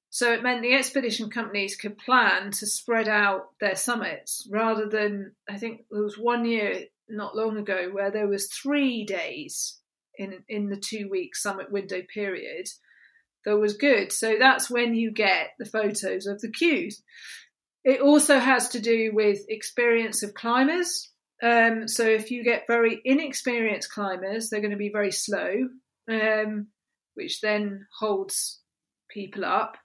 So 0.09 0.33
it 0.33 0.43
meant 0.43 0.61
the 0.61 0.73
expedition 0.73 1.29
companies 1.29 1.77
could 1.77 1.97
plan 1.97 2.51
to 2.51 2.67
spread 2.67 3.07
out 3.07 3.51
their 3.61 3.77
summits 3.77 4.45
rather 4.51 4.89
than 4.89 5.31
I 5.49 5.57
think 5.57 5.85
there 5.89 6.03
was 6.03 6.17
one 6.17 6.43
year 6.43 6.83
not 7.07 7.35
long 7.35 7.57
ago 7.57 7.89
where 7.91 8.11
there 8.11 8.27
was 8.27 8.51
three 8.51 9.05
days 9.05 9.79
in 10.17 10.43
in 10.49 10.69
the 10.69 10.75
two 10.75 11.07
week 11.09 11.35
summit 11.35 11.71
window 11.71 12.01
period 12.13 12.67
that 13.45 13.57
was 13.57 13.73
good. 13.75 14.11
So 14.11 14.35
that's 14.37 14.69
when 14.69 14.95
you 14.95 15.11
get 15.11 15.51
the 15.57 15.65
photos 15.65 16.27
of 16.27 16.41
the 16.41 16.51
queues. 16.51 17.01
It 17.83 18.01
also 18.01 18.37
has 18.37 18.69
to 18.69 18.79
do 18.79 19.11
with 19.13 19.39
experience 19.49 20.23
of 20.23 20.33
climbers. 20.33 21.09
Um, 21.41 21.87
so 21.87 22.05
if 22.05 22.29
you 22.29 22.43
get 22.43 22.67
very 22.67 23.01
inexperienced 23.03 23.91
climbers, 23.91 24.49
they're 24.49 24.61
going 24.61 24.71
to 24.71 24.77
be 24.77 24.91
very 24.91 25.11
slow, 25.11 25.67
um, 26.09 26.67
which 27.15 27.41
then 27.41 27.87
holds 27.99 28.61
people 29.09 29.43
up. 29.43 29.77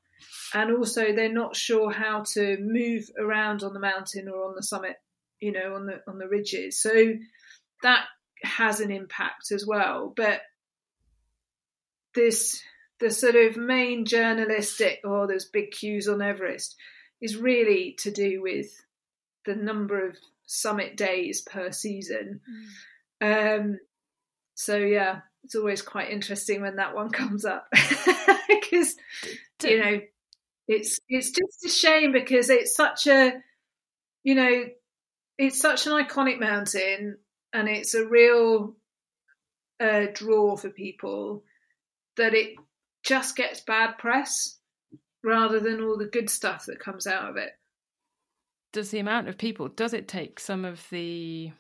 And 0.55 0.76
also, 0.76 1.12
they're 1.12 1.32
not 1.32 1.57
sure 1.57 1.90
how 1.90 2.24
to 2.34 2.59
move 2.61 3.05
around 3.18 3.62
on 3.62 3.72
the 3.74 3.80
mountain 3.80 4.28
or 4.28 4.49
on 4.49 4.55
the 4.55 4.62
summit, 4.62 4.97
you 5.40 5.53
know, 5.53 5.74
on 5.74 5.86
the 5.86 6.01
on 6.09 6.18
the 6.18 6.28
ridges. 6.28 6.80
So 6.80 7.14
that 7.82 8.05
has 8.42 8.80
an 8.80 8.90
impact 8.90 9.53
as 9.53 9.66
well. 9.66 10.12
But 10.14 10.40
this 12.14 12.62
the 12.99 13.11
sort 13.11 13.36
of 13.36 13.57
main 13.57 14.07
journalistic, 14.07 15.01
oh, 15.05 15.26
there's 15.26 15.44
big 15.44 15.70
queues 15.70 16.09
on 16.09 16.22
Everest, 16.22 16.76
is 17.20 17.36
really 17.36 17.96
to 18.00 18.10
do 18.10 18.42
with 18.42 18.68
the 19.44 19.54
number 19.54 20.06
of 20.06 20.16
summit 20.46 20.96
days 20.96 21.40
per 21.40 21.72
season. 21.72 22.40
Mm. 23.22 23.58
Um, 23.60 23.78
so 24.54 24.76
yeah, 24.76 25.20
it's 25.44 25.54
always 25.54 25.82
quite 25.82 26.10
interesting 26.10 26.60
when 26.60 26.76
that 26.76 26.94
one 26.94 27.10
comes 27.20 27.44
up 27.44 27.68
because 28.48 28.96
you 29.62 29.82
know 29.82 30.00
it's 30.68 30.98
it's 31.08 31.30
just 31.30 31.64
a 31.64 31.68
shame 31.68 32.12
because 32.12 32.50
it's 32.50 32.74
such 32.74 33.06
a 33.06 33.32
you 34.24 34.34
know 34.34 34.64
it's 35.38 35.60
such 35.60 35.86
an 35.86 35.92
iconic 35.92 36.40
mountain 36.40 37.18
and 37.52 37.68
it's 37.68 37.94
a 37.94 38.06
real 38.06 38.74
uh, 39.78 40.06
draw 40.12 40.56
for 40.56 40.70
people 40.70 41.44
that 42.16 42.34
it 42.34 42.56
just 43.04 43.36
gets 43.36 43.60
bad 43.60 43.98
press 43.98 44.55
rather 45.22 45.60
than 45.60 45.82
all 45.82 45.96
the 45.96 46.06
good 46.06 46.30
stuff 46.30 46.66
that 46.66 46.80
comes 46.80 47.06
out 47.06 47.30
of 47.30 47.36
it. 47.36 47.50
Does 48.72 48.90
the 48.90 48.98
amount 48.98 49.28
of 49.28 49.38
people 49.38 49.68
does 49.68 49.94
it 49.94 50.08
take 50.08 50.38
some 50.38 50.64
of 50.64 50.86
the 50.90 51.52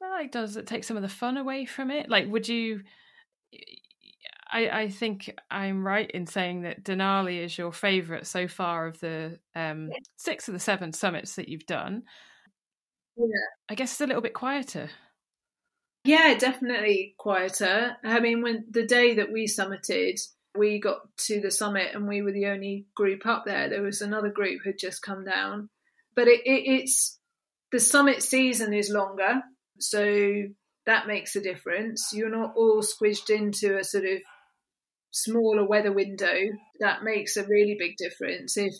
like 0.00 0.32
does 0.32 0.56
it 0.56 0.66
take 0.66 0.84
some 0.84 0.96
of 0.96 1.02
the 1.02 1.08
fun 1.08 1.36
away 1.36 1.66
from 1.66 1.90
it? 1.90 2.08
Like 2.08 2.26
would 2.28 2.48
you 2.48 2.82
I, 4.52 4.68
I 4.68 4.88
think 4.88 5.32
I'm 5.50 5.86
right 5.86 6.10
in 6.10 6.26
saying 6.26 6.62
that 6.62 6.84
Denali 6.84 7.44
is 7.44 7.56
your 7.56 7.72
favourite 7.72 8.26
so 8.26 8.48
far 8.48 8.86
of 8.86 8.98
the 9.00 9.38
um, 9.54 9.90
six 10.16 10.48
of 10.48 10.54
the 10.54 10.60
seven 10.60 10.92
summits 10.92 11.36
that 11.36 11.48
you've 11.48 11.66
done. 11.66 12.02
Yeah. 13.16 13.26
I 13.68 13.74
guess 13.74 13.92
it's 13.92 14.00
a 14.00 14.06
little 14.06 14.22
bit 14.22 14.34
quieter. 14.34 14.90
Yeah, 16.04 16.34
definitely 16.38 17.14
quieter. 17.18 17.96
I 18.02 18.20
mean, 18.20 18.42
when 18.42 18.64
the 18.70 18.86
day 18.86 19.14
that 19.14 19.30
we 19.30 19.46
summited, 19.46 20.18
we 20.56 20.80
got 20.80 21.00
to 21.26 21.40
the 21.40 21.50
summit 21.50 21.94
and 21.94 22.08
we 22.08 22.22
were 22.22 22.32
the 22.32 22.46
only 22.46 22.86
group 22.96 23.26
up 23.26 23.44
there. 23.46 23.68
There 23.68 23.82
was 23.82 24.00
another 24.00 24.30
group 24.30 24.60
who 24.62 24.70
had 24.70 24.78
just 24.78 25.02
come 25.02 25.24
down, 25.24 25.68
but 26.14 26.28
it, 26.28 26.40
it, 26.44 26.62
it's 26.66 27.18
the 27.72 27.80
summit 27.80 28.22
season 28.22 28.72
is 28.72 28.90
longer, 28.90 29.42
so 29.78 30.42
that 30.86 31.06
makes 31.06 31.36
a 31.36 31.40
difference. 31.40 32.10
You're 32.12 32.30
not 32.30 32.54
all 32.56 32.82
squished 32.82 33.30
into 33.30 33.78
a 33.78 33.84
sort 33.84 34.04
of 34.04 34.18
smaller 35.12 35.66
weather 35.66 35.92
window. 35.92 36.36
That 36.80 37.04
makes 37.04 37.36
a 37.36 37.46
really 37.46 37.76
big 37.78 37.96
difference. 37.96 38.56
If 38.56 38.74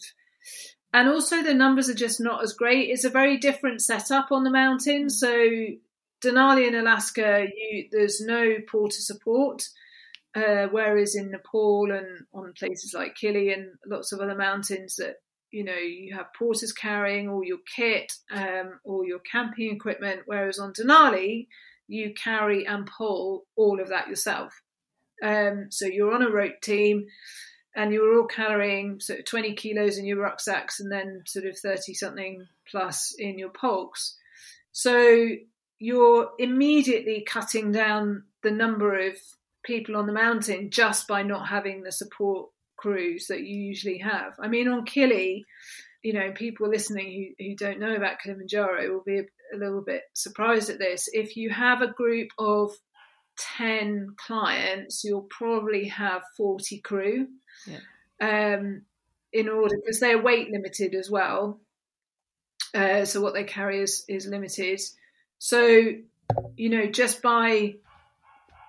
and 0.92 1.08
also 1.08 1.42
the 1.42 1.54
numbers 1.54 1.88
are 1.88 1.94
just 1.94 2.20
not 2.20 2.42
as 2.42 2.52
great. 2.52 2.90
It's 2.90 3.04
a 3.04 3.10
very 3.10 3.38
different 3.38 3.80
setup 3.80 4.32
on 4.32 4.42
the 4.42 4.50
mountain. 4.50 5.08
So 5.08 5.46
Denali 6.20 6.66
in 6.66 6.74
Alaska, 6.74 7.46
you, 7.54 7.88
there's 7.92 8.20
no 8.20 8.56
porter 8.68 9.00
support, 9.00 9.62
uh, 10.34 10.66
whereas 10.70 11.14
in 11.14 11.30
Nepal 11.30 11.90
and 11.90 12.26
on 12.32 12.52
places 12.58 12.94
like 12.94 13.16
Kili 13.20 13.52
and 13.52 13.72
lots 13.86 14.12
of 14.12 14.20
other 14.20 14.36
mountains 14.36 14.96
that 14.96 15.16
you 15.50 15.64
know 15.64 15.74
you 15.74 16.14
have 16.14 16.32
porters 16.38 16.72
carrying 16.72 17.28
all 17.28 17.44
your 17.44 17.58
kit, 17.76 18.12
um, 18.32 18.78
all 18.84 19.04
your 19.04 19.18
camping 19.20 19.74
equipment, 19.74 20.22
whereas 20.26 20.58
on 20.58 20.72
Denali 20.72 21.48
you 21.88 22.14
carry 22.14 22.64
and 22.66 22.88
pull 22.98 23.46
all 23.56 23.80
of 23.80 23.88
that 23.88 24.08
yourself. 24.08 24.54
Um, 25.22 25.66
so 25.70 25.86
you're 25.86 26.14
on 26.14 26.22
a 26.22 26.30
rope 26.30 26.60
team 26.62 27.06
and 27.74 27.92
you're 27.92 28.16
all 28.16 28.26
carrying 28.26 29.00
sort 29.00 29.18
of 29.18 29.24
20 29.24 29.54
kilos 29.54 29.98
in 29.98 30.04
your 30.04 30.18
rucksacks 30.18 30.80
and 30.80 30.90
then 30.90 31.22
sort 31.26 31.46
of 31.46 31.58
30 31.58 31.94
something 31.94 32.46
plus 32.70 33.14
in 33.18 33.38
your 33.38 33.50
pulks. 33.50 34.16
So 34.72 35.28
you're 35.80 36.30
immediately 36.38 37.24
cutting 37.26 37.72
down 37.72 38.24
the 38.42 38.50
number 38.50 39.08
of 39.08 39.16
people 39.62 39.96
on 39.96 40.06
the 40.06 40.12
mountain 40.12 40.70
just 40.70 41.06
by 41.06 41.22
not 41.22 41.48
having 41.48 41.82
the 41.82 41.92
support 41.92 42.48
crews 42.76 43.26
that 43.26 43.40
you 43.40 43.56
usually 43.56 43.98
have. 43.98 44.34
I 44.40 44.48
mean, 44.48 44.68
on 44.68 44.86
Kili, 44.86 45.44
you 46.02 46.12
know, 46.14 46.32
people 46.32 46.68
listening 46.68 47.34
who, 47.38 47.44
who 47.44 47.56
don't 47.56 47.78
know 47.78 47.94
about 47.94 48.20
Kilimanjaro 48.20 48.90
will 48.90 49.02
be 49.04 49.18
a, 49.18 49.24
a 49.54 49.58
little 49.58 49.82
bit 49.82 50.02
surprised 50.14 50.70
at 50.70 50.78
this. 50.78 51.08
If 51.12 51.36
you 51.36 51.50
have 51.50 51.82
a 51.82 51.92
group 51.92 52.30
of 52.38 52.72
10 53.56 54.14
clients, 54.16 55.04
you'll 55.04 55.28
probably 55.30 55.88
have 55.88 56.22
40 56.36 56.80
crew. 56.80 57.28
Yeah. 57.66 58.56
Um, 58.56 58.82
in 59.32 59.48
order, 59.48 59.76
because 59.76 60.00
they're 60.00 60.20
weight 60.20 60.50
limited 60.50 60.94
as 60.94 61.10
well. 61.10 61.60
Uh, 62.74 63.04
so 63.04 63.20
what 63.20 63.34
they 63.34 63.44
carry 63.44 63.80
is, 63.80 64.04
is 64.08 64.26
limited. 64.26 64.80
So, 65.38 65.92
you 66.56 66.68
know, 66.68 66.86
just 66.86 67.22
by 67.22 67.74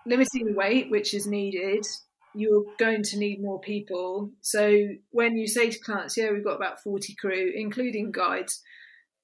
limiting 0.06 0.46
the 0.46 0.54
weight, 0.54 0.90
which 0.90 1.14
is 1.14 1.28
needed, 1.28 1.86
you're 2.34 2.66
going 2.78 3.04
to 3.04 3.18
need 3.18 3.42
more 3.42 3.60
people. 3.60 4.32
So 4.42 4.90
when 5.12 5.38
you 5.38 5.48
say 5.48 5.70
to 5.70 5.80
clients, 5.80 6.18
yeah, 6.18 6.32
we've 6.32 6.44
got 6.44 6.56
about 6.56 6.82
40 6.82 7.16
crew, 7.16 7.52
including 7.54 8.12
guides, 8.12 8.62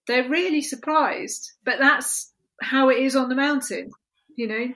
they're 0.08 0.30
really 0.30 0.62
surprised. 0.62 1.54
But 1.64 1.80
that's 1.80 2.32
how 2.62 2.90
it 2.90 2.98
is 2.98 3.16
on 3.16 3.30
the 3.30 3.36
mountain, 3.36 3.92
you 4.36 4.48
know. 4.48 4.74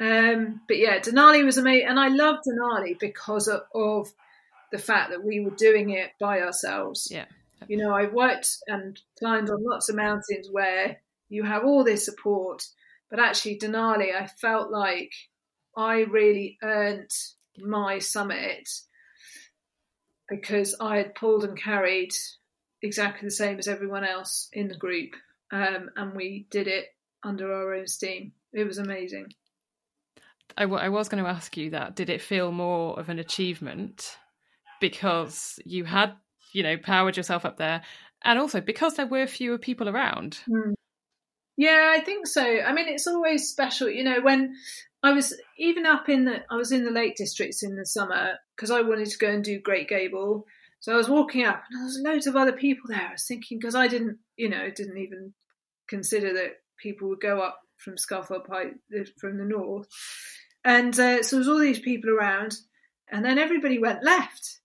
Um, 0.00 0.62
but 0.66 0.78
yeah, 0.78 0.98
Denali 0.98 1.44
was 1.44 1.58
amazing. 1.58 1.88
And 1.88 1.98
I 1.98 2.08
love 2.08 2.36
Denali 2.46 2.98
because 2.98 3.48
of, 3.48 3.62
of 3.74 4.08
the 4.72 4.78
fact 4.78 5.10
that 5.10 5.24
we 5.24 5.40
were 5.40 5.50
doing 5.50 5.90
it 5.90 6.10
by 6.18 6.40
ourselves. 6.40 7.08
Yeah. 7.10 7.26
You 7.68 7.76
know, 7.76 7.94
I've 7.94 8.12
worked 8.12 8.48
and 8.66 8.98
climbed 9.18 9.50
on 9.50 9.62
lots 9.62 9.88
of 9.90 9.96
mountains 9.96 10.48
where 10.50 10.98
you 11.28 11.44
have 11.44 11.64
all 11.64 11.84
this 11.84 12.04
support. 12.04 12.66
But 13.10 13.20
actually, 13.20 13.58
Denali, 13.58 14.14
I 14.14 14.26
felt 14.26 14.70
like 14.70 15.12
I 15.76 16.00
really 16.00 16.58
earned 16.62 17.10
my 17.58 17.98
summit 17.98 18.68
because 20.28 20.76
I 20.80 20.98
had 20.98 21.14
pulled 21.14 21.44
and 21.44 21.60
carried 21.60 22.12
exactly 22.82 23.26
the 23.26 23.32
same 23.32 23.58
as 23.58 23.68
everyone 23.68 24.04
else 24.04 24.48
in 24.52 24.68
the 24.68 24.76
group, 24.76 25.10
um, 25.52 25.90
and 25.96 26.14
we 26.14 26.46
did 26.50 26.68
it 26.68 26.86
under 27.22 27.52
our 27.52 27.74
own 27.74 27.86
steam. 27.86 28.32
It 28.52 28.64
was 28.64 28.78
amazing. 28.78 29.26
I, 30.56 30.62
w- 30.62 30.80
I 30.80 30.88
was 30.88 31.08
going 31.08 31.22
to 31.22 31.30
ask 31.30 31.56
you 31.56 31.70
that. 31.70 31.96
Did 31.96 32.10
it 32.10 32.22
feel 32.22 32.52
more 32.52 32.98
of 32.98 33.08
an 33.08 33.18
achievement 33.18 34.16
because 34.80 35.58
you 35.64 35.84
had, 35.84 36.14
you 36.52 36.62
know, 36.62 36.76
powered 36.76 37.16
yourself 37.16 37.44
up 37.44 37.58
there, 37.58 37.82
and 38.24 38.38
also 38.38 38.60
because 38.60 38.94
there 38.94 39.06
were 39.06 39.26
fewer 39.26 39.58
people 39.58 39.88
around? 39.88 40.40
Mm. 40.48 40.74
Yeah, 41.56 41.92
I 41.94 42.00
think 42.00 42.26
so. 42.26 42.42
I 42.42 42.72
mean, 42.72 42.88
it's 42.88 43.06
always 43.06 43.48
special, 43.48 43.90
you 43.90 44.02
know, 44.02 44.20
when 44.22 44.54
I 45.02 45.12
was 45.12 45.34
even 45.58 45.86
up 45.86 46.08
in 46.08 46.26
the, 46.26 46.42
I 46.50 46.56
was 46.56 46.72
in 46.72 46.84
the 46.84 46.90
Lake 46.90 47.16
Districts 47.16 47.62
in 47.62 47.76
the 47.76 47.86
summer 47.86 48.34
because 48.54 48.70
I 48.70 48.82
wanted 48.82 49.08
to 49.10 49.18
go 49.18 49.28
and 49.28 49.42
do 49.42 49.60
Great 49.60 49.88
Gable. 49.88 50.44
So 50.80 50.92
I 50.92 50.96
was 50.96 51.08
walking 51.08 51.44
up 51.44 51.62
and 51.70 51.78
there 51.78 51.84
was 51.84 52.00
loads 52.02 52.26
of 52.26 52.36
other 52.36 52.52
people 52.52 52.84
there. 52.88 53.08
I 53.08 53.12
was 53.12 53.26
thinking, 53.26 53.58
because 53.58 53.74
I 53.74 53.86
didn't, 53.86 54.18
you 54.36 54.48
know, 54.48 54.70
didn't 54.70 54.98
even 54.98 55.32
consider 55.88 56.32
that 56.34 56.60
people 56.78 57.08
would 57.08 57.20
go 57.20 57.40
up 57.40 57.58
from 57.78 57.96
Scafell 57.96 58.46
Pike 58.46 58.74
from 59.18 59.38
the 59.38 59.44
north. 59.44 59.88
And 60.64 60.92
uh, 60.98 61.22
so 61.22 61.36
there 61.36 61.38
was 61.38 61.48
all 61.48 61.58
these 61.58 61.80
people 61.80 62.10
around 62.10 62.56
and 63.10 63.24
then 63.24 63.38
everybody 63.38 63.78
went 63.78 64.04
left. 64.04 64.58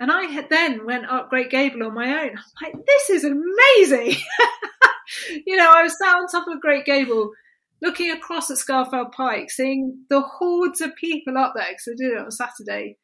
And 0.00 0.10
I 0.10 0.24
had 0.24 0.48
then 0.50 0.84
went 0.84 1.06
up 1.06 1.30
Great 1.30 1.50
Gable 1.50 1.84
on 1.84 1.94
my 1.94 2.22
own. 2.22 2.30
I'm 2.30 2.62
like, 2.62 2.86
this 2.86 3.10
is 3.10 3.24
amazing. 3.24 4.20
you 5.46 5.56
know, 5.56 5.70
I 5.72 5.82
was 5.82 5.96
sat 5.98 6.16
on 6.16 6.26
top 6.26 6.48
of 6.48 6.60
Great 6.60 6.84
Gable 6.84 7.30
looking 7.82 8.12
across 8.12 8.50
at 8.50 8.56
Scafell 8.56 9.12
Pike, 9.12 9.50
seeing 9.50 10.04
the 10.08 10.20
hordes 10.20 10.80
of 10.80 10.94
people 10.94 11.36
up 11.36 11.52
there, 11.54 11.66
because 11.68 11.88
I 11.88 11.94
did 11.96 12.12
it 12.12 12.22
on 12.24 12.30
Saturday, 12.30 12.96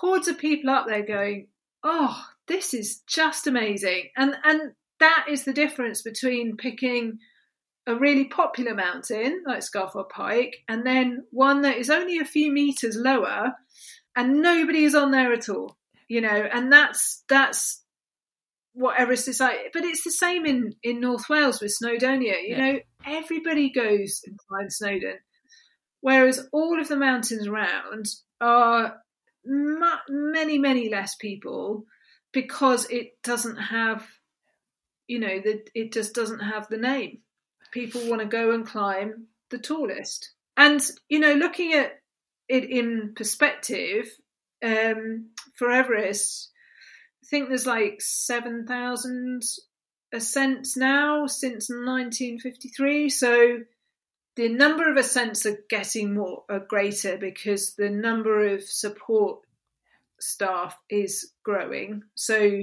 hordes 0.00 0.26
of 0.26 0.38
people 0.38 0.70
up 0.70 0.86
there 0.88 1.04
going, 1.04 1.48
oh, 1.84 2.24
this 2.48 2.74
is 2.74 3.02
just 3.06 3.46
amazing. 3.46 4.08
And, 4.16 4.34
and 4.42 4.72
that 4.98 5.26
is 5.28 5.44
the 5.44 5.52
difference 5.52 6.02
between 6.02 6.56
picking 6.56 7.18
a 7.86 7.94
really 7.94 8.26
popular 8.26 8.74
mountain 8.74 9.42
like 9.46 9.60
Scafell 9.60 10.08
Pike 10.10 10.58
and 10.68 10.86
then 10.86 11.24
one 11.30 11.62
that 11.62 11.78
is 11.78 11.88
only 11.88 12.18
a 12.18 12.24
few 12.24 12.52
meters 12.52 12.96
lower 12.96 13.52
and 14.14 14.42
nobody 14.42 14.84
is 14.84 14.94
on 14.94 15.10
there 15.10 15.32
at 15.32 15.48
all 15.48 15.78
you 16.06 16.20
know 16.20 16.28
and 16.52 16.70
that's 16.70 17.24
that's 17.30 17.82
what 18.74 19.00
Everest 19.00 19.26
is 19.26 19.40
like 19.40 19.72
but 19.72 19.84
it's 19.84 20.04
the 20.04 20.10
same 20.10 20.44
in 20.44 20.74
in 20.82 21.00
North 21.00 21.30
Wales 21.30 21.62
with 21.62 21.74
Snowdonia 21.82 22.42
you 22.42 22.48
yeah. 22.48 22.58
know 22.58 22.78
everybody 23.16 23.70
goes 23.70 24.22
and 24.26 24.38
climbs 24.38 24.76
Snowdon 24.76 25.18
whereas 26.00 26.48
all 26.52 26.80
of 26.80 26.88
the 26.88 26.96
mountains 26.96 27.46
around 27.46 28.06
are 28.40 28.98
many 29.44 30.58
many 30.58 30.88
less 30.88 31.14
people 31.16 31.84
because 32.32 32.88
it 32.90 33.12
doesn't 33.22 33.56
have 33.56 34.06
you 35.06 35.18
know 35.18 35.40
that 35.40 35.70
it 35.74 35.92
just 35.92 36.14
doesn't 36.14 36.40
have 36.40 36.68
the 36.68 36.76
name 36.76 37.18
people 37.70 38.08
want 38.08 38.20
to 38.20 38.28
go 38.28 38.52
and 38.52 38.66
climb 38.66 39.26
the 39.50 39.58
tallest. 39.58 40.32
And, 40.56 40.80
you 41.08 41.18
know, 41.18 41.34
looking 41.34 41.72
at 41.72 41.92
it 42.48 42.64
in 42.64 43.12
perspective, 43.14 44.08
um, 44.64 45.30
for 45.54 45.70
Everest, 45.70 46.50
I 47.22 47.26
think 47.28 47.48
there's 47.48 47.66
like 47.66 48.00
7,000 48.00 49.42
ascents 50.12 50.76
now 50.76 51.26
since 51.26 51.68
1953. 51.68 53.08
So 53.08 53.58
the 54.36 54.48
number 54.48 54.90
of 54.90 54.96
ascents 54.96 55.46
are 55.46 55.58
getting 55.68 56.14
more 56.14 56.44
are 56.48 56.60
greater 56.60 57.16
because 57.16 57.74
the 57.74 57.90
number 57.90 58.54
of 58.54 58.62
support 58.62 59.40
staff 60.20 60.76
is 60.88 61.32
growing. 61.44 62.02
So 62.14 62.62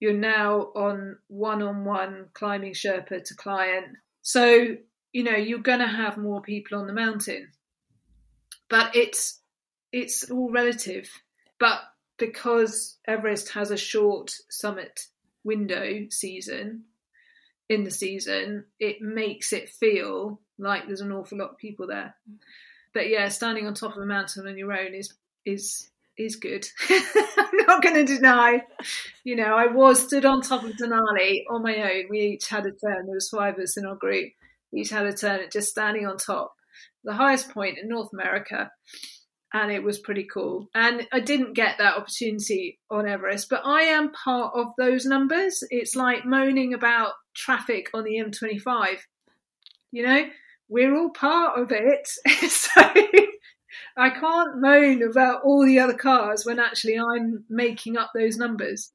you're 0.00 0.12
now 0.12 0.72
on 0.74 1.16
one-on-one 1.28 2.26
climbing 2.34 2.74
Sherpa 2.74 3.24
to 3.24 3.34
client. 3.34 3.96
So, 4.22 4.76
you 5.12 5.24
know, 5.24 5.36
you're 5.36 5.60
going 5.60 5.78
to 5.78 5.86
have 5.86 6.18
more 6.18 6.42
people 6.42 6.78
on 6.78 6.86
the 6.86 6.92
mountain. 6.92 7.48
But 8.68 8.94
it's 8.94 9.40
it's 9.92 10.30
all 10.30 10.50
relative. 10.50 11.08
But 11.58 11.80
because 12.18 12.98
Everest 13.06 13.50
has 13.50 13.70
a 13.70 13.76
short 13.76 14.32
summit 14.50 15.06
window 15.46 16.06
season 16.10 16.82
in 17.68 17.84
the 17.84 17.90
season, 17.90 18.64
it 18.78 19.00
makes 19.00 19.52
it 19.52 19.70
feel 19.70 20.40
like 20.58 20.86
there's 20.86 21.00
an 21.00 21.12
awful 21.12 21.38
lot 21.38 21.50
of 21.50 21.58
people 21.58 21.86
there. 21.86 22.14
But 22.92 23.08
yeah, 23.08 23.28
standing 23.28 23.66
on 23.66 23.74
top 23.74 23.96
of 23.96 24.02
a 24.02 24.06
mountain 24.06 24.46
on 24.46 24.58
your 24.58 24.72
own 24.72 24.94
is 24.94 25.14
is 25.44 25.90
is 26.18 26.36
good. 26.36 26.66
I'm 26.90 27.66
not 27.66 27.82
going 27.82 27.94
to 27.94 28.04
deny. 28.04 28.62
You 29.22 29.36
know, 29.36 29.54
I 29.54 29.66
was 29.66 30.02
stood 30.02 30.24
on 30.24 30.40
top 30.40 30.64
of 30.64 30.72
Denali 30.72 31.44
on 31.50 31.62
my 31.62 31.76
own. 31.76 32.04
We 32.08 32.20
each 32.20 32.48
had 32.48 32.64
a 32.64 32.70
turn. 32.70 33.06
There 33.06 33.14
was 33.14 33.28
five 33.28 33.54
of 33.54 33.60
us 33.60 33.76
in 33.76 33.84
our 33.84 33.96
group. 33.96 34.32
We 34.72 34.80
each 34.80 34.90
had 34.90 35.06
a 35.06 35.12
turn 35.12 35.40
at 35.40 35.52
just 35.52 35.68
standing 35.68 36.06
on 36.06 36.16
top, 36.16 36.54
the 37.04 37.12
highest 37.12 37.50
point 37.50 37.78
in 37.78 37.88
North 37.88 38.12
America, 38.12 38.70
and 39.52 39.70
it 39.70 39.82
was 39.82 39.98
pretty 39.98 40.26
cool. 40.32 40.68
And 40.74 41.06
I 41.12 41.20
didn't 41.20 41.54
get 41.54 41.78
that 41.78 41.96
opportunity 41.96 42.78
on 42.90 43.06
Everest, 43.06 43.48
but 43.48 43.62
I 43.64 43.82
am 43.82 44.12
part 44.12 44.52
of 44.54 44.68
those 44.78 45.06
numbers. 45.06 45.62
It's 45.70 45.94
like 45.94 46.24
moaning 46.24 46.74
about 46.74 47.12
traffic 47.34 47.88
on 47.94 48.04
the 48.04 48.16
M25. 48.18 48.98
You 49.92 50.06
know, 50.06 50.24
we're 50.68 50.96
all 50.96 51.10
part 51.10 51.58
of 51.58 51.70
it. 51.70 52.08
so 52.50 52.82
I 53.96 54.10
can't 54.10 54.60
moan 54.60 55.02
about 55.02 55.42
all 55.44 55.64
the 55.64 55.78
other 55.78 55.94
cars 55.94 56.44
when 56.44 56.58
actually 56.58 56.98
I'm 56.98 57.44
making 57.48 57.96
up 57.96 58.10
those 58.14 58.36
numbers. 58.36 58.92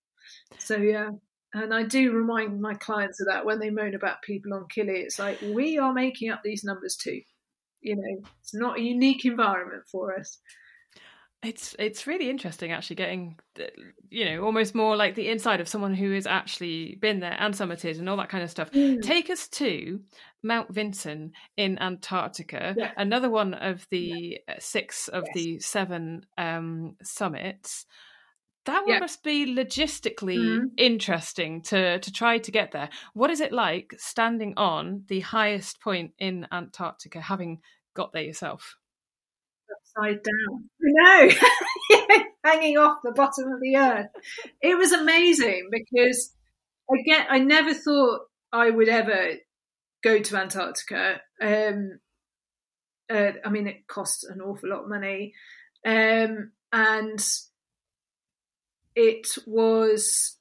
So 0.59 0.77
yeah, 0.77 1.11
and 1.53 1.73
I 1.73 1.83
do 1.83 2.11
remind 2.11 2.61
my 2.61 2.75
clients 2.75 3.19
of 3.19 3.27
that 3.27 3.45
when 3.45 3.59
they 3.59 3.69
moan 3.69 3.95
about 3.95 4.21
people 4.21 4.53
on 4.53 4.67
Kili. 4.67 5.03
It's 5.03 5.17
like 5.17 5.39
we 5.41 5.77
are 5.77 5.93
making 5.93 6.29
up 6.29 6.41
these 6.43 6.63
numbers 6.63 6.95
too. 6.95 7.21
You 7.81 7.95
know, 7.95 8.23
it's 8.39 8.53
not 8.53 8.77
a 8.77 8.81
unique 8.81 9.25
environment 9.25 9.83
for 9.91 10.17
us. 10.17 10.39
It's 11.43 11.75
it's 11.79 12.05
really 12.05 12.29
interesting 12.29 12.71
actually 12.71 12.97
getting 12.97 13.39
you 14.11 14.25
know 14.25 14.43
almost 14.43 14.75
more 14.75 14.95
like 14.95 15.15
the 15.15 15.27
inside 15.27 15.59
of 15.59 15.67
someone 15.67 15.95
who 15.95 16.13
has 16.13 16.27
actually 16.27 16.99
been 17.01 17.19
there 17.19 17.35
and 17.39 17.55
summited 17.55 17.97
and 17.97 18.07
all 18.07 18.17
that 18.17 18.29
kind 18.29 18.43
of 18.43 18.51
stuff. 18.51 18.71
Mm. 18.71 19.01
Take 19.01 19.31
us 19.31 19.47
to 19.47 20.01
Mount 20.43 20.71
Vinson 20.71 21.31
in 21.57 21.79
Antarctica, 21.79 22.75
yeah. 22.77 22.91
another 22.95 23.29
one 23.29 23.55
of 23.55 23.87
the 23.89 24.39
yeah. 24.47 24.55
Uh, 24.55 24.59
six 24.59 25.07
of 25.07 25.23
yes. 25.27 25.33
the 25.33 25.59
seven 25.59 26.25
um, 26.37 26.95
summits. 27.01 27.87
That 28.65 28.83
one 28.83 28.93
yeah. 28.93 28.99
must 28.99 29.23
be 29.23 29.45
logistically 29.47 30.37
mm-hmm. 30.37 30.65
interesting 30.77 31.61
to 31.63 31.99
to 31.99 32.11
try 32.11 32.37
to 32.37 32.51
get 32.51 32.71
there. 32.71 32.89
What 33.13 33.31
is 33.31 33.41
it 33.41 33.51
like 33.51 33.95
standing 33.97 34.53
on 34.57 35.03
the 35.07 35.21
highest 35.21 35.81
point 35.81 36.11
in 36.19 36.47
Antarctica, 36.51 37.21
having 37.21 37.61
got 37.95 38.13
there 38.13 38.23
yourself? 38.23 38.75
upside 39.81 40.23
down. 40.23 40.69
No, 40.79 41.29
hanging 42.43 42.77
off 42.77 42.99
the 43.03 43.11
bottom 43.11 43.51
of 43.51 43.59
the 43.61 43.77
earth. 43.77 44.07
It 44.61 44.77
was 44.77 44.91
amazing 44.91 45.69
because 45.71 46.33
again, 46.91 47.25
I 47.29 47.39
never 47.39 47.73
thought 47.73 48.21
I 48.51 48.69
would 48.69 48.89
ever 48.89 49.35
go 50.03 50.19
to 50.19 50.37
Antarctica. 50.37 51.21
Um, 51.41 51.99
uh, 53.09 53.31
I 53.43 53.49
mean, 53.49 53.67
it 53.67 53.87
costs 53.87 54.23
an 54.23 54.41
awful 54.41 54.69
lot 54.69 54.83
of 54.83 54.89
money, 54.89 55.33
um, 55.85 56.51
and 56.71 57.19
it 58.95 59.27
was 59.45 60.37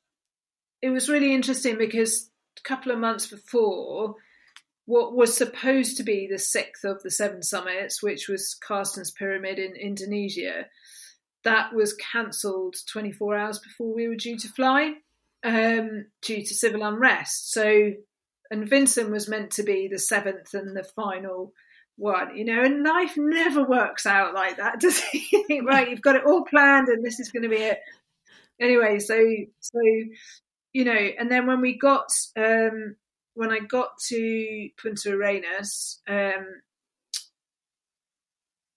it 0.83 0.91
was 0.91 1.09
really 1.09 1.35
interesting 1.35 1.77
because 1.77 2.31
a 2.59 2.63
couple 2.63 2.93
of 2.93 2.99
months 2.99 3.27
before 3.27 4.17
what 4.87 5.15
was 5.15 5.37
supposed 5.37 5.97
to 5.97 6.03
be 6.03 6.27
the 6.27 6.39
sixth 6.39 6.85
of 6.85 7.03
the 7.03 7.11
seven 7.11 7.43
summits, 7.43 8.03
which 8.03 8.29
was 8.29 8.57
Carstensz 8.67 9.15
Pyramid 9.15 9.59
in 9.59 9.77
Indonesia, 9.77 10.67
that 11.45 11.73
was 11.73 11.95
cancelled 11.95 12.75
24 12.91 13.37
hours 13.37 13.59
before 13.59 13.95
we 13.95 14.09
were 14.09 14.17
due 14.17 14.37
to 14.39 14.49
fly 14.49 14.95
um, 15.45 16.07
due 16.23 16.45
to 16.45 16.55
civil 16.55 16.83
unrest. 16.83 17.53
So, 17.53 17.93
and 18.51 18.69
Vinson 18.69 19.11
was 19.11 19.29
meant 19.29 19.53
to 19.53 19.63
be 19.63 19.89
the 19.89 19.99
seventh 19.99 20.55
and 20.55 20.77
the 20.77 20.85
final 20.85 21.53
one, 21.97 22.37
you 22.37 22.45
know, 22.45 22.63
and 22.63 22.83
life 22.83 23.15
never 23.17 23.63
works 23.63 24.07
out 24.07 24.35
like 24.35 24.57
that, 24.57 24.81
does 24.81 25.03
it? 25.13 25.65
right, 25.65 25.89
you've 25.89 26.03
got 26.03 26.17
it 26.17 26.25
all 26.25 26.45
planned 26.45 26.89
and 26.89 27.05
this 27.05 27.21
is 27.21 27.31
going 27.31 27.43
to 27.43 27.49
be 27.49 27.57
it. 27.57 27.81
Anyway, 28.61 28.99
so, 28.99 29.17
so, 29.61 29.81
you 30.73 30.85
know, 30.85 30.93
and 30.93 31.31
then 31.31 31.47
when 31.47 31.61
we 31.61 31.79
got 31.79 32.09
um, 32.37 32.97
when 33.35 33.51
I 33.51 33.61
got 33.61 33.91
to 34.09 34.69
Punta 34.81 35.13
Arenas, 35.13 36.01
um, 36.09 36.47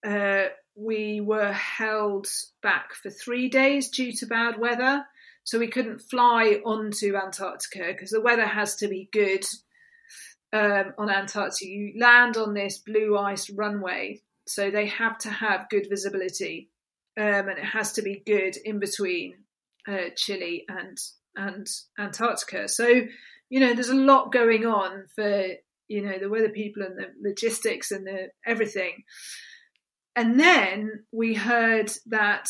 uh, 0.07 0.45
we 0.75 1.21
were 1.21 1.51
held 1.51 2.27
back 2.61 2.93
for 2.93 3.09
three 3.09 3.49
days 3.49 3.89
due 3.89 4.13
to 4.13 4.25
bad 4.25 4.59
weather. 4.59 5.05
So 5.43 5.59
we 5.59 5.67
couldn't 5.67 5.99
fly 5.99 6.61
onto 6.65 7.17
Antarctica 7.17 7.87
because 7.91 8.11
the 8.11 8.21
weather 8.21 8.45
has 8.45 8.77
to 8.77 8.87
be 8.87 9.09
good 9.11 9.43
um, 10.53 10.93
on 10.97 11.09
Antarctica. 11.09 11.69
You 11.69 11.93
land 11.99 12.37
on 12.37 12.53
this 12.53 12.77
blue 12.77 13.17
ice 13.17 13.49
runway, 13.49 14.21
so 14.47 14.71
they 14.71 14.87
have 14.87 15.17
to 15.19 15.29
have 15.29 15.69
good 15.69 15.87
visibility, 15.89 16.69
um, 17.17 17.49
and 17.49 17.57
it 17.57 17.65
has 17.65 17.93
to 17.93 18.01
be 18.01 18.23
good 18.25 18.55
in 18.63 18.79
between 18.79 19.42
uh, 19.87 20.09
Chile 20.15 20.65
and 20.69 20.97
and 21.35 21.67
Antarctica. 21.97 22.67
So 22.67 23.03
you 23.53 23.59
know, 23.59 23.75
there's 23.75 23.89
a 23.89 23.93
lot 23.93 24.31
going 24.31 24.65
on 24.65 25.05
for, 25.13 25.45
you 25.87 26.01
know, 26.01 26.17
the 26.17 26.27
weather 26.27 26.49
people 26.49 26.81
and 26.81 26.97
the 26.97 27.09
logistics 27.21 27.91
and 27.91 28.03
the 28.03 28.29
everything. 28.47 29.03
And 30.15 30.39
then 30.39 31.03
we 31.11 31.35
heard 31.35 31.91
that 32.07 32.49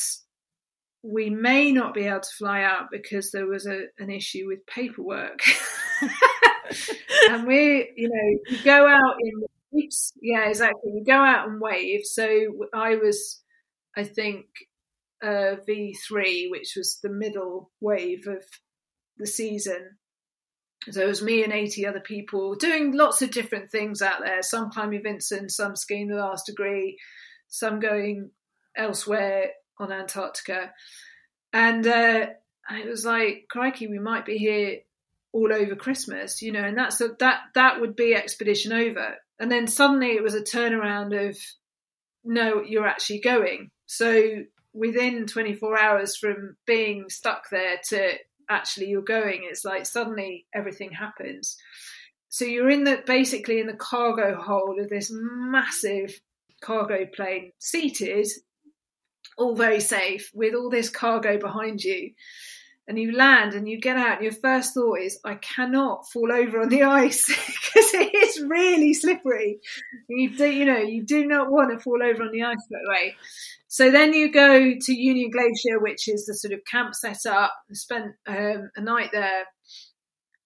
we 1.02 1.30
may 1.30 1.74
not 1.74 1.94
be 1.94 2.06
able 2.06 2.22
to 2.22 2.36
fly 2.38 2.64
out 2.64 2.86
because 2.90 3.32
there 3.32 3.48
was 3.48 3.66
a, 3.66 3.88
an 4.00 4.10
issue 4.10 4.48
with 4.48 4.66
paperwork. 4.66 5.42
and 7.30 7.46
we, 7.46 7.92
you 7.98 8.08
know, 8.08 8.40
you 8.50 8.64
go 8.64 8.88
out 8.88 9.16
in 9.20 9.44
waves. 9.72 10.14
Yeah, 10.22 10.48
exactly. 10.48 10.94
You 10.96 11.04
go 11.06 11.18
out 11.18 11.50
and 11.50 11.60
wave. 11.60 12.06
So 12.06 12.30
I 12.74 12.96
was, 12.96 13.42
I 13.98 14.06
think, 14.06 14.46
uh, 15.24 15.56
V3, 15.68 16.52
which 16.52 16.74
was 16.76 17.00
the 17.02 17.10
middle 17.10 17.72
wave 17.80 18.28
of 18.28 18.44
the 19.18 19.28
season. 19.28 19.98
So 20.92 21.02
it 21.02 21.08
was 21.08 21.22
me 21.22 21.44
and 21.44 21.54
80 21.54 21.88
other 21.88 22.02
people 22.02 22.56
doing 22.56 22.92
lots 22.92 23.22
of 23.22 23.32
different 23.32 23.72
things 23.72 24.02
out 24.02 24.20
there, 24.22 24.42
some 24.42 24.70
climbing 24.70 25.04
Vinson, 25.04 25.50
some 25.50 25.78
skiing 25.78 26.10
the 26.10 26.16
last 26.16 26.46
degree, 26.46 27.00
some 27.48 27.80
going 27.80 28.32
elsewhere 28.76 29.52
on 29.80 29.94
Antarctica. 29.94 30.72
And 31.54 31.88
uh, 31.88 32.28
it 32.72 32.88
was 32.88 33.06
like, 33.06 33.46
crikey, 33.50 33.88
we 33.88 34.00
might 34.00 34.26
be 34.26 34.38
here 34.38 34.80
all 35.32 35.54
over 35.54 35.76
Christmas, 35.76 36.42
you 36.42 36.52
know, 36.52 36.64
and 36.64 36.78
that's 36.78 37.00
a, 37.00 37.10
that 37.20 37.42
that 37.56 37.80
would 37.80 37.96
be 37.96 38.14
expedition 38.14 38.74
over. 38.74 39.16
And 39.40 39.52
then 39.52 39.68
suddenly 39.68 40.12
it 40.12 40.24
was 40.24 40.36
a 40.36 40.42
turnaround 40.42 41.30
of 41.30 41.38
no, 42.24 42.62
you're 42.62 42.88
actually 42.88 43.20
going. 43.20 43.72
So 43.86 44.44
within 44.74 45.28
24 45.28 45.80
hours 45.80 46.16
from 46.16 46.56
being 46.66 47.10
stuck 47.10 47.50
there 47.50 47.78
to 47.90 48.14
actually 48.50 48.88
you're 48.88 49.02
going, 49.02 49.42
it's 49.44 49.64
like 49.66 49.86
suddenly 49.86 50.46
everything 50.54 50.92
happens. 50.92 51.58
So 52.30 52.46
you're 52.46 52.70
in 52.70 52.84
the 52.84 53.04
basically 53.06 53.60
in 53.60 53.68
the 53.68 53.74
cargo 53.74 54.36
hold 54.36 54.80
of 54.80 54.90
this 54.90 55.12
massive 55.14 56.20
cargo 56.62 57.06
plane, 57.06 57.52
seated, 57.60 58.28
all 59.38 59.56
very 59.56 59.80
safe, 59.80 60.32
with 60.34 60.56
all 60.56 60.70
this 60.70 60.90
cargo 60.90 61.38
behind 61.38 61.84
you 61.84 62.12
and 62.88 63.00
you 63.00 63.16
land 63.16 63.54
and 63.54 63.68
you 63.68 63.80
get 63.80 63.98
out 63.98 64.18
and 64.18 64.24
your 64.24 64.34
first 64.34 64.74
thought 64.74 65.00
is 65.00 65.20
i 65.24 65.36
cannot 65.36 66.10
fall 66.12 66.32
over 66.32 66.62
on 66.62 66.70
the 66.70 66.84
ice 66.84 67.28
because 67.74 67.94
it 67.94 68.14
is 68.14 68.42
really 68.42 68.94
slippery. 68.94 69.60
You 70.08 70.36
do 70.36 70.50
you 70.50 70.66
know 70.66 70.78
you 70.78 71.04
do 71.04 71.26
not 71.26 71.52
want 71.52 71.72
to 71.72 71.84
fall 71.84 72.02
over 72.04 72.24
on 72.24 72.32
the 72.32 72.44
ice 72.44 72.66
that 72.70 72.88
way. 72.88 73.16
So 73.68 73.90
then 73.92 74.14
you 74.14 74.32
go 74.32 74.74
to 74.80 74.94
union 74.94 75.32
glacier 75.32 75.80
which 75.80 76.08
is 76.08 76.26
the 76.26 76.34
sort 76.34 76.54
of 76.54 76.66
camp 76.66 76.96
set 76.96 77.26
up 77.26 77.54
spent 77.72 78.14
um, 78.28 78.70
a 78.76 78.82
night 78.82 79.10
there 79.12 79.46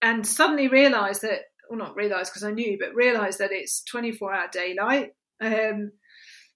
and 0.01 0.25
suddenly 0.25 0.67
realized 0.67 1.21
that 1.23 1.41
well 1.69 1.79
not 1.79 1.95
realized 1.95 2.31
because 2.31 2.43
i 2.43 2.51
knew 2.51 2.77
but 2.79 2.95
realized 2.95 3.39
that 3.39 3.51
it's 3.51 3.83
24 3.83 4.33
hour 4.33 4.47
daylight. 4.51 5.11
Um, 5.39 5.91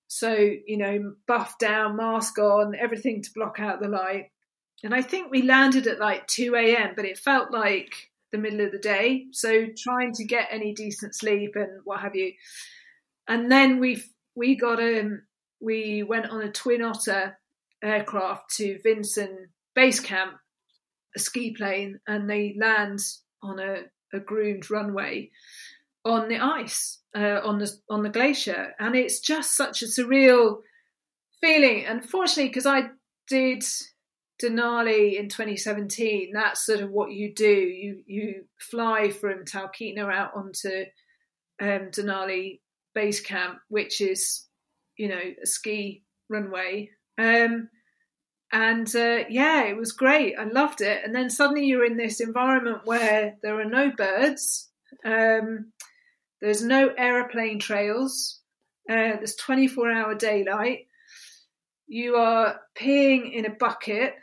so 0.07 0.33
you 0.33 0.77
know 0.77 1.13
buff 1.27 1.57
down 1.59 1.95
mask 1.95 2.37
on 2.37 2.73
everything 2.75 3.21
to 3.23 3.29
block 3.33 3.59
out 3.59 3.81
the 3.81 3.87
light 3.87 4.25
and 4.83 4.93
I 4.93 5.01
think 5.01 5.31
we 5.31 5.43
landed 5.43 5.87
at 5.87 5.99
like 5.99 6.27
2 6.27 6.55
a.m., 6.55 6.93
but 6.95 7.05
it 7.05 7.17
felt 7.17 7.51
like 7.51 8.11
the 8.31 8.37
middle 8.37 8.61
of 8.61 8.71
the 8.71 8.79
day. 8.79 9.25
So 9.31 9.67
trying 9.77 10.13
to 10.13 10.25
get 10.25 10.47
any 10.51 10.73
decent 10.73 11.15
sleep 11.15 11.55
and 11.55 11.81
what 11.83 12.01
have 12.01 12.15
you. 12.15 12.33
And 13.27 13.51
then 13.51 13.79
we 13.79 14.03
we 14.35 14.55
got 14.55 14.79
um 14.79 15.23
we 15.59 16.03
went 16.03 16.27
on 16.27 16.41
a 16.41 16.51
Twin 16.51 16.81
Otter 16.81 17.37
aircraft 17.83 18.55
to 18.55 18.79
Vinson 18.83 19.49
Base 19.75 19.99
Camp, 19.99 20.33
a 21.15 21.19
ski 21.19 21.53
plane, 21.53 21.99
and 22.07 22.29
they 22.29 22.55
land 22.59 22.99
on 23.43 23.59
a, 23.59 23.83
a 24.13 24.19
groomed 24.19 24.69
runway 24.71 25.29
on 26.03 26.27
the 26.29 26.39
ice 26.39 26.99
uh, 27.15 27.39
on 27.43 27.59
the 27.59 27.71
on 27.89 28.03
the 28.03 28.09
glacier, 28.09 28.73
and 28.79 28.95
it's 28.95 29.19
just 29.19 29.55
such 29.55 29.81
a 29.81 29.85
surreal 29.85 30.61
feeling. 31.41 31.85
Unfortunately, 31.85 32.49
because 32.49 32.65
I 32.65 32.89
did 33.27 33.63
Denali 34.41 35.19
in 35.19 35.29
2017, 35.29 36.31
that's 36.33 36.65
sort 36.65 36.81
of 36.81 36.89
what 36.89 37.11
you 37.11 37.33
do. 37.33 37.45
You 37.45 38.03
you 38.05 38.45
fly 38.59 39.09
from 39.09 39.45
Talkeetna 39.45 40.11
out 40.11 40.31
onto 40.35 40.85
um, 41.61 41.91
Denali 41.91 42.59
base 42.93 43.21
camp, 43.21 43.59
which 43.69 44.01
is 44.01 44.47
you 44.97 45.09
know 45.09 45.21
a 45.41 45.45
ski 45.45 46.03
runway. 46.29 46.89
Um, 47.17 47.69
and 48.51 48.93
uh, 48.95 49.23
yeah, 49.29 49.63
it 49.63 49.77
was 49.77 49.93
great. 49.93 50.35
I 50.37 50.43
loved 50.43 50.81
it. 50.81 51.03
And 51.05 51.15
then 51.15 51.29
suddenly 51.29 51.65
you're 51.65 51.85
in 51.85 51.97
this 51.97 52.19
environment 52.19 52.81
where 52.83 53.37
there 53.41 53.59
are 53.59 53.65
no 53.65 53.91
birds, 53.91 54.69
um, 55.05 55.71
there's 56.41 56.63
no 56.63 56.89
aeroplane 56.97 57.59
trails, 57.59 58.41
uh, 58.89 59.15
there's 59.15 59.35
24 59.35 59.91
hour 59.91 60.15
daylight. 60.15 60.87
You 61.87 62.15
are 62.15 62.59
peeing 62.77 63.33
in 63.33 63.45
a 63.45 63.55
bucket 63.55 64.15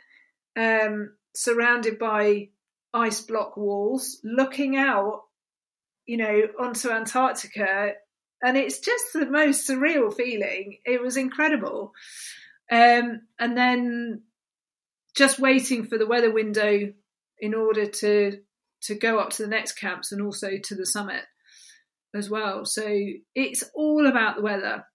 um, 0.59 1.13
surrounded 1.35 1.97
by 1.97 2.49
ice 2.93 3.21
block 3.21 3.55
walls, 3.55 4.19
looking 4.23 4.75
out, 4.75 5.21
you 6.05 6.17
know, 6.17 6.41
onto 6.59 6.89
Antarctica. 6.89 7.93
And 8.43 8.57
it's 8.57 8.79
just 8.79 9.05
the 9.13 9.25
most 9.25 9.67
surreal 9.67 10.13
feeling. 10.15 10.79
It 10.85 11.01
was 11.01 11.17
incredible. 11.17 11.93
Um, 12.71 13.21
and 13.39 13.57
then 13.57 14.23
just 15.15 15.39
waiting 15.39 15.85
for 15.85 15.97
the 15.97 16.07
weather 16.07 16.31
window 16.31 16.93
in 17.39 17.53
order 17.53 17.85
to 17.85 18.39
to 18.81 18.95
go 18.95 19.19
up 19.19 19.31
to 19.31 19.43
the 19.43 19.49
next 19.49 19.73
camps 19.73 20.13
and 20.13 20.21
also 20.21 20.51
to 20.63 20.75
the 20.75 20.85
summit 20.85 21.23
as 22.15 22.29
well. 22.29 22.63
So 22.63 22.87
it's 23.35 23.63
all 23.75 24.07
about 24.07 24.37
the 24.37 24.41
weather. 24.41 24.85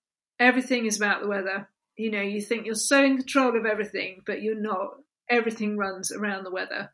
Everything 0.41 0.87
is 0.87 0.97
about 0.97 1.21
the 1.21 1.29
weather. 1.29 1.69
You 1.99 2.11
know, 2.11 2.23
you 2.23 2.41
think 2.41 2.65
you're 2.65 2.77
so 2.77 3.05
in 3.05 3.19
control 3.19 3.59
of 3.59 3.67
everything, 3.67 4.23
but 4.25 4.41
you're 4.41 4.59
not 4.59 4.95
everything 5.31 5.77
runs 5.77 6.13
around 6.13 6.45
the 6.45 6.51
weather, 6.51 6.91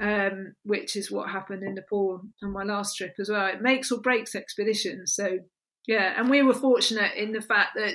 um, 0.00 0.54
which 0.64 0.96
is 0.96 1.10
what 1.10 1.30
happened 1.30 1.62
in 1.62 1.74
Nepal 1.74 2.22
on 2.42 2.52
my 2.52 2.64
last 2.64 2.96
trip 2.96 3.14
as 3.18 3.28
well. 3.28 3.46
It 3.46 3.62
makes 3.62 3.90
or 3.90 4.00
breaks 4.00 4.34
expeditions. 4.34 5.14
So, 5.14 5.38
yeah, 5.86 6.14
and 6.18 6.28
we 6.30 6.42
were 6.42 6.54
fortunate 6.54 7.14
in 7.16 7.32
the 7.32 7.40
fact 7.40 7.70
that 7.76 7.94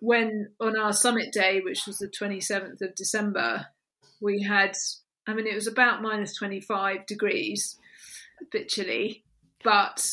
when 0.00 0.50
on 0.60 0.76
our 0.76 0.92
summit 0.92 1.32
day, 1.32 1.60
which 1.60 1.86
was 1.86 1.98
the 1.98 2.08
27th 2.08 2.80
of 2.82 2.94
December, 2.94 3.66
we 4.20 4.42
had, 4.42 4.72
I 5.26 5.34
mean, 5.34 5.46
it 5.46 5.54
was 5.54 5.66
about 5.66 6.02
minus 6.02 6.36
25 6.36 7.06
degrees, 7.06 7.78
a 8.40 8.44
bit 8.50 8.68
chilly, 8.68 9.24
but 9.62 10.04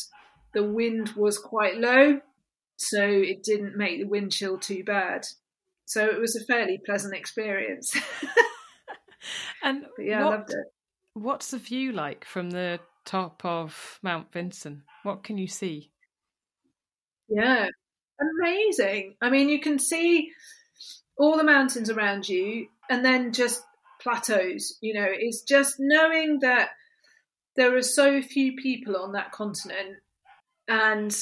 the 0.54 0.64
wind 0.64 1.10
was 1.16 1.38
quite 1.38 1.78
low. 1.78 2.22
So 2.78 3.04
it 3.04 3.44
didn't 3.44 3.76
make 3.76 4.00
the 4.00 4.08
wind 4.08 4.32
chill 4.32 4.58
too 4.58 4.84
bad. 4.84 5.26
So 5.90 6.06
it 6.06 6.22
was 6.22 6.36
a 6.36 6.46
fairly 6.46 6.80
pleasant 6.86 7.16
experience. 7.16 7.92
and 9.64 9.86
but 9.98 10.06
yeah, 10.06 10.24
what, 10.24 10.34
I 10.34 10.36
loved 10.36 10.52
it. 10.52 10.68
What's 11.16 11.50
the 11.50 11.58
view 11.58 11.94
like 11.94 12.26
from 12.26 12.52
the 12.52 12.80
top 13.06 13.44
of 13.44 14.00
Mount 14.04 14.32
Vinson? 14.32 14.84
What 15.02 15.24
can 15.24 15.40
you 15.40 15.48
see? 15.48 15.90
Yeah, 17.28 17.70
amazing. 18.22 19.16
I 19.20 19.32
mean, 19.32 19.50
you 19.50 19.60
can 19.60 19.80
see 19.80 20.30
all 21.18 21.38
the 21.38 21.44
mountains 21.44 21.90
around 21.90 22.30
you 22.30 22.68
and 22.88 23.04
then 23.04 23.34
just 23.34 23.64
plateaus. 24.00 24.78
You 24.82 24.94
know, 24.94 25.08
it's 25.10 25.42
just 25.42 25.78
knowing 25.80 26.42
that 26.42 26.70
there 27.56 27.76
are 27.76 27.82
so 27.82 28.22
few 28.22 28.56
people 28.58 28.96
on 28.96 29.14
that 29.14 29.32
continent 29.32 29.98
and 30.68 31.18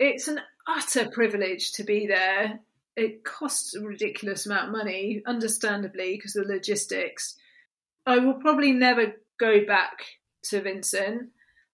it's 0.00 0.26
an 0.26 0.40
utter 0.66 1.08
privilege 1.10 1.70
to 1.74 1.84
be 1.84 2.08
there 2.08 2.58
it 2.98 3.24
costs 3.24 3.74
a 3.74 3.80
ridiculous 3.80 4.44
amount 4.44 4.66
of 4.66 4.72
money, 4.72 5.22
understandably, 5.26 6.16
because 6.16 6.34
of 6.34 6.46
the 6.46 6.54
logistics. 6.54 7.36
I 8.04 8.18
will 8.18 8.34
probably 8.34 8.72
never 8.72 9.14
go 9.38 9.64
back 9.64 10.04
to 10.44 10.60
Vinson, 10.60 11.30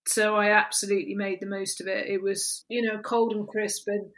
so 0.06 0.36
I 0.36 0.50
absolutely 0.50 1.14
made 1.14 1.40
the 1.40 1.46
most 1.46 1.80
of 1.80 1.86
it. 1.86 2.08
It 2.08 2.22
was, 2.22 2.64
you 2.68 2.82
know, 2.82 2.98
cold 2.98 3.32
and 3.32 3.48
crisp, 3.48 3.88
and 3.88 4.10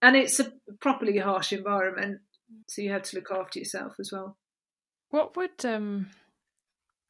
and 0.00 0.16
it's 0.16 0.38
a 0.40 0.52
properly 0.80 1.18
harsh 1.18 1.52
environment, 1.52 2.20
so 2.68 2.80
you 2.82 2.92
had 2.92 3.04
to 3.04 3.16
look 3.16 3.30
after 3.30 3.58
yourself 3.58 3.94
as 3.98 4.10
well. 4.12 4.36
What 5.10 5.36
would 5.36 5.64
um, 5.64 6.10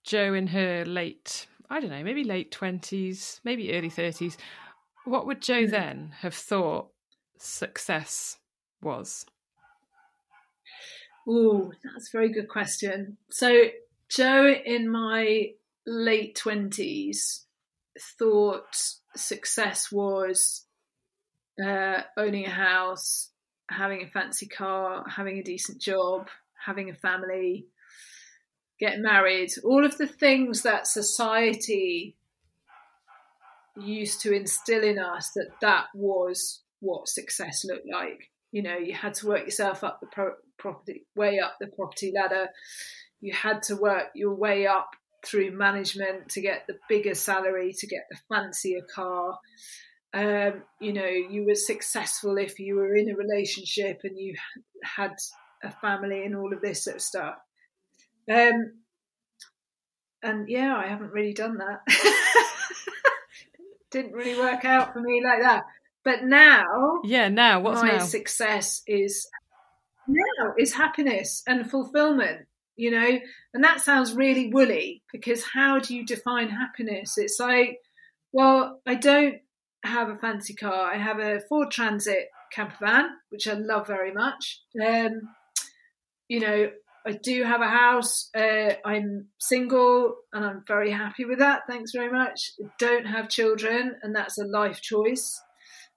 Jo 0.02 0.32
in 0.32 0.46
her 0.48 0.84
late, 0.86 1.46
I 1.68 1.80
don't 1.80 1.90
know, 1.90 2.02
maybe 2.02 2.24
late 2.24 2.50
twenties, 2.50 3.40
maybe 3.44 3.74
early 3.74 3.90
thirties, 3.90 4.38
what 5.04 5.26
would 5.26 5.42
Jo 5.42 5.64
mm. 5.64 5.70
then 5.70 6.14
have 6.20 6.34
thought 6.34 6.88
success 7.38 8.38
was? 8.82 9.26
Oh, 11.28 11.72
that's 11.84 12.08
a 12.08 12.16
very 12.16 12.32
good 12.32 12.48
question. 12.48 13.18
So, 13.30 13.66
Jo, 14.08 14.52
in 14.64 14.90
my 14.90 15.50
late 15.86 16.40
20s, 16.42 17.44
thought 18.18 18.76
success 19.14 19.92
was 19.92 20.64
uh, 21.64 22.02
owning 22.16 22.46
a 22.46 22.50
house, 22.50 23.30
having 23.70 24.02
a 24.02 24.10
fancy 24.10 24.46
car, 24.46 25.04
having 25.08 25.38
a 25.38 25.42
decent 25.42 25.80
job, 25.80 26.28
having 26.64 26.90
a 26.90 26.94
family, 26.94 27.66
getting 28.78 29.02
married, 29.02 29.50
all 29.64 29.84
of 29.84 29.98
the 29.98 30.06
things 30.06 30.62
that 30.62 30.86
society 30.86 32.16
used 33.76 34.20
to 34.22 34.34
instill 34.34 34.82
in 34.82 34.98
us 34.98 35.30
that 35.36 35.50
that 35.60 35.86
was 35.94 36.62
what 36.80 37.08
success 37.08 37.64
looked 37.64 37.86
like 37.90 38.30
you 38.52 38.62
know 38.62 38.76
you 38.76 38.94
had 38.94 39.14
to 39.14 39.26
work 39.26 39.44
yourself 39.44 39.84
up 39.84 40.00
the 40.00 40.06
pro- 40.06 40.34
property 40.58 41.06
way 41.16 41.38
up 41.38 41.56
the 41.60 41.68
property 41.68 42.12
ladder. 42.14 42.48
You 43.20 43.32
had 43.32 43.62
to 43.64 43.76
work 43.76 44.08
your 44.14 44.34
way 44.34 44.66
up 44.66 44.90
through 45.24 45.56
management 45.56 46.30
to 46.30 46.40
get 46.40 46.64
the 46.66 46.78
bigger 46.88 47.14
salary 47.14 47.74
to 47.78 47.86
get 47.86 48.06
the 48.10 48.18
fancier 48.28 48.80
car. 48.94 49.38
Um, 50.12 50.64
you 50.80 50.92
know 50.92 51.06
you 51.06 51.44
were 51.46 51.54
successful 51.54 52.36
if 52.38 52.58
you 52.58 52.76
were 52.76 52.94
in 52.94 53.10
a 53.10 53.16
relationship 53.16 54.00
and 54.02 54.18
you 54.18 54.34
had 54.82 55.14
a 55.62 55.70
family 55.70 56.24
and 56.24 56.34
all 56.34 56.52
of 56.52 56.60
this 56.60 56.84
sort 56.84 56.96
of 56.96 57.02
stuff. 57.02 57.34
Um, 58.30 58.72
and 60.22 60.50
yeah 60.50 60.76
i 60.76 60.86
haven't 60.86 61.12
really 61.12 61.32
done 61.34 61.58
that. 61.58 61.80
Didn't 63.90 64.12
really 64.12 64.38
work 64.38 64.64
out 64.64 64.92
for 64.92 65.00
me 65.00 65.20
like 65.24 65.42
that 65.42 65.64
but 66.04 66.24
now, 66.24 67.00
yeah, 67.04 67.28
now 67.28 67.60
what's 67.60 67.82
my 67.82 67.96
now? 67.96 68.04
success 68.04 68.82
is 68.86 69.28
now 70.08 70.54
is 70.58 70.74
happiness 70.74 71.42
and 71.46 71.70
fulfillment. 71.70 72.46
you 72.80 72.90
know? 72.90 73.20
And 73.52 73.62
that 73.62 73.82
sounds 73.82 74.14
really 74.14 74.50
woolly 74.50 75.02
because 75.12 75.44
how 75.52 75.78
do 75.80 75.94
you 75.94 76.04
define 76.06 76.48
happiness? 76.48 77.18
It's 77.18 77.38
like, 77.38 77.78
well, 78.32 78.80
I 78.86 78.94
don't 78.94 79.36
have 79.84 80.08
a 80.08 80.16
fancy 80.16 80.54
car. 80.54 80.90
I 80.90 80.96
have 80.96 81.18
a 81.18 81.40
Ford 81.48 81.70
Transit 81.70 82.28
camper 82.52 82.76
van, 82.80 83.10
which 83.28 83.46
I 83.46 83.52
love 83.52 83.86
very 83.86 84.12
much. 84.12 84.62
Um, 84.82 85.20
you 86.28 86.40
know, 86.40 86.70
I 87.06 87.12
do 87.12 87.44
have 87.44 87.60
a 87.60 87.68
house. 87.68 88.30
Uh, 88.34 88.74
I'm 88.84 89.26
single 89.38 90.14
and 90.32 90.44
I'm 90.44 90.64
very 90.66 90.90
happy 90.90 91.24
with 91.26 91.38
that. 91.40 91.62
Thanks 91.68 91.92
very 91.92 92.10
much. 92.10 92.52
don't 92.78 93.06
have 93.06 93.28
children, 93.28 93.96
and 94.02 94.14
that's 94.14 94.38
a 94.38 94.44
life 94.46 94.80
choice. 94.80 95.40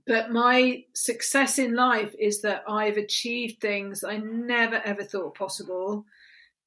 But 0.05 0.31
my 0.31 0.83
success 0.93 1.57
in 1.57 1.75
life 1.75 2.13
is 2.19 2.41
that 2.41 2.63
I've 2.67 2.97
achieved 2.97 3.61
things 3.61 4.03
I 4.03 4.17
never 4.17 4.81
ever 4.83 5.03
thought 5.03 5.35
possible, 5.35 6.05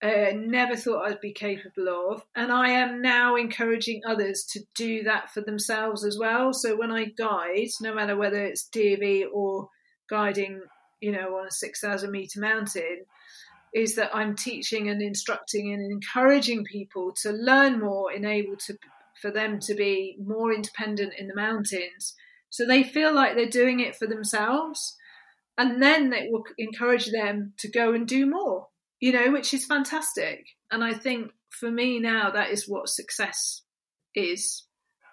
uh, 0.02 0.32
never 0.34 0.74
thought 0.74 1.06
I'd 1.06 1.20
be 1.20 1.32
capable 1.32 1.88
of. 1.88 2.24
And 2.34 2.50
I 2.50 2.70
am 2.70 3.02
now 3.02 3.36
encouraging 3.36 4.02
others 4.06 4.44
to 4.52 4.60
do 4.74 5.02
that 5.02 5.30
for 5.30 5.42
themselves 5.42 6.04
as 6.04 6.18
well. 6.18 6.52
So 6.54 6.76
when 6.76 6.90
I 6.90 7.06
guide, 7.06 7.68
no 7.80 7.94
matter 7.94 8.16
whether 8.16 8.42
it's 8.42 8.68
DofE 8.70 9.26
or 9.32 9.68
guiding, 10.08 10.62
you 11.00 11.12
know, 11.12 11.36
on 11.36 11.46
a 11.46 11.50
6,000 11.50 12.10
meter 12.10 12.40
mountain, 12.40 13.04
is 13.74 13.96
that 13.96 14.14
I'm 14.14 14.34
teaching 14.34 14.88
and 14.88 15.02
instructing 15.02 15.74
and 15.74 15.92
encouraging 15.92 16.64
people 16.64 17.12
to 17.22 17.32
learn 17.32 17.80
more, 17.80 18.10
enable 18.10 18.56
to 18.66 18.78
for 19.20 19.30
them 19.30 19.58
to 19.60 19.74
be 19.74 20.16
more 20.22 20.52
independent 20.52 21.14
in 21.18 21.26
the 21.26 21.34
mountains, 21.34 22.14
so 22.50 22.66
they 22.66 22.82
feel 22.82 23.14
like 23.14 23.34
they're 23.34 23.48
doing 23.48 23.80
it 23.80 23.96
for 23.96 24.06
themselves, 24.06 24.96
and 25.58 25.82
then 25.82 26.12
it 26.12 26.30
will 26.30 26.44
encourage 26.58 27.10
them 27.10 27.52
to 27.58 27.70
go 27.70 27.92
and 27.92 28.06
do 28.06 28.26
more. 28.26 28.68
You 29.00 29.12
know, 29.12 29.30
which 29.30 29.52
is 29.52 29.66
fantastic. 29.66 30.46
And 30.70 30.82
I 30.82 30.94
think 30.94 31.30
for 31.50 31.70
me 31.70 32.00
now, 32.00 32.30
that 32.30 32.50
is 32.50 32.68
what 32.68 32.88
success 32.88 33.62
is. 34.14 34.64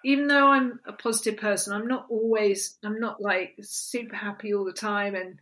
Even 0.04 0.26
though 0.26 0.48
I'm 0.48 0.80
a 0.86 0.92
positive 0.92 1.38
person, 1.38 1.72
I'm 1.72 1.86
not 1.86 2.06
always. 2.10 2.78
I'm 2.84 3.00
not 3.00 3.22
like 3.22 3.56
super 3.62 4.16
happy 4.16 4.54
all 4.54 4.64
the 4.64 4.72
time, 4.72 5.14
and 5.14 5.38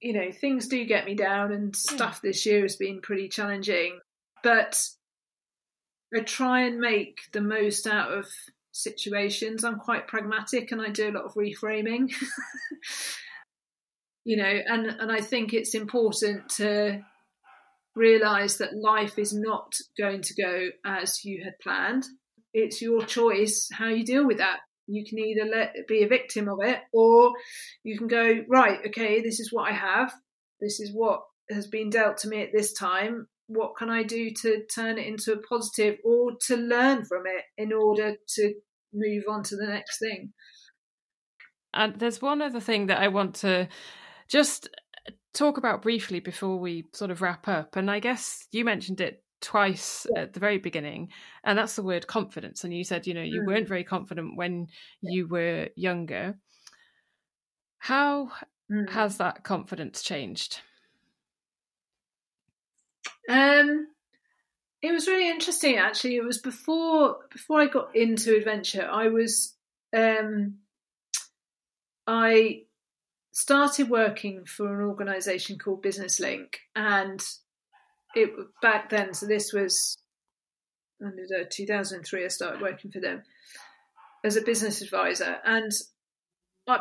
you 0.00 0.12
know, 0.12 0.32
things 0.32 0.68
do 0.68 0.84
get 0.84 1.04
me 1.04 1.14
down 1.14 1.52
and 1.52 1.74
hmm. 1.74 1.94
stuff 1.96 2.22
this 2.22 2.46
year 2.46 2.62
has 2.62 2.76
been 2.76 3.00
pretty 3.00 3.28
challenging. 3.28 4.00
But 4.42 4.80
I 6.14 6.20
try 6.20 6.62
and 6.62 6.80
make 6.80 7.18
the 7.32 7.40
most 7.40 7.86
out 7.86 8.12
of 8.12 8.26
situations. 8.72 9.64
I'm 9.64 9.78
quite 9.78 10.08
pragmatic 10.08 10.72
and 10.72 10.80
I 10.80 10.90
do 10.90 11.10
a 11.10 11.12
lot 11.12 11.24
of 11.24 11.34
reframing. 11.34 12.12
you 14.24 14.36
know, 14.36 14.58
and, 14.66 14.86
and 14.86 15.10
I 15.10 15.20
think 15.20 15.52
it's 15.52 15.74
important 15.74 16.48
to 16.56 17.02
realize 17.94 18.58
that 18.58 18.76
life 18.76 19.18
is 19.18 19.32
not 19.34 19.74
going 19.98 20.22
to 20.22 20.34
go 20.34 20.68
as 20.84 21.24
you 21.24 21.42
had 21.44 21.58
planned. 21.62 22.04
It's 22.52 22.82
your 22.82 23.04
choice 23.04 23.68
how 23.72 23.88
you 23.88 24.04
deal 24.04 24.26
with 24.26 24.38
that. 24.38 24.58
You 24.86 25.04
can 25.04 25.18
either 25.18 25.44
let 25.44 25.86
be 25.86 26.02
a 26.02 26.08
victim 26.08 26.48
of 26.48 26.58
it, 26.62 26.80
or 26.92 27.32
you 27.84 27.96
can 27.96 28.08
go 28.08 28.40
right. 28.48 28.80
Okay, 28.88 29.20
this 29.20 29.38
is 29.38 29.52
what 29.52 29.70
I 29.70 29.74
have. 29.74 30.12
This 30.60 30.80
is 30.80 30.90
what 30.92 31.20
has 31.48 31.68
been 31.68 31.90
dealt 31.90 32.18
to 32.18 32.28
me 32.28 32.42
at 32.42 32.52
this 32.52 32.72
time. 32.72 33.28
What 33.50 33.76
can 33.76 33.90
I 33.90 34.04
do 34.04 34.30
to 34.42 34.64
turn 34.72 34.96
it 34.96 35.06
into 35.06 35.32
a 35.32 35.42
positive, 35.42 35.98
or 36.04 36.32
to 36.46 36.56
learn 36.56 37.04
from 37.04 37.24
it 37.26 37.44
in 37.58 37.72
order 37.72 38.14
to 38.36 38.54
move 38.92 39.24
on 39.28 39.42
to 39.44 39.56
the 39.56 39.66
next 39.66 39.98
thing? 39.98 40.32
And 41.74 41.98
there's 41.98 42.22
one 42.22 42.42
other 42.42 42.60
thing 42.60 42.86
that 42.86 43.00
I 43.00 43.08
want 43.08 43.34
to 43.36 43.68
just 44.28 44.68
talk 45.34 45.58
about 45.58 45.82
briefly 45.82 46.20
before 46.20 46.58
we 46.58 46.86
sort 46.92 47.10
of 47.10 47.22
wrap 47.22 47.48
up. 47.48 47.76
And 47.76 47.90
I 47.90 48.00
guess 48.00 48.46
you 48.52 48.64
mentioned 48.64 49.00
it 49.00 49.22
twice 49.40 50.06
yeah. 50.14 50.22
at 50.22 50.32
the 50.32 50.40
very 50.40 50.58
beginning 50.58 51.08
and 51.44 51.56
that's 51.56 51.76
the 51.76 51.82
word 51.82 52.06
confidence 52.06 52.62
and 52.62 52.74
you 52.74 52.84
said 52.84 53.06
you 53.06 53.14
know 53.14 53.22
you 53.22 53.40
mm. 53.40 53.46
weren't 53.46 53.68
very 53.68 53.84
confident 53.84 54.36
when 54.36 54.66
yeah. 55.00 55.10
you 55.12 55.26
were 55.26 55.68
younger 55.76 56.34
how 57.78 58.30
mm. 58.70 58.88
has 58.90 59.16
that 59.16 59.42
confidence 59.42 60.02
changed 60.02 60.60
um 63.30 63.86
it 64.82 64.92
was 64.92 65.06
really 65.06 65.30
interesting 65.30 65.76
actually 65.76 66.16
it 66.16 66.24
was 66.24 66.38
before 66.38 67.16
before 67.32 67.60
i 67.60 67.66
got 67.66 67.94
into 67.94 68.36
adventure 68.36 68.88
i 68.90 69.08
was 69.08 69.54
um 69.96 70.54
i 72.06 72.62
started 73.32 73.88
working 73.88 74.44
for 74.44 74.80
an 74.80 74.86
organization 74.86 75.58
called 75.58 75.82
business 75.82 76.18
link 76.20 76.58
and 76.74 77.22
it 78.14 78.30
back 78.60 78.90
then. 78.90 79.14
So 79.14 79.26
this 79.26 79.52
was 79.52 79.98
under 81.04 81.44
2003. 81.44 82.24
I 82.24 82.28
started 82.28 82.60
working 82.60 82.90
for 82.90 83.00
them 83.00 83.22
as 84.24 84.36
a 84.36 84.42
business 84.42 84.82
advisor, 84.82 85.38
and 85.44 85.72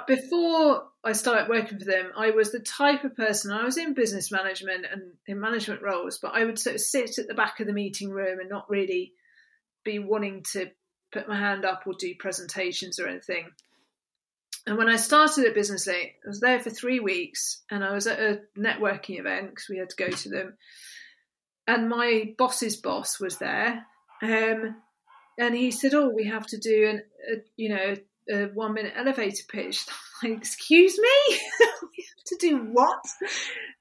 before 0.07 0.83
I 1.03 1.13
started 1.13 1.49
working 1.49 1.79
for 1.79 1.85
them, 1.85 2.11
I 2.15 2.31
was 2.31 2.51
the 2.51 2.59
type 2.59 3.03
of 3.03 3.15
person. 3.15 3.51
I 3.51 3.63
was 3.63 3.77
in 3.77 3.93
business 3.93 4.31
management 4.31 4.85
and 4.91 5.13
in 5.27 5.39
management 5.39 5.81
roles, 5.81 6.19
but 6.19 6.33
I 6.35 6.45
would 6.45 6.59
sort 6.59 6.75
of 6.75 6.81
sit 6.81 7.17
at 7.17 7.27
the 7.27 7.33
back 7.33 7.59
of 7.59 7.67
the 7.67 7.73
meeting 7.73 8.09
room 8.09 8.39
and 8.39 8.49
not 8.49 8.69
really 8.69 9.13
be 9.83 9.99
wanting 9.99 10.43
to 10.53 10.69
put 11.11 11.27
my 11.27 11.39
hand 11.39 11.65
up 11.65 11.83
or 11.87 11.93
do 11.97 12.13
presentations 12.19 12.99
or 12.99 13.07
anything. 13.07 13.49
And 14.67 14.77
when 14.77 14.89
I 14.89 14.97
started 14.97 15.45
at 15.45 15.55
Business 15.55 15.87
Link, 15.87 16.11
I 16.23 16.27
was 16.27 16.39
there 16.39 16.59
for 16.59 16.69
three 16.69 16.99
weeks, 16.99 17.61
and 17.71 17.83
I 17.83 17.93
was 17.93 18.05
at 18.05 18.19
a 18.19 18.41
networking 18.57 19.19
event 19.19 19.49
because 19.49 19.67
we 19.69 19.77
had 19.77 19.89
to 19.89 19.95
go 19.95 20.09
to 20.09 20.29
them 20.29 20.57
and 21.69 21.87
my 21.87 22.33
boss's 22.37 22.77
boss 22.77 23.19
was 23.19 23.37
there, 23.37 23.85
um, 24.23 24.75
and 25.37 25.55
he 25.55 25.69
said, 25.69 25.93
"Oh, 25.93 26.09
we 26.09 26.25
have 26.25 26.47
to 26.47 26.57
do 26.57 26.87
an, 26.89 27.03
a, 27.31 27.35
you 27.55 27.69
know, 27.69 27.95
a 28.31 28.45
one 28.53 28.73
minute 28.73 28.93
elevator 28.95 29.43
pitch." 29.49 29.85
I'm 30.23 30.31
like, 30.31 30.39
"Excuse 30.39 30.97
me, 30.97 31.37
we 31.59 32.05
have 32.07 32.25
to 32.27 32.37
do 32.39 32.57
what?" 32.71 33.03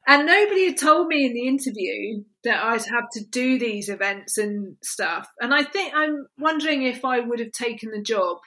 And 0.06 0.26
nobody 0.26 0.66
had 0.66 0.78
told 0.78 1.08
me 1.08 1.26
in 1.26 1.34
the 1.34 1.46
interview 1.46 2.24
that 2.44 2.64
I'd 2.64 2.86
have 2.86 3.10
to 3.12 3.24
do 3.24 3.58
these 3.58 3.88
events 3.88 4.38
and 4.38 4.76
stuff. 4.82 5.28
And 5.40 5.52
I 5.52 5.64
think 5.64 5.92
I'm 5.94 6.26
wondering 6.38 6.82
if 6.82 7.04
I 7.04 7.20
would 7.20 7.40
have 7.40 7.52
taken 7.52 7.90
the 7.90 8.02
job 8.02 8.38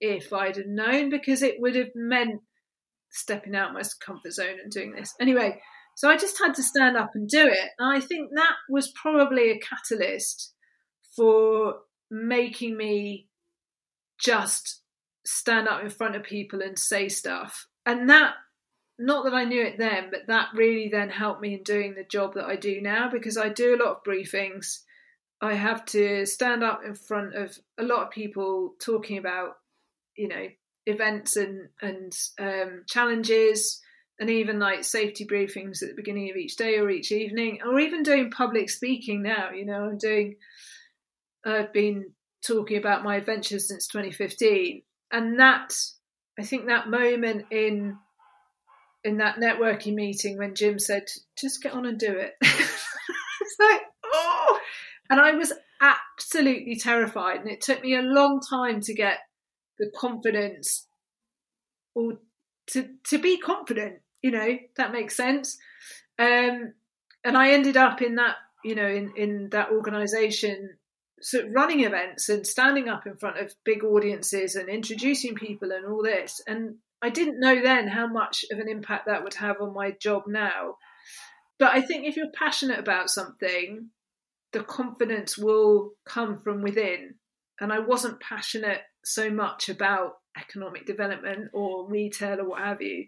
if 0.00 0.32
I'd 0.32 0.56
have 0.56 0.66
known, 0.66 1.10
because 1.10 1.42
it 1.42 1.60
would 1.60 1.76
have 1.76 1.90
meant 1.94 2.40
stepping 3.10 3.54
out 3.54 3.68
of 3.68 3.74
my 3.74 3.82
comfort 4.04 4.32
zone 4.32 4.58
and 4.62 4.72
doing 4.72 4.92
this. 4.92 5.14
Anyway, 5.20 5.60
so 5.96 6.10
I 6.10 6.16
just 6.16 6.38
had 6.38 6.54
to 6.54 6.62
stand 6.62 6.96
up 6.96 7.10
and 7.14 7.28
do 7.28 7.46
it. 7.46 7.70
And 7.78 7.96
I 7.96 8.00
think 8.00 8.30
that 8.34 8.54
was 8.68 8.92
probably 9.00 9.50
a 9.50 9.60
catalyst 9.60 10.52
for 11.16 11.76
making 12.10 12.76
me 12.76 13.28
just 14.18 14.82
stand 15.26 15.68
up 15.68 15.82
in 15.82 15.90
front 15.90 16.16
of 16.16 16.22
people 16.22 16.62
and 16.62 16.78
say 16.78 17.08
stuff. 17.08 17.66
And 17.86 18.08
that, 18.10 18.34
not 18.98 19.24
that 19.24 19.34
I 19.34 19.44
knew 19.44 19.62
it 19.62 19.78
then, 19.78 20.08
but 20.10 20.26
that 20.28 20.48
really 20.54 20.88
then 20.88 21.10
helped 21.10 21.40
me 21.40 21.54
in 21.54 21.62
doing 21.62 21.94
the 21.94 22.04
job 22.04 22.34
that 22.34 22.46
I 22.46 22.56
do 22.56 22.80
now 22.80 23.10
because 23.10 23.36
I 23.36 23.48
do 23.48 23.74
a 23.74 23.80
lot 23.82 23.96
of 23.96 24.04
briefings. 24.04 24.80
I 25.40 25.54
have 25.54 25.84
to 25.86 26.26
stand 26.26 26.62
up 26.62 26.82
in 26.84 26.94
front 26.94 27.34
of 27.34 27.58
a 27.78 27.82
lot 27.82 28.04
of 28.04 28.10
people 28.10 28.74
talking 28.80 29.18
about, 29.18 29.56
you 30.16 30.28
know, 30.28 30.46
events 30.86 31.36
and 31.36 31.68
and 31.80 32.12
um, 32.38 32.84
challenges 32.86 33.80
and 34.18 34.30
even 34.30 34.58
like 34.58 34.84
safety 34.84 35.26
briefings 35.26 35.82
at 35.82 35.88
the 35.88 35.96
beginning 35.96 36.30
of 36.30 36.36
each 36.36 36.56
day 36.56 36.78
or 36.78 36.88
each 36.88 37.10
evening, 37.10 37.58
or 37.64 37.78
even 37.80 38.02
doing 38.02 38.30
public 38.30 38.70
speaking 38.70 39.22
now. 39.22 39.50
You 39.50 39.66
know, 39.66 39.84
I'm 39.84 39.98
doing, 39.98 40.36
I've 41.44 41.72
been 41.72 42.12
talking 42.46 42.76
about 42.76 43.02
my 43.02 43.16
adventures 43.16 43.68
since 43.68 43.88
2015, 43.88 44.82
and 45.10 45.38
that 45.40 45.74
I 46.38 46.42
think 46.42 46.66
that 46.66 46.88
moment 46.88 47.46
in 47.50 47.98
in 49.02 49.18
that 49.18 49.36
networking 49.36 49.94
meeting 49.94 50.38
when 50.38 50.54
Jim 50.54 50.78
said, 50.78 51.04
"Just 51.38 51.62
get 51.62 51.72
on 51.72 51.86
and 51.86 51.98
do 51.98 52.12
it," 52.12 52.34
it's 52.40 53.56
like 53.60 53.82
oh, 54.04 54.58
and 55.10 55.20
I 55.20 55.32
was 55.32 55.52
absolutely 55.80 56.76
terrified, 56.76 57.40
and 57.40 57.50
it 57.50 57.60
took 57.60 57.82
me 57.82 57.96
a 57.96 58.02
long 58.02 58.40
time 58.40 58.80
to 58.82 58.94
get 58.94 59.18
the 59.78 59.90
confidence 59.96 60.86
or 61.94 62.18
to 62.68 62.88
to 63.08 63.18
be 63.18 63.38
confident 63.38 64.00
you 64.24 64.30
know 64.30 64.58
that 64.76 64.90
makes 64.90 65.16
sense. 65.16 65.58
Um, 66.18 66.72
and 67.24 67.36
i 67.36 67.50
ended 67.50 67.76
up 67.76 68.00
in 68.00 68.14
that 68.16 68.36
you 68.64 68.74
know 68.74 68.86
in 68.86 69.12
in 69.16 69.48
that 69.50 69.70
organization 69.70 70.76
sort 71.24 71.46
of 71.46 71.52
running 71.54 71.80
events 71.80 72.28
and 72.28 72.46
standing 72.46 72.86
up 72.86 73.06
in 73.06 73.16
front 73.16 73.38
of 73.38 73.54
big 73.64 73.82
audiences 73.82 74.54
and 74.56 74.68
introducing 74.68 75.34
people 75.34 75.72
and 75.72 75.86
all 75.86 76.02
this. 76.02 76.40
And 76.46 76.76
i 77.02 77.08
didn't 77.08 77.40
know 77.40 77.62
then 77.62 77.88
how 77.88 78.06
much 78.06 78.44
of 78.52 78.58
an 78.58 78.68
impact 78.68 79.06
that 79.06 79.24
would 79.24 79.34
have 79.34 79.56
on 79.60 79.72
my 79.72 79.92
job 79.92 80.24
now. 80.26 80.76
But 81.58 81.72
i 81.72 81.80
think 81.80 82.06
if 82.06 82.16
you're 82.16 82.30
passionate 82.32 82.78
about 82.78 83.10
something 83.10 83.88
the 84.52 84.62
confidence 84.62 85.36
will 85.36 85.92
come 86.04 86.40
from 86.40 86.62
within. 86.62 87.14
And 87.58 87.72
i 87.72 87.78
wasn't 87.78 88.20
passionate 88.20 88.82
so 89.04 89.30
much 89.30 89.68
about 89.68 90.18
economic 90.38 90.84
development 90.86 91.50
or 91.54 91.88
retail 91.88 92.40
or 92.40 92.48
what 92.50 92.60
have 92.60 92.82
you. 92.82 93.06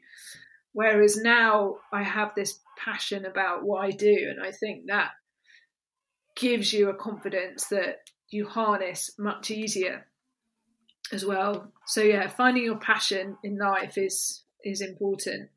Whereas 0.72 1.16
now 1.16 1.76
I 1.92 2.02
have 2.02 2.32
this 2.34 2.60
passion 2.78 3.24
about 3.24 3.64
what 3.64 3.84
I 3.84 3.90
do, 3.90 4.30
and 4.30 4.46
I 4.46 4.52
think 4.52 4.84
that 4.88 5.10
gives 6.36 6.72
you 6.72 6.88
a 6.90 6.94
confidence 6.94 7.66
that 7.68 8.10
you 8.28 8.46
harness 8.46 9.10
much 9.18 9.50
easier 9.50 10.06
as 11.12 11.24
well. 11.24 11.72
So 11.86 12.02
yeah, 12.02 12.28
finding 12.28 12.64
your 12.64 12.76
passion 12.78 13.36
in 13.42 13.58
life 13.58 13.96
is 13.98 14.42
is 14.64 14.80
important. 14.80 15.50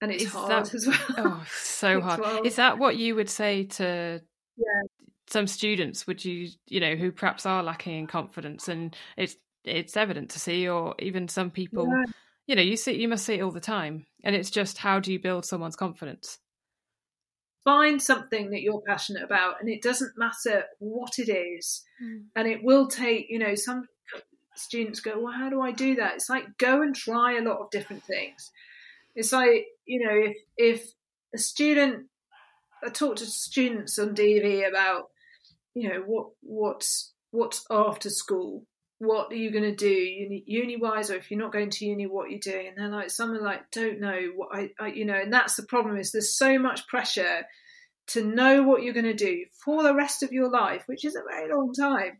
And 0.00 0.12
it's 0.12 0.24
Is 0.24 0.32
hard 0.32 0.66
that- 0.66 0.74
as 0.74 0.86
well. 0.86 0.98
Oh, 1.18 1.46
so 1.52 2.00
hard. 2.00 2.20
hard. 2.20 2.46
Is 2.46 2.56
that 2.56 2.78
what 2.78 2.96
you 2.96 3.14
would 3.16 3.28
say 3.30 3.64
to 3.64 4.22
Yeah. 4.56 4.82
some 5.26 5.46
students? 5.48 6.06
Would 6.06 6.24
you, 6.24 6.50
you 6.68 6.78
know, 6.80 6.94
who 6.94 7.10
perhaps 7.10 7.44
are 7.46 7.62
lacking 7.64 7.98
in 7.98 8.06
confidence, 8.06 8.68
and 8.68 8.96
it's 9.16 9.36
it's 9.64 9.96
evident 9.96 10.30
to 10.30 10.38
see, 10.38 10.68
or 10.68 10.94
even 11.00 11.26
some 11.28 11.50
people, 11.50 11.86
Yeah. 11.88 12.04
you 12.46 12.54
know, 12.54 12.62
you 12.62 12.76
see, 12.76 12.92
you 13.00 13.08
must 13.08 13.26
see 13.26 13.34
it 13.34 13.42
all 13.42 13.50
the 13.50 13.60
time, 13.60 14.06
and 14.22 14.36
it's 14.36 14.50
just 14.50 14.78
how 14.78 15.00
do 15.00 15.12
you 15.12 15.18
build 15.18 15.44
someone's 15.44 15.76
confidence? 15.76 16.38
Find 17.68 18.00
something 18.00 18.50
that 18.50 18.62
you're 18.62 18.80
passionate 18.80 19.22
about, 19.22 19.60
and 19.60 19.68
it 19.68 19.82
doesn't 19.82 20.16
matter 20.16 20.64
what 20.78 21.18
it 21.18 21.30
is. 21.30 21.84
Mm. 22.02 22.24
And 22.34 22.48
it 22.48 22.64
will 22.64 22.88
take, 22.88 23.26
you 23.28 23.38
know, 23.38 23.54
some 23.54 23.88
students 24.54 25.00
go, 25.00 25.18
Well, 25.20 25.32
how 25.32 25.50
do 25.50 25.60
I 25.60 25.72
do 25.72 25.96
that? 25.96 26.14
It's 26.14 26.30
like 26.30 26.56
go 26.56 26.80
and 26.80 26.94
try 26.94 27.36
a 27.36 27.42
lot 27.42 27.58
of 27.58 27.70
different 27.70 28.04
things. 28.04 28.50
It's 29.14 29.32
like, 29.32 29.66
you 29.84 30.06
know, 30.06 30.14
if 30.14 30.36
if 30.56 30.88
a 31.34 31.38
student 31.38 32.06
I 32.82 32.88
talk 32.88 33.16
to 33.16 33.26
students 33.26 33.98
on 33.98 34.14
DofE 34.14 34.68
about, 34.68 35.10
you 35.74 35.88
know, 35.88 36.02
what 36.06 36.28
what's 36.40 37.12
what's 37.30 37.66
after 37.70 38.08
school, 38.08 38.64
what 38.98 39.32
are 39.32 39.36
you 39.36 39.52
going 39.52 39.64
to 39.64 39.74
do 39.74 40.42
uni, 40.46 40.76
wise, 40.76 41.10
or 41.10 41.14
if 41.14 41.30
you're 41.30 41.40
not 41.40 41.52
going 41.52 41.70
to 41.70 41.86
uni, 41.86 42.06
what 42.06 42.26
are 42.26 42.30
you're 42.30 42.40
doing, 42.40 42.68
and 42.68 42.76
they're 42.78 42.88
like, 42.88 43.10
some 43.10 43.30
are 43.32 43.40
like, 43.40 43.70
don't 43.70 44.00
know 44.00 44.32
what 44.34 44.48
I, 44.52 44.70
I, 44.80 44.88
you 44.88 45.04
know, 45.04 45.14
and 45.14 45.32
that's 45.32 45.54
the 45.54 45.62
problem 45.62 45.96
is 45.96 46.10
there's 46.10 46.36
so 46.36 46.58
much 46.58 46.86
pressure 46.88 47.46
to 48.08 48.24
know 48.24 48.62
what 48.62 48.82
you're 48.82 48.94
going 48.94 49.04
to 49.04 49.14
do 49.14 49.44
for 49.64 49.82
the 49.82 49.94
rest 49.94 50.22
of 50.22 50.32
your 50.32 50.50
life, 50.50 50.82
which 50.86 51.04
is 51.04 51.14
a 51.14 51.22
very 51.30 51.52
long 51.52 51.72
time. 51.72 52.18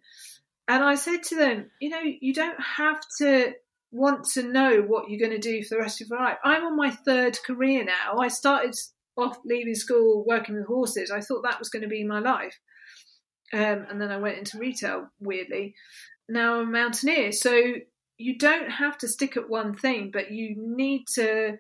And 0.68 0.84
I 0.84 0.96
said 0.96 1.22
to 1.24 1.36
them, 1.36 1.70
you 1.80 1.88
know, 1.88 2.02
you 2.02 2.34
don't 2.34 2.60
have 2.60 3.00
to 3.18 3.54
want 3.90 4.24
to 4.34 4.42
know 4.42 4.82
what 4.82 5.08
you're 5.08 5.26
going 5.26 5.40
to 5.40 5.48
do 5.48 5.64
for 5.64 5.76
the 5.76 5.80
rest 5.80 6.00
of 6.02 6.08
your 6.08 6.20
life. 6.20 6.36
I'm 6.44 6.64
on 6.64 6.76
my 6.76 6.90
third 6.90 7.38
career 7.44 7.84
now. 7.84 8.18
I 8.20 8.28
started 8.28 8.74
off 9.16 9.38
leaving 9.44 9.74
school 9.74 10.24
working 10.26 10.54
with 10.54 10.66
horses. 10.66 11.10
I 11.10 11.20
thought 11.20 11.42
that 11.42 11.58
was 11.58 11.70
going 11.70 11.82
to 11.82 11.88
be 11.88 12.04
my 12.04 12.20
life. 12.20 12.60
Um, 13.52 13.86
and 13.88 14.00
then 14.00 14.10
I 14.10 14.18
went 14.18 14.36
into 14.36 14.58
retail, 14.58 15.08
weirdly. 15.20 15.74
Now 16.28 16.60
a 16.60 16.66
mountaineer. 16.66 17.32
So 17.32 17.74
you 18.16 18.38
don't 18.38 18.70
have 18.70 18.98
to 18.98 19.08
stick 19.08 19.36
at 19.36 19.48
one 19.48 19.74
thing, 19.74 20.10
but 20.12 20.30
you 20.30 20.54
need 20.56 21.06
to 21.14 21.58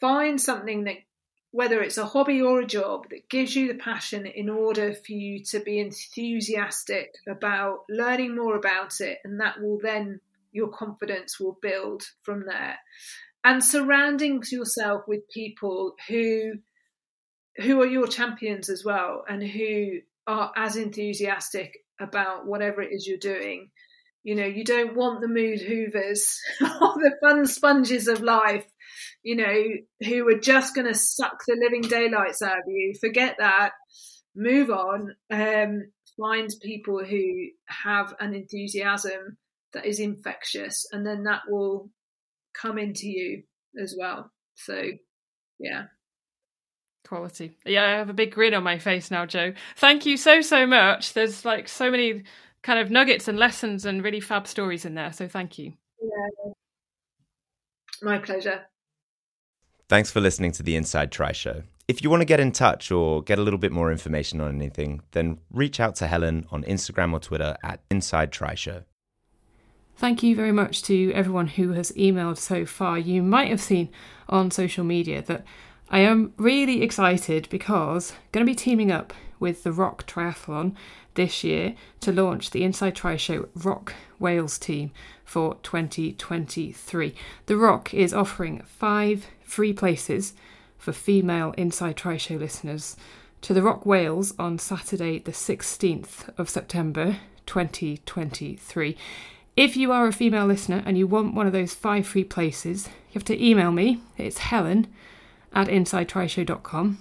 find 0.00 0.40
something 0.40 0.84
that, 0.84 0.96
whether 1.52 1.80
it's 1.80 1.98
a 1.98 2.06
hobby 2.06 2.42
or 2.42 2.60
a 2.60 2.66
job, 2.66 3.08
that 3.10 3.28
gives 3.30 3.54
you 3.54 3.68
the 3.68 3.78
passion 3.78 4.26
in 4.26 4.50
order 4.50 4.92
for 4.92 5.12
you 5.12 5.44
to 5.44 5.60
be 5.60 5.78
enthusiastic 5.78 7.14
about 7.28 7.84
learning 7.88 8.34
more 8.34 8.56
about 8.56 9.00
it. 9.00 9.18
And 9.24 9.40
that 9.40 9.60
will 9.60 9.78
then, 9.80 10.20
your 10.52 10.68
confidence 10.68 11.38
will 11.38 11.56
build 11.62 12.02
from 12.22 12.44
there. 12.46 12.76
And 13.44 13.62
surrounding 13.62 14.42
yourself 14.50 15.02
with 15.06 15.28
people 15.28 15.94
who 16.08 16.54
who 17.56 17.80
are 17.80 17.86
your 17.86 18.08
champions 18.08 18.68
as 18.68 18.84
well 18.84 19.24
and 19.28 19.42
who 19.42 20.00
are 20.26 20.52
as 20.56 20.76
enthusiastic 20.76 21.83
about 22.00 22.46
whatever 22.46 22.82
it 22.82 22.92
is 22.92 23.06
you're 23.06 23.18
doing. 23.18 23.70
You 24.22 24.34
know, 24.34 24.46
you 24.46 24.64
don't 24.64 24.96
want 24.96 25.20
the 25.20 25.28
mood 25.28 25.60
hoovers 25.60 26.38
or 26.60 26.94
the 26.94 27.16
fun 27.20 27.46
sponges 27.46 28.08
of 28.08 28.22
life, 28.22 28.64
you 29.22 29.36
know, 29.36 29.64
who 30.06 30.26
are 30.28 30.38
just 30.38 30.74
going 30.74 30.86
to 30.86 30.94
suck 30.94 31.38
the 31.46 31.58
living 31.60 31.82
daylights 31.82 32.40
out 32.40 32.58
of 32.58 32.64
you. 32.66 32.94
Forget 33.00 33.36
that. 33.38 33.72
Move 34.34 34.70
on. 34.70 35.14
Um, 35.30 35.92
find 36.18 36.50
people 36.62 37.04
who 37.04 37.48
have 37.66 38.14
an 38.20 38.34
enthusiasm 38.34 39.36
that 39.72 39.84
is 39.84 40.00
infectious, 40.00 40.86
and 40.92 41.06
then 41.06 41.24
that 41.24 41.42
will 41.48 41.90
come 42.54 42.78
into 42.78 43.08
you 43.08 43.42
as 43.82 43.94
well. 43.98 44.30
So, 44.54 44.82
yeah. 45.58 45.84
Quality. 47.06 47.56
Yeah, 47.66 47.84
I 47.84 47.90
have 47.90 48.08
a 48.08 48.14
big 48.14 48.32
grin 48.32 48.54
on 48.54 48.62
my 48.62 48.78
face 48.78 49.10
now, 49.10 49.26
Jo. 49.26 49.52
Thank 49.76 50.06
you 50.06 50.16
so, 50.16 50.40
so 50.40 50.66
much. 50.66 51.12
There's 51.12 51.44
like 51.44 51.68
so 51.68 51.90
many 51.90 52.22
kind 52.62 52.78
of 52.78 52.90
nuggets 52.90 53.28
and 53.28 53.38
lessons 53.38 53.84
and 53.84 54.02
really 54.02 54.20
fab 54.20 54.46
stories 54.46 54.84
in 54.84 54.94
there. 54.94 55.12
So 55.12 55.28
thank 55.28 55.58
you. 55.58 55.74
Yeah. 56.00 56.52
My 58.02 58.18
pleasure. 58.18 58.62
Thanks 59.88 60.10
for 60.10 60.20
listening 60.20 60.52
to 60.52 60.62
the 60.62 60.76
Inside 60.76 61.12
Tri 61.12 61.32
Show. 61.32 61.62
If 61.86 62.02
you 62.02 62.08
want 62.08 62.22
to 62.22 62.26
get 62.26 62.40
in 62.40 62.52
touch 62.52 62.90
or 62.90 63.22
get 63.22 63.38
a 63.38 63.42
little 63.42 63.58
bit 63.58 63.70
more 63.70 63.92
information 63.92 64.40
on 64.40 64.54
anything, 64.54 65.02
then 65.12 65.38
reach 65.52 65.78
out 65.78 65.96
to 65.96 66.06
Helen 66.06 66.46
on 66.50 66.64
Instagram 66.64 67.12
or 67.12 67.20
Twitter 67.20 67.56
at 67.62 67.80
Inside 67.90 68.32
Tri 68.32 68.54
Show. 68.54 68.84
Thank 69.96 70.22
you 70.22 70.34
very 70.34 70.52
much 70.52 70.82
to 70.84 71.12
everyone 71.12 71.48
who 71.48 71.72
has 71.72 71.92
emailed 71.92 72.38
so 72.38 72.64
far. 72.64 72.98
You 72.98 73.22
might 73.22 73.48
have 73.48 73.60
seen 73.60 73.90
on 74.28 74.50
social 74.50 74.84
media 74.84 75.22
that 75.22 75.44
I 75.90 76.00
am 76.00 76.32
really 76.36 76.82
excited 76.82 77.48
because 77.50 78.12
I'm 78.12 78.18
going 78.32 78.46
to 78.46 78.50
be 78.50 78.56
teaming 78.56 78.90
up 78.90 79.12
with 79.38 79.62
the 79.62 79.72
Rock 79.72 80.06
Triathlon 80.06 80.74
this 81.14 81.44
year 81.44 81.74
to 82.00 82.12
launch 82.12 82.50
the 82.50 82.64
Inside 82.64 82.96
Tri 82.96 83.16
Show 83.16 83.48
Rock 83.54 83.92
Wales 84.18 84.58
team 84.58 84.90
for 85.24 85.56
2023. 85.62 87.14
The 87.46 87.56
Rock 87.56 87.92
is 87.92 88.14
offering 88.14 88.62
five 88.66 89.26
free 89.42 89.72
places 89.72 90.32
for 90.78 90.92
female 90.92 91.54
Inside 91.58 91.96
Tri 91.96 92.16
Show 92.16 92.36
listeners 92.36 92.96
to 93.42 93.52
the 93.52 93.62
Rock 93.62 93.84
Wales 93.84 94.32
on 94.38 94.58
Saturday, 94.58 95.18
the 95.18 95.32
16th 95.32 96.30
of 96.38 96.48
September 96.48 97.18
2023. 97.44 98.96
If 99.56 99.76
you 99.76 99.92
are 99.92 100.06
a 100.06 100.12
female 100.12 100.46
listener 100.46 100.82
and 100.86 100.96
you 100.96 101.06
want 101.06 101.34
one 101.34 101.46
of 101.46 101.52
those 101.52 101.74
five 101.74 102.06
free 102.06 102.24
places, 102.24 102.86
you 102.86 103.14
have 103.14 103.24
to 103.24 103.44
email 103.44 103.70
me. 103.70 104.00
It's 104.16 104.38
helen 104.38 104.88
at 105.54 105.68
insidetrishow.com. 105.68 106.98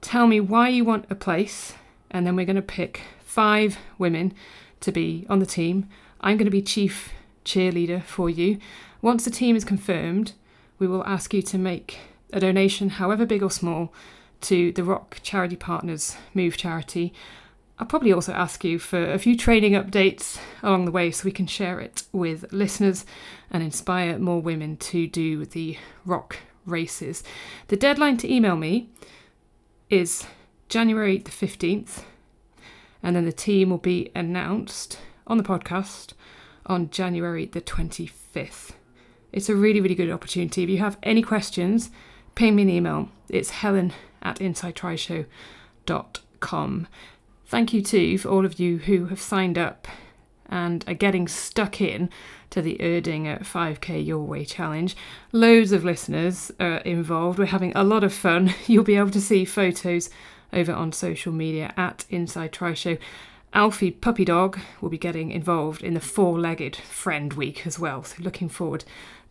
Tell 0.00 0.26
me 0.26 0.38
why 0.40 0.68
you 0.68 0.84
want 0.84 1.06
a 1.10 1.14
place, 1.14 1.74
and 2.10 2.26
then 2.26 2.36
we're 2.36 2.46
going 2.46 2.56
to 2.56 2.62
pick 2.62 3.02
five 3.24 3.78
women 3.98 4.32
to 4.80 4.92
be 4.92 5.26
on 5.28 5.40
the 5.40 5.46
team. 5.46 5.88
I'm 6.20 6.36
going 6.36 6.46
to 6.46 6.50
be 6.50 6.62
chief 6.62 7.12
cheerleader 7.44 8.02
for 8.02 8.30
you. 8.30 8.58
Once 9.02 9.24
the 9.24 9.30
team 9.30 9.56
is 9.56 9.64
confirmed, 9.64 10.32
we 10.78 10.86
will 10.86 11.04
ask 11.04 11.34
you 11.34 11.42
to 11.42 11.58
make 11.58 11.98
a 12.32 12.40
donation, 12.40 12.90
however 12.90 13.26
big 13.26 13.42
or 13.42 13.50
small, 13.50 13.92
to 14.42 14.70
the 14.72 14.84
Rock 14.84 15.18
Charity 15.22 15.56
Partners 15.56 16.16
Move 16.34 16.56
charity. 16.56 17.12
I'll 17.78 17.86
probably 17.86 18.12
also 18.12 18.32
ask 18.32 18.64
you 18.64 18.78
for 18.78 19.10
a 19.10 19.18
few 19.18 19.36
training 19.36 19.72
updates 19.72 20.38
along 20.62 20.84
the 20.84 20.90
way 20.90 21.10
so 21.10 21.24
we 21.24 21.32
can 21.32 21.46
share 21.46 21.80
it 21.80 22.02
with 22.12 22.52
listeners 22.52 23.06
and 23.50 23.62
inspire 23.62 24.18
more 24.18 24.42
women 24.42 24.76
to 24.78 25.06
do 25.06 25.44
the 25.46 25.78
rock 26.04 26.38
races. 26.68 27.22
The 27.68 27.76
deadline 27.76 28.16
to 28.18 28.32
email 28.32 28.56
me 28.56 28.90
is 29.90 30.26
January 30.68 31.18
the 31.18 31.30
15th, 31.30 32.02
and 33.02 33.16
then 33.16 33.24
the 33.24 33.32
team 33.32 33.70
will 33.70 33.78
be 33.78 34.10
announced 34.14 34.98
on 35.26 35.38
the 35.38 35.44
podcast 35.44 36.12
on 36.66 36.90
January 36.90 37.46
the 37.46 37.60
25th. 37.60 38.72
It's 39.32 39.48
a 39.48 39.56
really, 39.56 39.80
really 39.80 39.94
good 39.94 40.10
opportunity. 40.10 40.62
If 40.62 40.70
you 40.70 40.78
have 40.78 40.98
any 41.02 41.22
questions, 41.22 41.90
ping 42.34 42.56
me 42.56 42.62
an 42.62 42.70
email. 42.70 43.10
It's 43.28 43.50
helen 43.50 43.92
at 44.22 44.38
insidetrishow.com. 44.38 46.88
Thank 47.46 47.72
you 47.72 47.82
too 47.82 48.18
for 48.18 48.28
all 48.28 48.44
of 48.44 48.60
you 48.60 48.78
who 48.78 49.06
have 49.06 49.20
signed 49.20 49.58
up 49.58 49.88
and 50.46 50.84
are 50.86 50.94
getting 50.94 51.26
stuck 51.28 51.80
in 51.80 52.10
to 52.50 52.62
the 52.62 52.76
Erdinger 52.80 53.40
5k 53.40 54.04
Your 54.04 54.24
Way 54.24 54.44
challenge. 54.44 54.96
Loads 55.32 55.72
of 55.72 55.84
listeners 55.84 56.50
are 56.58 56.78
involved. 56.78 57.38
We're 57.38 57.46
having 57.46 57.72
a 57.76 57.84
lot 57.84 58.04
of 58.04 58.12
fun. 58.12 58.54
You'll 58.66 58.84
be 58.84 58.96
able 58.96 59.10
to 59.10 59.20
see 59.20 59.44
photos 59.44 60.10
over 60.52 60.72
on 60.72 60.92
social 60.92 61.32
media 61.32 61.72
at 61.76 62.04
Inside 62.10 62.52
Tri 62.52 62.74
Show. 62.74 62.96
Alfie 63.54 63.90
Puppy 63.90 64.24
Dog 64.24 64.58
will 64.80 64.90
be 64.90 64.98
getting 64.98 65.30
involved 65.30 65.82
in 65.82 65.94
the 65.94 66.00
four 66.00 66.38
legged 66.38 66.76
friend 66.76 67.32
week 67.32 67.66
as 67.66 67.78
well. 67.78 68.02
So, 68.02 68.22
looking 68.22 68.48
forward 68.48 68.84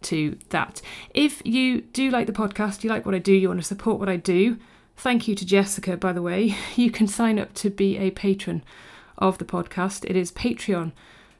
to 0.03 0.37
that. 0.49 0.81
If 1.13 1.41
you 1.45 1.81
do 1.81 2.09
like 2.09 2.27
the 2.27 2.33
podcast, 2.33 2.83
you 2.83 2.89
like 2.89 3.05
what 3.05 3.15
I 3.15 3.19
do, 3.19 3.33
you 3.33 3.47
want 3.47 3.59
to 3.59 3.65
support 3.65 3.99
what 3.99 4.09
I 4.09 4.15
do, 4.17 4.57
thank 4.95 5.27
you 5.27 5.35
to 5.35 5.45
Jessica, 5.45 5.97
by 5.97 6.13
the 6.13 6.21
way. 6.21 6.55
You 6.75 6.91
can 6.91 7.07
sign 7.07 7.39
up 7.39 7.53
to 7.55 7.69
be 7.69 7.97
a 7.97 8.11
patron 8.11 8.63
of 9.17 9.37
the 9.37 9.45
podcast. 9.45 10.05
It 10.05 10.15
is 10.15 10.31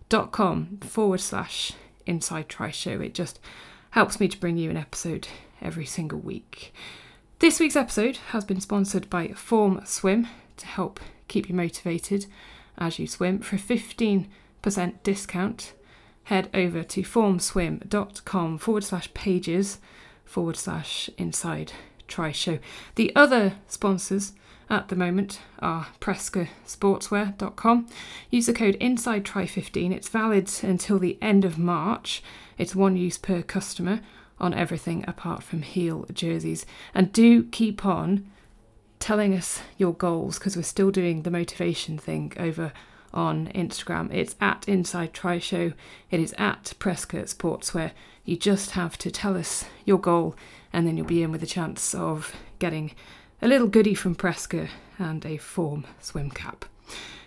patreon.com 0.09 0.79
forward 0.81 1.19
slash 1.19 1.73
inside 2.05 2.49
tri 2.49 2.71
show. 2.71 2.99
It 3.01 3.13
just 3.13 3.39
helps 3.91 4.19
me 4.19 4.27
to 4.27 4.39
bring 4.39 4.57
you 4.57 4.69
an 4.69 4.77
episode 4.77 5.27
every 5.61 5.85
single 5.85 6.19
week. 6.19 6.73
This 7.39 7.59
week's 7.59 7.75
episode 7.75 8.17
has 8.31 8.45
been 8.45 8.61
sponsored 8.61 9.09
by 9.09 9.29
Form 9.29 9.81
Swim 9.85 10.27
to 10.57 10.65
help 10.65 10.99
keep 11.27 11.49
you 11.49 11.55
motivated 11.55 12.25
as 12.77 12.99
you 12.99 13.07
swim. 13.07 13.39
For 13.39 13.55
a 13.57 13.59
15% 13.59 14.27
discount, 15.03 15.73
head 16.25 16.49
over 16.53 16.83
to 16.83 17.01
formswim.com 17.01 18.57
forward 18.57 18.83
slash 18.83 19.13
pages 19.13 19.79
forward 20.25 20.57
slash 20.57 21.09
inside 21.17 21.73
tri 22.07 22.31
show. 22.31 22.59
The 22.95 23.15
other 23.15 23.55
sponsors 23.67 24.33
at 24.69 24.89
the 24.89 24.95
moment 24.95 25.39
are 25.59 25.87
prescasportswear.com. 25.99 27.87
Use 28.29 28.45
the 28.45 28.53
code 28.53 28.77
INSIDETRI15. 28.79 29.93
It's 29.93 30.09
valid 30.09 30.51
until 30.61 30.99
the 30.99 31.17
end 31.21 31.45
of 31.45 31.57
March. 31.57 32.21
It's 32.57 32.75
one 32.75 32.97
use 32.97 33.17
per 33.17 33.41
customer 33.41 34.01
on 34.39 34.53
everything 34.53 35.03
apart 35.07 35.43
from 35.43 35.61
heel 35.61 36.05
jerseys. 36.13 36.65
And 36.93 37.11
do 37.11 37.43
keep 37.43 37.85
on 37.85 38.29
telling 38.99 39.33
us 39.33 39.61
your 39.77 39.93
goals 39.93 40.37
because 40.39 40.55
we're 40.55 40.63
still 40.63 40.91
doing 40.91 41.21
the 41.23 41.31
motivation 41.31 41.97
thing 41.97 42.33
over 42.37 42.73
on 43.13 43.47
Instagram. 43.47 44.13
It's 44.13 44.35
at 44.41 44.67
Inside 44.67 45.13
Tri 45.13 45.39
Show. 45.39 45.73
It 46.11 46.19
is 46.19 46.33
at 46.37 46.73
Presca 46.79 47.23
Sportswear. 47.23 47.91
You 48.25 48.35
just 48.35 48.71
have 48.71 48.97
to 48.99 49.09
tell 49.09 49.37
us 49.37 49.65
your 49.85 49.99
goal, 49.99 50.35
and 50.73 50.85
then 50.85 50.97
you'll 50.97 51.07
be 51.07 51.23
in 51.23 51.31
with 51.31 51.41
a 51.41 51.47
chance 51.47 51.95
of 51.95 52.35
getting 52.59 52.91
a 53.41 53.47
little 53.47 53.67
goodie 53.67 53.93
from 53.93 54.15
Presca 54.15 54.69
and 54.97 55.25
a 55.25 55.37
form 55.37 55.85
swim 55.99 56.31
cap. 56.31 56.65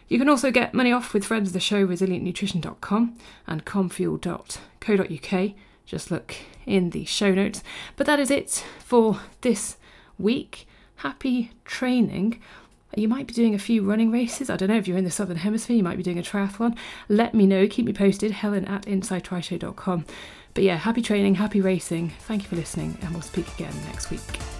You 0.09 0.19
can 0.19 0.29
also 0.29 0.51
get 0.51 0.75
money 0.75 0.93
off 0.93 1.15
with 1.15 1.25
friends 1.25 1.51
of 1.51 1.53
the 1.53 1.61
show, 1.61 1.87
resilientnutrition.com 1.87 3.17
and 3.47 3.65
comfuel.co.uk. 3.65 5.53
Just 5.87 6.11
look 6.11 6.37
in 6.67 6.91
the 6.91 7.05
show 7.05 7.33
notes. 7.33 7.63
But 7.97 8.07
that 8.07 8.19
is 8.19 8.31
it 8.31 8.65
for 8.81 9.21
this 9.43 9.77
week. 10.19 10.67
Happy 10.97 11.53
training. 11.65 12.41
You 12.97 13.07
might 13.07 13.29
be 13.29 13.35
doing 13.35 13.55
a 13.55 13.59
few 13.59 13.83
running 13.83 14.11
races. 14.11 14.51
I 14.51 14.57
don't 14.57 14.69
know 14.69 14.77
if 14.77 14.89
you're 14.89 14.99
in 14.99 15.05
the 15.05 15.11
Southern 15.13 15.37
Hemisphere, 15.37 15.77
you 15.77 15.85
might 15.85 15.97
be 15.97 16.03
doing 16.03 16.19
a 16.19 16.23
triathlon. 16.23 16.77
Let 17.09 17.35
me 17.35 17.47
know. 17.47 17.69
Keep 17.69 17.87
me 17.87 17.93
posted. 17.93 18.33
Helen 18.33 18.65
at 18.65 18.83
InsideTriShow.com. 18.87 20.07
But 20.55 20.65
yeah, 20.65 20.77
happy 20.77 21.03
training, 21.03 21.37
happy 21.37 21.61
racing. 21.61 22.11
Thank 22.21 22.43
you 22.43 22.49
for 22.49 22.57
listening, 22.57 22.99
and 23.03 23.13
we'll 23.13 23.23
speak 23.23 23.47
again 23.55 23.75
next 23.87 24.11
week. 24.11 24.60